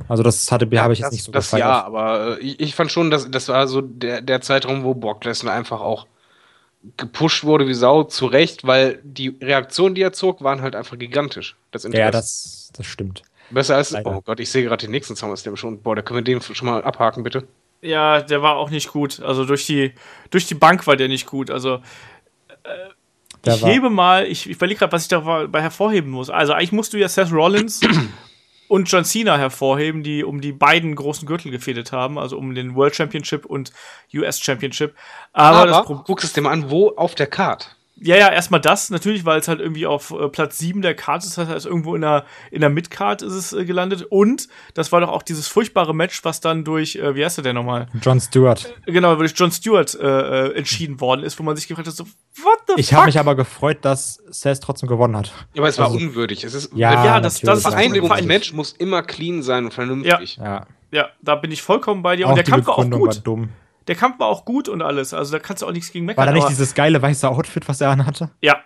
[0.09, 1.65] Also, das hatte, habe ich jetzt das, nicht so das gefeiert.
[1.67, 4.93] ja, aber äh, ich, ich fand schon, dass das war so der, der Zeitraum, wo
[4.93, 6.07] Brock Lesnar einfach auch
[6.97, 10.97] gepusht wurde wie Sau, zu Recht, weil die Reaktionen, die er zog, waren halt einfach
[10.97, 11.55] gigantisch.
[11.71, 12.11] Das Ja, Interesse.
[12.11, 13.23] das, das stimmt.
[13.49, 14.09] Besser als, Leider.
[14.09, 15.81] oh Gott, ich sehe gerade den nächsten SummerSlam schon.
[15.81, 17.47] Boah, da können wir den schon mal abhaken, bitte.
[17.81, 19.21] Ja, der war auch nicht gut.
[19.21, 19.93] Also durch die,
[20.29, 21.51] durch die Bank war der nicht gut.
[21.51, 21.79] Also
[23.45, 26.29] Der ich hebe mal, ich, ich überlege gerade, was ich dabei hervorheben muss.
[26.29, 27.81] Also eigentlich musst du ja Seth Rollins
[28.73, 32.73] und John Cena hervorheben, die um die beiden großen Gürtel gefädet haben, also um den
[32.73, 33.71] World Championship und
[34.15, 34.95] US Championship.
[35.31, 37.75] Aber, das Aber Pro guckst es dir mal an, wo auf der Card.
[37.97, 41.27] ja, ja, erstmal das, natürlich, weil es halt irgendwie auf äh, Platz 7 der Karte
[41.27, 44.07] ist, das heißt irgendwo in der, in der Midcard ist es äh, gelandet.
[44.09, 47.43] Und das war doch auch dieses furchtbare Match, was dann durch, äh, wie heißt der
[47.43, 47.85] denn nochmal?
[48.01, 48.73] John Stewart.
[48.87, 52.05] Genau, durch John Stewart äh, äh, entschieden worden ist, wo man sich gefragt hat, so,
[52.05, 52.41] the
[52.77, 55.31] Ich habe mich aber gefreut, dass Seth trotzdem gewonnen hat.
[55.53, 56.43] Ja, aber es war Also- unwürdig.
[56.43, 59.65] Es ist, Ja, Ja, das- das ist ein- Verein- ein Match muss immer clean sein
[59.65, 60.37] und vernünftig.
[60.37, 62.25] Ja, Ja, da bin ich vollkommen bei dir.
[62.27, 63.25] auch Und der Kampf war auch Begründung war gut.
[63.27, 63.49] dumm.
[63.87, 65.13] Der Kampf war auch gut und alles.
[65.13, 66.17] Also da kannst du auch nichts gegen meckern.
[66.19, 68.29] War da nicht dieses geile weiße Outfit, was er anhatte?
[68.41, 68.57] ja,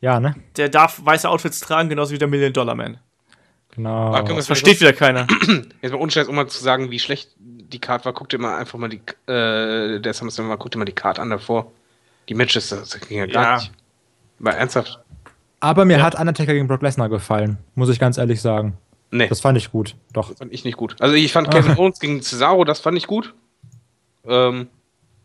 [0.00, 0.34] Ja, ne?
[0.56, 2.98] der darf weiße Outfits tragen, genauso wie der Million Dollar Man.
[3.74, 4.12] Genau.
[4.12, 5.26] Ah, Das versteht wieder keiner.
[5.82, 8.56] Jetzt mal unscheiß, um mal zu sagen, wie schlecht die Card war, guck dir mal
[8.58, 9.00] einfach mal die,
[9.30, 11.70] äh, der SummerSlam mal, guck dir mal die Card an davor.
[12.30, 13.56] Die Matches, das, das ging ja gar Ja.
[13.56, 13.72] nicht.
[14.38, 15.00] War ernsthaft?
[15.60, 16.02] Aber mir Ja.
[16.04, 18.78] hat Undertaker gegen Brock Lesnar gefallen, muss ich ganz ehrlich sagen.
[19.10, 19.96] Nee, Das fand ich gut.
[20.14, 20.34] Doch.
[20.36, 20.94] fand ich nicht gut.
[21.00, 23.34] Also ich fand Kevin Owens gegen Cesaro, das fand ich gut.
[24.24, 24.68] Ähm,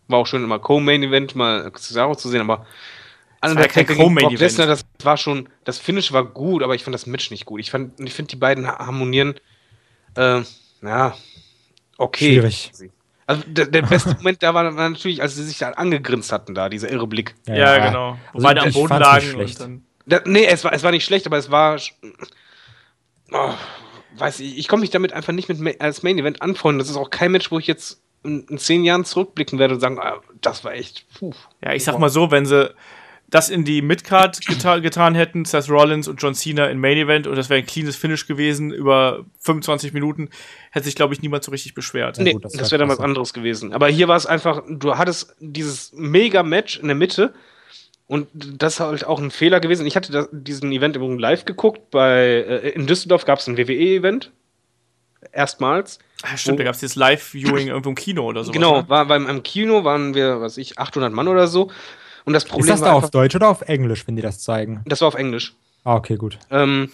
[0.07, 2.65] war auch schön, immer Co-Main-Event, mal Cesaro zu sehen, aber
[3.43, 4.31] Undertaker gegen Brock.
[4.39, 7.59] Lesnar, das war schon, das Finish war gut, aber ich fand das Match nicht gut.
[7.59, 9.35] Ich fand, ich finde die beiden harmonieren,
[10.15, 10.41] äh,
[10.81, 11.15] ja,
[11.97, 12.25] okay.
[12.33, 12.71] Schwierig.
[13.27, 16.69] Also der, der beste Moment da war, natürlich, als sie sich da angegrinst hatten, da,
[16.69, 17.35] dieser irre Blick.
[17.47, 18.17] Ja, genau.
[18.33, 19.59] Wo Also beide am Boden lagen schlecht.
[19.61, 19.83] und dann.
[20.07, 21.79] Da, nee, es war, es war nicht schlecht, aber es war.
[23.31, 23.53] Oh,
[24.17, 26.79] weiß ich, ich komme mich damit einfach nicht mit als Main Event anfreunden.
[26.79, 29.79] Das ist auch kein Match, wo ich jetzt in, in zehn Jahren zurückblicken werde und
[29.79, 31.05] sagen, ah, das war echt.
[31.17, 31.33] Puh.
[31.63, 32.73] Ja, ich sag mal so, wenn sie
[33.27, 37.27] das in die Midcard geta getan hätten, Seth Rollins und John Cena in Main Event
[37.27, 40.29] und das wäre ein cleanes Finish gewesen über 25 Minuten,
[40.71, 42.19] hätte sich, glaube ich, niemand so richtig beschwert.
[42.19, 43.73] Nee, das das, wär wäre dann was anderes gewesen.
[43.73, 47.33] Aber hier war es einfach, du hattest dieses Mega-Match in der Mitte
[48.07, 49.87] und das ist halt auch ein Fehler gewesen.
[49.87, 51.89] Ich hatte das, diesen Event übrigens live geguckt.
[51.89, 54.31] Bei, äh, in Düsseldorf gab es ein WWE-Event.
[55.31, 55.97] Erstmals.
[56.21, 58.51] Ah, stimmt, da gab es dieses Live-Viewing irgendwo im Kino oder so.
[58.51, 58.89] genau, Ne?
[58.89, 61.71] war beim im Kino waren wir, was weiß ich, 800 Mann oder so.
[62.25, 64.39] Und das Problem Ist das war da auf Deutsch oder auf Englisch, wenn die das
[64.39, 64.81] zeigen?
[64.85, 65.53] das war auf Englisch.
[65.83, 66.39] Ah, okay, gut.
[66.49, 66.91] Ähm,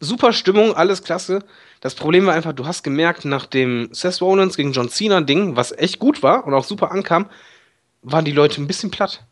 [0.00, 1.40] super Stimmung, alles klasse.
[1.80, 5.56] Das Problem war einfach, du hast gemerkt, nach dem Seth Rollins gegen John Cena Ding,
[5.56, 7.26] was echt gut war und auch super ankam,
[8.02, 9.24] waren die Leute ein bisschen platt.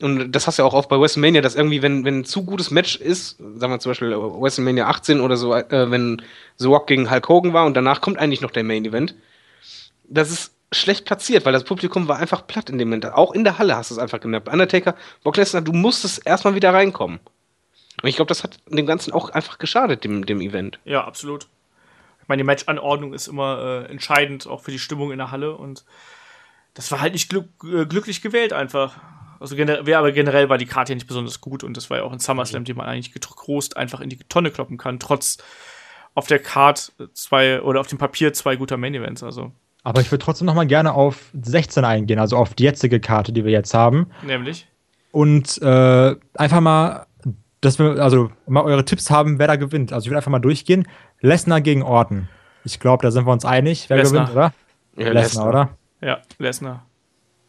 [0.00, 2.44] Und das hast du ja auch oft bei WrestleMania, dass irgendwie, wenn, wenn ein zu
[2.44, 6.22] gutes Match ist, sagen wir zum Beispiel WrestleMania 18 oder so, äh, wenn
[6.56, 9.14] The Rock gegen Hulk Hogan war und danach kommt eigentlich noch der Main Event,
[10.08, 13.06] das ist schlecht platziert, weil das Publikum war einfach platt in dem Moment.
[13.06, 14.48] Auch in der Halle hast du es einfach gemerkt.
[14.48, 17.20] Undertaker, Brock Lesnar, du musstest erstmal wieder reinkommen.
[18.02, 20.78] Und ich glaube, das hat dem Ganzen auch einfach geschadet, dem, dem Event.
[20.84, 21.48] Ja, absolut.
[22.22, 25.56] Ich meine, die Matchanordnung ist immer äh, entscheidend, auch für die Stimmung in der Halle
[25.56, 25.84] und
[26.74, 28.96] das war halt nicht glück, äh, glücklich gewählt einfach.
[29.40, 32.02] Also generell, aber generell war die Karte ja nicht besonders gut und das war ja
[32.04, 35.38] auch ein SummerSlam, den man eigentlich getrost einfach in die Tonne kloppen kann, trotz
[36.14, 39.22] auf der Card zwei oder auf dem Papier zwei guter Main Events.
[39.22, 39.52] Also
[39.82, 43.32] Aber ich würde trotzdem noch mal gerne auf 16 eingehen, also auf die jetzige Karte,
[43.32, 44.08] die wir jetzt haben.
[44.22, 44.66] nämlich.
[45.12, 47.06] Und äh, einfach mal,
[47.60, 49.92] dass wir, also mal eure Tipps haben, wer da gewinnt.
[49.92, 50.86] Also ich will einfach mal durchgehen.
[51.20, 52.28] Lesnar gegen Orton.
[52.64, 54.26] Ich glaube, da sind wir uns einig, wer Lesnar.
[54.26, 54.54] gewinnt, oder?
[55.04, 55.68] Ja, Lesnar, oder?
[56.02, 56.86] Ja, Lesnar,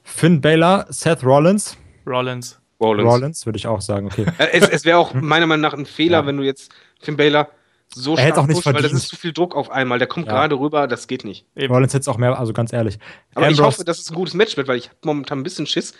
[0.03, 1.77] Finn Balor, Seth Rollins.
[2.07, 2.59] Rollins.
[2.79, 3.07] Rollins.
[3.07, 4.25] Rollins, würde ich auch sagen, okay.
[4.51, 6.25] Es, es wäre auch meiner Meinung nach ein Fehler, Ja.
[6.25, 7.47] wenn du jetzt Finn Balor
[7.93, 9.01] so Er hätt's auch nicht pusht, weil das verdient.
[9.03, 9.99] ist zu viel Druck auf einmal.
[9.99, 10.33] Der kommt Ja.
[10.33, 11.45] gerade rüber, das geht nicht.
[11.55, 11.73] Eben.
[11.73, 12.99] Rollins jetzt auch mehr, also ganz ehrlich.
[13.35, 15.43] Aber ich Ambrose- hoffe, dass es ein gutes Match wird, weil ich habe momentan ein
[15.43, 15.93] bisschen Schiss,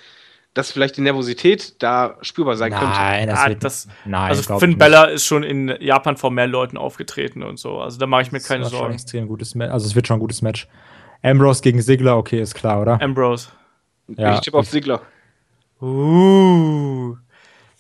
[0.53, 2.87] dass vielleicht die Nervosität da spürbar sein könnte.
[2.87, 4.79] Nein, das Ah, wird das, Nein, also Finn nicht.
[4.79, 7.79] Bella ist schon in Japan vor mehr Leuten aufgetreten und so.
[7.79, 8.93] Also da mache ich mir keine Das schon Sorgen.
[8.93, 9.71] extrem gutes Match.
[9.71, 10.67] Also es wird schon ein gutes Match.
[11.23, 13.01] Ambrose gegen Sigler, okay, ist klar, oder?
[13.01, 13.47] Ambrose.
[14.07, 14.33] Ja.
[14.35, 15.01] Ich tippe auf Sigler.
[15.81, 17.15] Uh.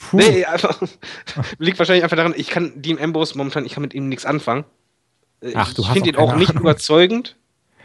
[0.09, 0.17] Puh.
[0.17, 0.81] Nee, einfach.
[1.59, 4.65] liegt wahrscheinlich einfach daran, ich kann Dean Ambrose momentan, ich kann mit ihm nichts anfangen.
[5.41, 6.63] Äh, Ach, du ich finde ihn auch nicht Ahnung.
[6.63, 7.37] überzeugend,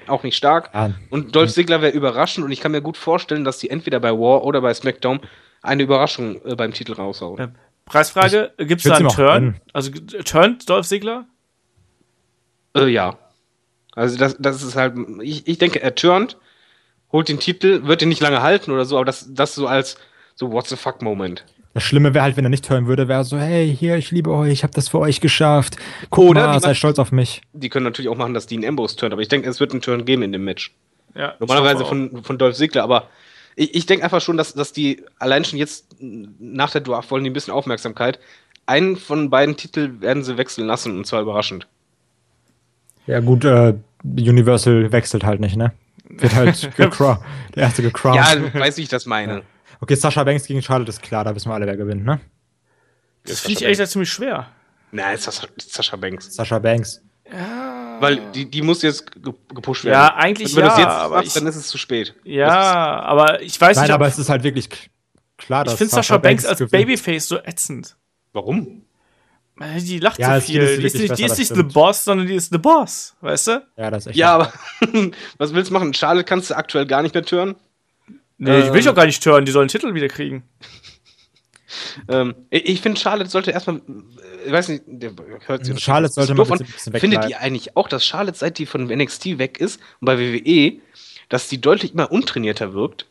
[0.07, 0.71] auch nicht stark.
[0.73, 4.01] Ja, Und Dolph Ziggler wäre überraschend und ich kann mir gut vorstellen, dass die entweder
[4.01, 5.21] bei War oder bei SmackDown
[5.63, 7.39] eine Überraschung äh, beim Titel raushauen.
[7.39, 7.49] Ja.
[7.85, 9.43] Preisfrage, gibt es da einen Turn?
[9.43, 9.61] gönnen.
[9.73, 11.27] Also turnt Dolph Ziggler?
[12.77, 13.19] Äh, ja.
[13.93, 16.37] Also das, das ist halt, ich, ich denke, er turnt,
[17.13, 19.97] holt den Titel, wird ihn nicht lange halten oder so, aber das, das so als
[20.35, 21.45] so What the fuck Moment.
[21.77, 24.31] Das Schlimme wäre halt, wenn er nicht hören würde, wäre so, hey, hier, ich liebe
[24.31, 25.77] euch, ich habe das für euch geschafft.
[26.09, 27.43] Guck Oder mal, man- stolz auf mich.
[27.53, 29.83] Die können natürlich auch machen, dass Dean Ambrose turnt, aber ich denke, es wird einen
[29.83, 30.75] Turn geben in dem Match.
[31.15, 33.11] Ja, Normalerweise von, von Dolph Ziggler, aber
[33.57, 37.25] ich, ich denke einfach schon, dass, dass die allein schon jetzt nach der Draft wollen
[37.25, 38.19] die ein bisschen Aufmerksamkeit.
[38.65, 41.67] Einen von beiden Titeln werden sie wechseln lassen und zwar überraschend.
[43.07, 45.73] Ja, gut, äh, Universal wechselt halt nicht, ne?
[46.09, 47.21] Wird halt gecrowned.
[47.55, 48.17] Der erste gecrowned.
[48.17, 49.43] Ja, weiß wie ich das meine.
[49.81, 52.21] Okay, Sascha Banks gegen Charlotte ist klar, da wissen wir alle, wer gewinnt, ne?
[53.25, 54.49] Das finde ich ehrlich gesagt ziemlich schwer.
[54.93, 56.35] Nein, ist das Sascha Banks.
[56.35, 57.03] Sascha Banks.
[57.99, 59.95] Weil die, die muss jetzt ge- gepusht werden.
[59.95, 62.15] Ja, eigentlich Wenn du das ja, jetzt machst, ich- dann ist es zu spät.
[62.25, 64.69] Ja, aber ich weiß Nein, nicht, ob, aber es ist halt wirklich
[65.37, 66.73] klar, ich dass finde Sascha Banks als gewinnt.
[66.73, 67.97] Babyface so ätzend.
[68.33, 68.83] Warum?
[69.59, 70.63] Äh, Die lacht Ja, so es viel.
[70.63, 71.63] ist Die ist nicht, die besser, ist das nicht the.
[71.75, 73.67] Boss, sondern die ist the Boss, weißt du?
[73.77, 74.17] Ja, das ist echt.
[74.19, 74.53] Ja, aber
[75.39, 75.93] was willst du machen?
[75.95, 77.57] Charlotte kannst du aktuell gar nicht mehr turnen.
[78.39, 78.77] Nee, ich will Ähm.
[78.77, 80.43] ich auch gar nicht hören, die sollen den Titel wieder kriegen.
[82.09, 85.13] Ähm, ich ich finde, Charlotte sollte erstmal, äh, ich weiß nicht, der
[85.47, 87.31] hört sich Charlotte sollte mal ein bisschen Findet wegbleiben.
[87.31, 90.81] ihr eigentlich auch, dass Charlotte, seit die von NXT weg ist und bei WWE,
[91.29, 93.07] dass die deutlich immer untrainierter wirkt?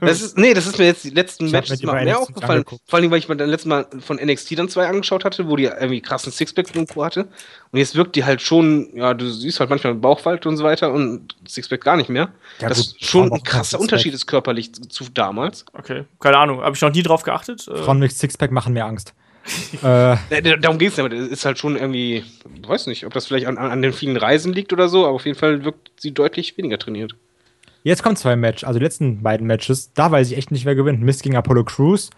[0.00, 2.50] Das ist, nee, das ist mir jetzt die letzten Ich Matches mal mehr NXT aufgefallen.
[2.58, 2.82] angeguckt.
[2.86, 5.56] Vor allem, weil ich mir dann letztes Mal von NXT dann zwei angeschaut hatte, wo
[5.56, 7.04] die irgendwie krassen Sixpack und Co.
[7.04, 7.28] hatte.
[7.70, 10.92] Und jetzt wirkt die halt schon, ja, du siehst halt manchmal Bauchfalte und so weiter
[10.92, 12.30] und Sixpack gar nicht mehr.
[12.60, 13.78] Ja, das gut, ist schon ein krasser.
[13.78, 15.64] Unterschied ist körperlich zu, zu damals.
[15.72, 16.60] Okay, keine Ahnung.
[16.62, 17.68] Habe ich noch nie drauf geachtet.
[17.68, 19.14] Äh, Frauen mit Sixpack machen mir Angst.
[19.82, 20.16] äh,
[20.60, 22.24] Darum geht's nicht, aber das ist halt schon irgendwie,
[22.60, 25.14] ich weiß nicht, ob das vielleicht an an den vielen Reisen liegt oder so, aber
[25.14, 27.14] auf jeden Fall wirkt sie deutlich weniger trainiert.
[27.82, 29.92] Jetzt kommen zwei Matches, also die letzten beiden Matches.
[29.94, 31.00] Da weiß ich echt nicht, wer gewinnt.
[31.02, 32.10] Mist gegen Apollo Crews.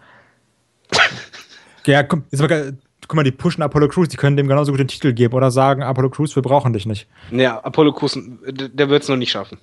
[1.87, 2.73] ja, komm, jetzt mal, ge-
[3.07, 5.51] guck mal, die pushen Apollo Crews, die können dem genauso gut den Titel geben oder
[5.51, 7.09] sagen, Apollo Crews, wir brauchen dich nicht.
[7.31, 9.59] Naja, Apollo Crews, der der wird's noch nicht schaffen.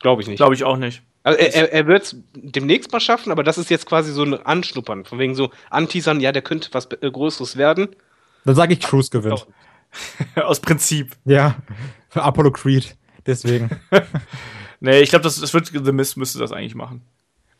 [0.00, 0.38] Glaube ich nicht.
[0.38, 1.02] Glaube ich auch nicht.
[1.24, 4.24] Also er, er, er wird es demnächst mal schaffen, aber das ist jetzt quasi so
[4.24, 5.04] ein Anschnuppern.
[5.04, 7.88] Von wegen so Anteasern, ja, der könnte was äh, Größeres werden.
[8.44, 9.46] Dann sage ich, Crews gewinnt.
[10.34, 11.12] Aus Prinzip.
[11.24, 11.54] Ja,
[12.08, 12.96] für Apollo Creed.
[13.24, 13.70] Deswegen.
[14.82, 17.02] Nee, ich glaube, das, das wird The Mist müsste das eigentlich machen.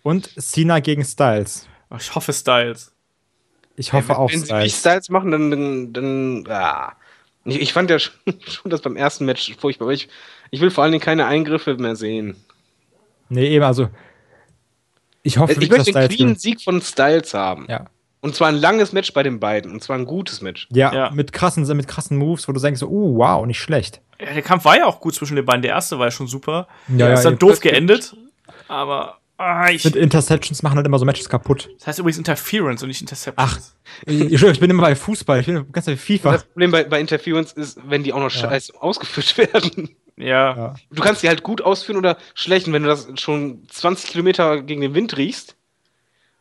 [0.03, 1.69] Und Cena gegen Styles.
[1.89, 2.93] Ach, Ich hoffe Styles.
[3.77, 4.81] Ich hoffe auch Wenn sie nicht Styles.
[4.81, 6.97] Styles machen, dann, dann, dann ah.
[7.45, 8.13] ich, ich fand ja schon,
[8.49, 9.87] schon das beim ersten Match furchtbar.
[9.87, 10.09] Aber ich,
[10.51, 12.35] ich will vor allen Dingen keine Eingriffe mehr sehen.
[13.29, 13.89] Nee, eben, also.
[15.23, 16.41] Ich hoffe Ich nicht, möchte Styles cleanen gewinnt.
[16.41, 17.67] Sieg von Styles haben.
[17.69, 17.87] Ja.
[18.23, 19.73] Und zwar ein langes Match bei den beiden.
[19.73, 20.69] Und zwar ein gutes Match.
[20.71, 21.11] Ja, Ja.
[21.11, 24.01] Mit, krassen, mit krassen Moves, wo du denkst, so, uh, wow, nicht schlecht.
[24.21, 25.63] Ja, der Kampf war ja auch gut zwischen den beiden.
[25.63, 26.69] Der erste war ja schon super.
[26.87, 28.17] Ja, der ja, ist dann doof geendet.
[28.69, 31.69] Aber ah, ich, Mit Interceptions machen halt immer so Matches kaputt.
[31.79, 33.45] das heißt übrigens Interference und nicht Interception.
[33.45, 33.59] Ach,
[34.07, 36.33] ich, ich bin immer bei Fußball, ich bin ganz bei FIFA.
[36.33, 39.97] Das Problem bei, bei Interference ist, wenn die auch noch scheiße ausgeführt werden.
[40.17, 40.57] Ja.
[40.57, 40.75] Ja.
[40.91, 42.69] Du kannst die halt gut ausführen oder schlecht.
[42.69, 45.57] Und wenn du das schon 20 Kilometer gegen den Wind riechst.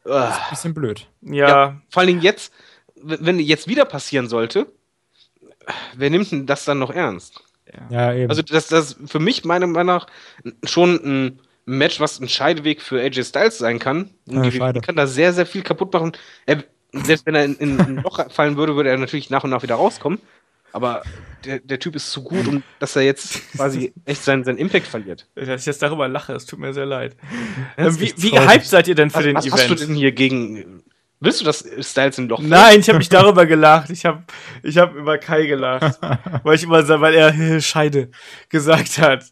[0.05, 0.37] Ah.
[0.49, 1.07] Bisschen blöd.
[1.21, 2.53] ja, Ja, vor allen Dingen jetzt,
[2.95, 4.67] wenn jetzt wieder passieren sollte,
[5.95, 7.43] wer nimmt denn das dann noch ernst?
[7.89, 8.29] Ja, eben.
[8.29, 10.07] Also, das das für mich meiner Meinung nach
[10.63, 14.09] schon ein Match, was ein Scheideweg für AJ Styles sein kann.
[14.27, 14.81] Und Ja, die schade.
[14.81, 16.11] kann da sehr, sehr viel kaputt machen.
[16.45, 19.51] Er, selbst wenn er in, in ein Loch fallen würde, würde er natürlich nach und
[19.51, 20.19] nach wieder rauskommen.
[20.73, 21.03] Aber
[21.45, 24.87] der, der Typ ist zu gut, um dass er jetzt quasi echt seinen, seinen Impact
[24.87, 25.27] verliert.
[25.35, 27.15] dass ich jetzt darüber lache, es tut mir sehr leid.
[27.77, 29.59] Das Ähm, wie, wie gehypt seid ihr denn für Was, den was Event?
[29.59, 30.83] hast du denn hier gegen.
[31.19, 32.39] Willst du, dass Styles im Loch?
[32.41, 33.89] Nein, ich habe mich darüber gelacht.
[33.89, 34.23] Ich habe
[34.63, 35.99] ich hab über Kai gelacht,
[36.43, 38.09] weil ich immer weil er Scheide
[38.49, 39.25] gesagt hat.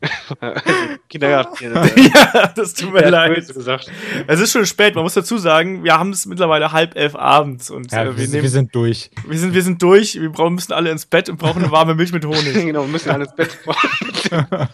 [1.08, 1.72] Kindergarten.
[2.14, 3.46] ja, das tut mir Ja, leid.
[3.46, 3.90] gesagt.
[4.26, 4.94] Es ist schon spät.
[4.94, 8.16] Man muss dazu sagen, wir haben es mittlerweile halb elf abends und ja, äh, wir,
[8.16, 9.10] wir, sind- nehmen, wir sind durch.
[9.26, 10.20] wir sind wir sind durch.
[10.20, 12.52] Wir brauchen müssen alle ins Bett und brauchen eine warme Milch mit Honig.
[12.54, 14.68] genau, wir müssen alles Bett fahren.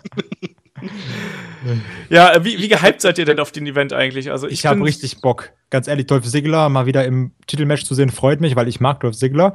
[2.11, 4.31] Ja, wie, wie gehypt seid ihr denn auf den Event eigentlich?
[4.31, 5.51] Also ich, Ich habe richtig Bock.
[5.71, 9.01] Ganz ehrlich, Dolph Ziggler mal wieder im Titelmatch zu sehen, freut mich, weil ich mag
[9.01, 9.55] Dolph Ziggler.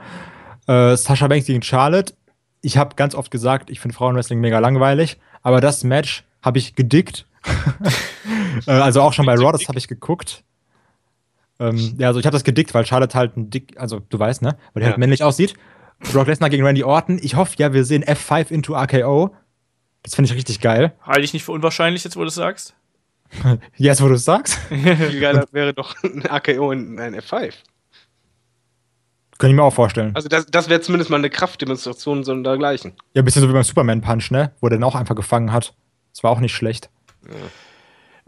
[0.68, 2.14] Äh, Sasha Banks gegen Charlotte.
[2.62, 6.76] Ich habe ganz oft gesagt, ich finde Frauenwrestling mega langweilig, aber das Match habe ich
[6.76, 7.26] gedickt.
[8.68, 10.44] äh, also auch schon bei Raw, das habe ich geguckt.
[11.60, 14.42] Ähm, ja, also ich habe das gedickt, weil Charlotte halt ein dick, also du weißt,
[14.42, 14.90] ne, weil die Ja.
[14.92, 15.56] halt männlich aussieht.
[16.12, 17.20] Brock Lesnar gegen Randy Orton.
[17.22, 19.34] Ich hoffe ja, wir sehen F5 into RKO.
[20.04, 20.94] Das finde ich richtig geil.
[21.02, 22.76] halte ich nicht für unwahrscheinlich, jetzt wo du es sagst.
[23.76, 24.54] Jetzt, wo du es sagst.
[24.70, 27.54] Viel geiler wäre doch ein AKO in ein F5.
[29.38, 30.16] Könnte ich mir auch vorstellen.
[30.16, 32.94] Also das, das wäre zumindest mal eine Kraftdemonstration so dergleichen.
[33.14, 34.52] Ja, ein bisschen so wie beim Superman-Punch, ne?
[34.62, 35.74] Wo der den auch einfach gefangen hat.
[36.14, 36.90] Das war auch nicht schlecht.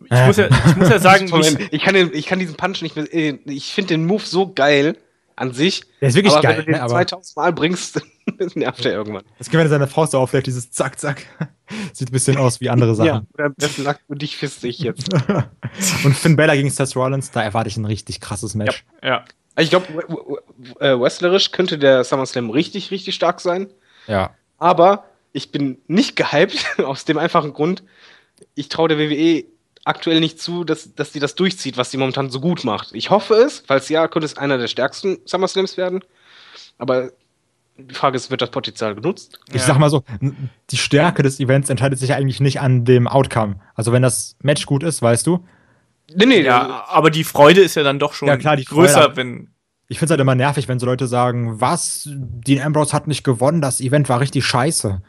[0.06, 2.56] Ich muss ja, ich muss ja sagen, Moment, ich, ich, kann den, ich kann diesen
[2.56, 3.12] Punch nicht mehr.
[3.14, 4.98] äh, Ich finde den Move so geil
[5.36, 5.84] an sich.
[6.02, 6.82] Der ist wirklich aber geil, wenn du den ne?
[6.82, 8.02] Aber 2000 Mal bringst,
[8.38, 9.24] das nervt er irgendwann.
[9.38, 11.26] das wenn er seine Faust so auflegt, dieses Zack, Zack.
[11.94, 13.28] Sieht ein bisschen aus wie andere Ja, Sachen.
[13.34, 15.10] oder am besten lag du dich fist ich jetzt.
[16.04, 18.86] Und Finn Balor gegen Seth Rollins, da erwarte ich ein richtig krasses Match.
[19.04, 19.24] ja.
[19.60, 19.86] Ich glaube,
[20.80, 23.68] äh, wrestlerisch könnte der SummerSlam richtig, richtig stark sein.
[24.08, 24.32] Ja.
[24.58, 27.84] Aber ich bin nicht gehypt, aus dem einfachen Grund,
[28.56, 29.44] ich traue der WWE
[29.86, 32.90] aktuell nicht zu, dass, dass die das durchzieht, was die momentan so gut macht.
[32.94, 36.04] Ich hoffe es, falls ja, könnte es einer der stärksten SummerSlams werden.
[36.78, 37.12] Aber
[37.78, 39.40] die Frage ist, wird das Potenzial genutzt?
[39.50, 39.68] Ich Ja.
[39.68, 40.04] sag mal so,
[40.70, 43.56] die Stärke des Events entscheidet sich eigentlich nicht an dem Outcome.
[43.74, 45.46] Also wenn das Match gut ist, weißt du.
[46.16, 49.04] Nee, nee, ja, aber die Freude ist ja dann doch schon Ja, klar, die größer,
[49.04, 49.16] Freude.
[49.18, 49.50] wenn.
[49.88, 53.60] Ich find's halt immer nervig, wenn so Leute sagen, was, Dean Ambrose hat nicht gewonnen,
[53.62, 55.02] das Event war richtig scheiße.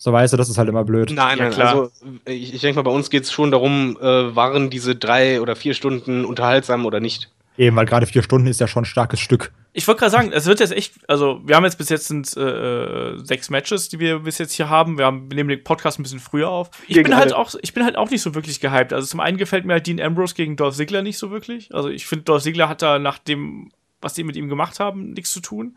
[0.00, 1.10] So weißt du, das ist halt immer blöd.
[1.12, 1.68] Nein, Ja, nein, klar.
[1.70, 1.90] also
[2.24, 5.56] ich, ich denke mal, bei uns geht es schon darum, äh, waren diese drei oder
[5.56, 7.30] vier Stunden unterhaltsam oder nicht.
[7.58, 9.50] Eben, weil gerade vier Stunden ist ja schon ein starkes Stück.
[9.72, 12.36] Ich wollte gerade sagen, es wird jetzt echt, also wir haben jetzt bis jetzt sind
[12.36, 14.96] äh, sechs Matches, die wir bis jetzt hier haben.
[14.96, 16.70] Wir haben wir nehmen den Podcast ein bisschen früher auf.
[16.86, 17.36] Ich Gegen bin halt alle.
[17.36, 18.92] auch, ich bin halt auch nicht so wirklich gehypt.
[18.92, 21.74] Also zum einen gefällt mir halt Dean Ambrose gegen Dolph Ziggler nicht so wirklich.
[21.74, 25.10] Also ich finde, Dolph Ziggler hat da nach dem, was die mit ihm gemacht haben,
[25.10, 25.76] nichts zu tun.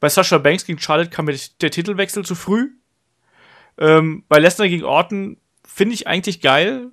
[0.00, 2.70] Bei Sasha Banks gegen Charlotte kam mir der Titelwechsel zu früh.
[3.78, 6.90] Ähm, bei Lesnar gegen Orton finde ich eigentlich geil.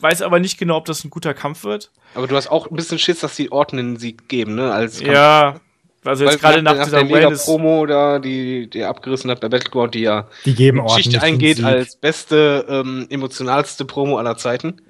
[0.00, 1.90] Weiß aber nicht genau, ob das ein guter Kampf wird.
[2.14, 4.72] Aber du hast auch ein bisschen Schiss, dass die Orten den Sieg geben, ne?
[4.72, 5.12] Als Kampf.
[5.12, 5.60] Ja,
[6.04, 7.04] also jetzt gerade nach, nach dieser.
[7.04, 11.62] Mega-Promo da, die, die er abgerissen hat bei Battleground, die ja Die geben Geschichte eingeht
[11.62, 14.80] als beste, ähm, emotionalste Promo aller Zeiten.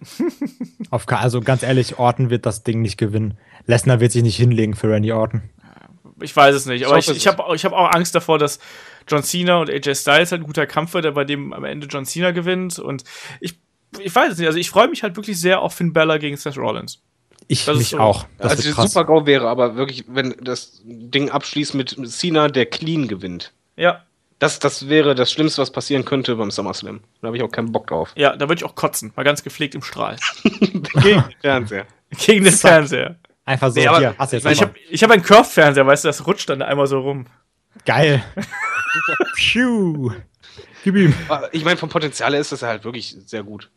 [0.90, 3.38] Auf, also ganz ehrlich, Orton wird das Ding nicht gewinnen.
[3.66, 5.42] Lesnar wird sich nicht hinlegen für Randy Orton.
[6.20, 7.26] Ich weiß es nicht, aber ich, ich es.
[7.26, 8.58] habe ich hab auch Angst davor, dass
[9.06, 11.86] John Cena und AJ Styles halt ein guter Kampf wird, der bei dem am Ende
[11.86, 12.78] John Cena gewinnt.
[12.78, 13.04] Und
[13.40, 13.58] ich,
[13.98, 14.46] ich weiß es nicht.
[14.46, 17.00] Also ich freue mich halt wirklich sehr auf Finn Balor gegen Seth Rollins.
[17.46, 17.98] Ich Das ist mich so.
[17.98, 18.26] auch.
[18.38, 18.92] Das also krass.
[18.92, 23.52] super GAU wäre, aber wirklich, wenn das Ding abschließt mit Cena, der clean gewinnt.
[23.76, 24.04] Ja,
[24.38, 27.00] Das, das wäre das Schlimmste, was passieren könnte beim SummerSlam.
[27.22, 28.12] Da habe ich auch keinen Bock drauf.
[28.16, 29.12] ja, da würde ich auch kotzen.
[29.16, 30.16] Mal ganz gepflegt im Strahl.
[30.44, 31.86] Gegen den Fernseher.
[32.26, 32.70] gegen den Zack.
[32.72, 33.16] Fernseher.
[33.44, 36.04] Einfach so, Nee, aber- hier, hast du jetzt ich habe ich hab einen Curved-Fernseher, weißt
[36.04, 37.26] du, das rutscht dann einmal so rum.
[37.86, 38.22] Geil.
[39.36, 40.12] Phew.
[40.84, 41.14] Gib ihm.
[41.52, 43.70] Ich meine, vom Potenzial her ist das halt wirklich sehr gut.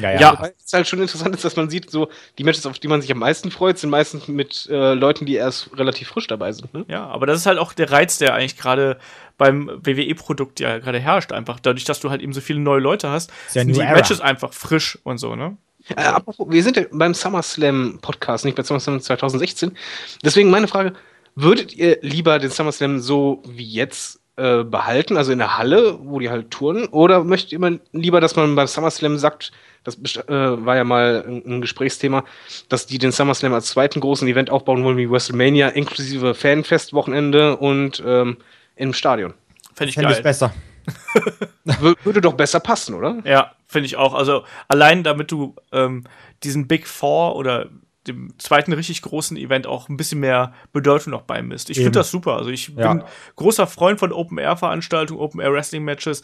[0.00, 0.20] Ja, ja.
[0.20, 0.36] Ja.
[0.40, 2.08] Was ist halt schon interessant ist, dass man sieht, so
[2.38, 5.34] die Matches, auf die man sich am meisten freut, sind meistens mit äh, Leuten, die
[5.34, 6.72] erst relativ frisch dabei sind.
[6.72, 6.84] Ne?
[6.88, 8.98] Ja, aber das ist halt auch der Reiz, der eigentlich gerade
[9.38, 11.60] beim WWE-Produkt ja gerade herrscht, einfach.
[11.60, 13.92] Dadurch, dass du halt eben so viele neue Leute hast, ja sind die Era.
[13.92, 15.56] Matches einfach frisch und so, ne?
[15.96, 19.76] Äh, apropos, wir sind ja beim SummerSlam Podcast, nicht bei SummerSlam 2016.
[20.24, 20.92] Deswegen meine Frage:
[21.34, 26.18] Würdet ihr lieber den SummerSlam so wie jetzt äh, behalten, also in der Halle, wo
[26.18, 29.52] die halt touren, oder möchtet ihr lieber, dass man beim SummerSlam sagt,
[29.84, 32.24] das äh, war ja mal ein, ein Gesprächsthema,
[32.68, 38.02] dass die den SummerSlam als zweiten großen Event aufbauen wollen wie WrestleMania, inklusive Fanfest-Wochenende und
[38.06, 38.36] ähm,
[38.76, 39.34] im Stadion.
[39.74, 40.22] Fände ich Fände ich geil.
[40.22, 40.54] besser.
[41.64, 43.18] Wür- würde doch besser passen, oder?
[43.24, 44.14] Ja, finde ich auch.
[44.14, 46.04] Also allein damit du ähm,
[46.42, 47.66] diesen Big Four oder
[48.08, 51.70] dem zweiten richtig großen Event auch ein bisschen mehr Bedeutung noch beimisst.
[51.70, 52.36] Ich finde das super.
[52.36, 52.94] Also ich Ja.
[52.94, 53.04] bin
[53.36, 56.22] großer Freund von Open-Air-Veranstaltungen, Open-Air-Wrestling-Matches.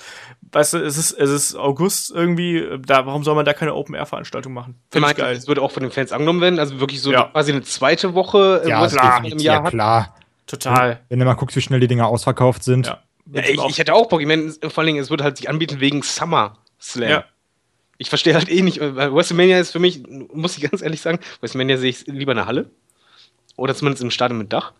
[0.52, 4.52] Weißt du, es ist, es ist August irgendwie, da, warum soll man da keine Open-Air-Veranstaltung
[4.52, 4.74] machen?
[4.88, 5.36] Ich Finde ich geil.
[5.36, 7.24] es würde auch von den Fans angenommen werden, also wirklich so Ja.
[7.24, 9.24] quasi eine zweite Woche, äh, Ja, klar.
[9.24, 9.70] im Ja, Jahr hat.
[9.70, 10.14] klar.
[10.46, 11.00] Total.
[11.08, 12.86] Wenn du mal guckst, wie schnell die Dinger ausverkauft sind.
[12.86, 12.98] Ja.
[13.30, 14.22] Ja, ich, ich hätte auch Bock.
[14.22, 17.10] Ich meine, vor allen Dingen, es würde halt sich anbieten wegen Summer Slam.
[17.10, 17.24] Ja.
[17.98, 20.02] Ich verstehe halt eh nicht, weil WrestleMania ist für mich,
[20.32, 22.70] muss ich ganz ehrlich sagen, WrestleMania sehe ich lieber in der Halle.
[23.56, 24.72] Oder zumindest im Stadion mit Dach.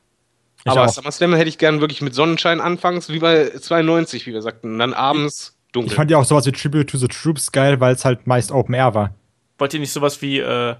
[0.64, 0.88] Ich Aber auch.
[0.88, 4.72] SummerSlam hätte ich gern wirklich mit Sonnenschein anfangs, wie bei 92, wie wir sagten.
[4.74, 5.90] Und dann abends dunkel.
[5.90, 8.52] Ich fand ja auch sowas wie Tribute to the Troops geil, weil es halt meist
[8.52, 9.14] Open Air war.
[9.58, 10.76] Wollt ihr nicht sowas wie äh,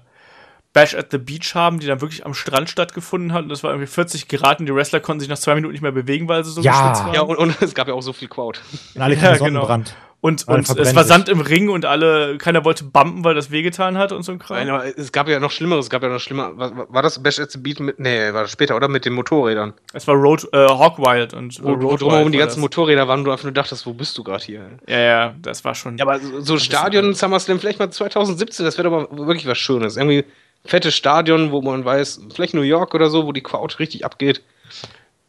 [0.71, 3.43] Bash at the Beach haben, die dann wirklich am Strand stattgefunden hat?
[3.43, 5.81] Und das war irgendwie 40 Grad und die Wrestler konnten sich nach zwei Minuten nicht
[5.81, 6.71] mehr bewegen, weil sie so Ja.
[6.71, 7.13] geschwitzt waren.
[7.15, 8.59] ja, und, und es gab ja auch so viel Crowd.
[8.95, 9.37] Und alle Ja, genau.
[9.45, 9.95] Sonnenbrand.
[10.21, 11.05] Und, und es war.
[11.05, 14.39] Sand im Ring und alle, keiner wollte bumpen, weil das wehgetan hat und so ein
[14.39, 14.57] Kram.
[14.57, 16.57] Nein, aber es gab ja noch Schlimmeres, es gab ja noch schlimmer.
[16.57, 17.99] War, war das Bash at the Beat mit.
[17.99, 18.89] Nee, war das später, oder?
[18.89, 19.73] Mit den Motorrädern.
[19.93, 22.61] Es war Road, äh, Hawk Wild und Wo, wo Road drumherum Wild die ganzen das.
[22.61, 24.65] Motorräder waren, du einfach nur dachtest, wo bist du gerade hier?
[24.87, 25.97] Ja, ja, das war schon.
[25.97, 29.57] Ja, aber so, so Stadion SummerSlam vielleicht mal 2017, das wäre doch mal wirklich was
[29.57, 29.95] Schönes.
[29.95, 30.25] Irgendwie
[30.65, 34.41] fettes Stadion, wo man weiß, vielleicht New York oder so, wo die Crowd richtig abgeht.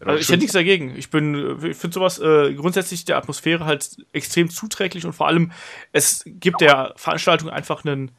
[0.09, 0.95] Also ich hätte nichts dagegen.
[0.97, 5.53] Ich bin, ich finde sowas äh, grundsätzlich der Atmosphäre halt extrem zuträglich und vor allem,
[5.93, 8.13] es gibt der Veranstaltung einfach einen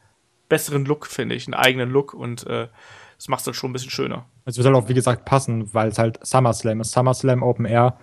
[0.48, 2.68] besseren Look, finde ich, einen eigenen Look und äh,
[3.16, 4.26] das macht es dann schon ein bisschen schöner.
[4.44, 6.92] Es wird halt auch, wie gesagt, passen, weil es halt SummerSlam ist.
[6.92, 7.96] SummerSlam Open Air.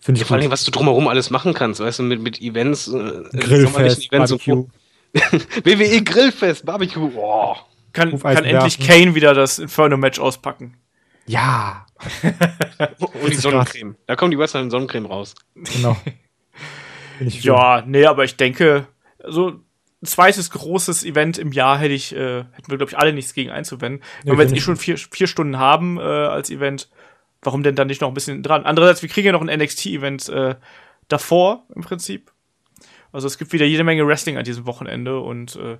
[0.00, 2.88] Finde ich Vor allem, was du drumherum alles machen kannst, weißt du, mit, mit Events,
[2.88, 4.68] äh, Grillfest, Events und Barbecue.
[5.64, 7.56] WWE Grillfest, Barbecue, boah.
[7.92, 8.80] Kann, kann endlich.
[8.80, 10.76] Kane wieder das Inferno-Match auspacken.
[11.26, 11.83] Ja,
[13.22, 13.96] Und die Sonnencreme.
[14.06, 15.34] Da kommen die Wrestler in Sonnencreme raus.
[15.54, 15.96] genau.
[17.20, 18.88] Ja, nee, aber ich denke,
[19.24, 19.60] so ein
[20.02, 23.50] zweites großes Event im Jahr hätte ich, äh, hätten wir, glaube ich, alle nichts gegen
[23.50, 24.02] einzuwenden.
[24.24, 26.88] Nee, Wenn wir jetzt eh schon vier, vier Stunden haben äh, als Event,
[27.40, 28.64] warum denn dann nicht noch ein bisschen dran?
[28.64, 30.56] Andererseits, wir kriegen ja noch ein NXT-Event äh,
[31.08, 32.32] davor im Prinzip.
[33.12, 35.78] Also es gibt wieder jede Menge Wrestling an diesem Wochenende und äh,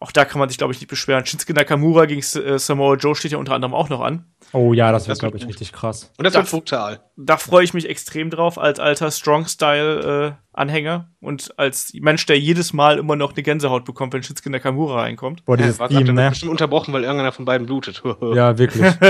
[0.00, 1.26] auch da kann man sich, glaube ich, nicht beschweren.
[1.26, 4.26] Shinsuke Nakamura gegen äh, Samoa Joe steht ja unter anderem auch noch an.
[4.52, 5.48] Oh ja, das wird, Das wird glaube ich, gut.
[5.50, 6.12] richtig krass.
[6.18, 7.00] Und das Das- wird brutal.
[7.16, 12.98] Da freue ich mich extrem drauf als alter Strong-Style-Anhänger und als Mensch, der jedes Mal
[12.98, 15.44] immer noch eine Gänsehaut bekommt, wenn Shinsuke Nakamura reinkommt.
[15.44, 16.28] Boah, dieses Ja, Team, ne?
[16.30, 18.02] bestimmt unterbrochen, weil irgendeiner von beiden blutet.
[18.34, 18.86] Ja, wirklich.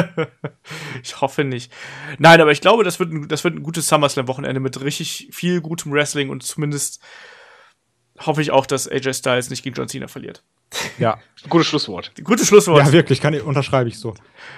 [1.02, 1.72] Ich hoffe nicht.
[2.18, 5.60] Nein, aber ich glaube, das wird ein, das wird ein gutes SummerSlam-Wochenende mit richtig viel
[5.60, 7.00] gutem Wrestling und zumindest
[8.24, 10.42] hoffe ich auch, dass AJ Styles nicht gegen John Cena verliert.
[10.98, 11.18] ja.
[11.48, 12.12] Gutes Schlusswort.
[12.22, 12.84] Gutes Schlusswort.
[12.84, 14.14] ja, wirklich, kann ich, unterschreibe ich so.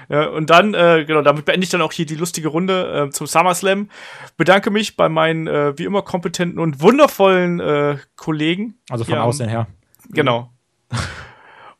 [0.08, 3.10] Ja, und dann, äh, genau, damit beende ich dann auch hier die lustige Runde äh,
[3.10, 3.90] zum SummerSlam.
[4.36, 8.78] Bedanke mich bei meinen äh, wie immer kompetenten und wundervollen äh, Kollegen.
[8.88, 9.66] Also von außen her.
[10.10, 10.52] Genau.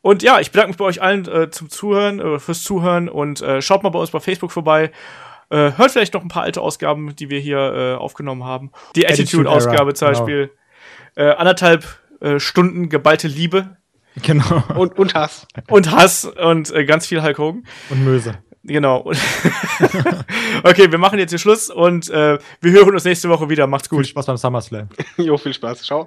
[0.03, 3.41] Und ja, ich bedanke mich bei euch allen äh, zum Zuhören, äh, fürs Zuhören und
[3.41, 4.91] äh, schaut mal bei uns bei Facebook vorbei.
[5.51, 8.71] Äh, hört vielleicht noch ein paar alte Ausgaben, die wir hier äh, aufgenommen haben.
[8.95, 10.49] Die Attitude Attitude-Ausgabe Era, zum genau.
[11.15, 11.85] Äh, anderthalb
[12.21, 13.77] äh, Stunden geballte Liebe.
[14.21, 14.63] Genau.
[14.75, 15.47] Und, und Hass.
[15.69, 17.63] Und Hass und äh, ganz viel Hulk Hogan.
[17.89, 18.37] Und Möse.
[18.63, 18.99] Genau.
[20.63, 23.65] okay, wir machen jetzt hier Schluss und äh, wir hören uns nächste Woche wieder.
[23.67, 24.07] Macht's Viel gut.
[24.07, 24.89] Spaß beim SummerSlam.
[25.17, 25.81] Jo, viel Spaß.
[25.81, 26.05] Ciao.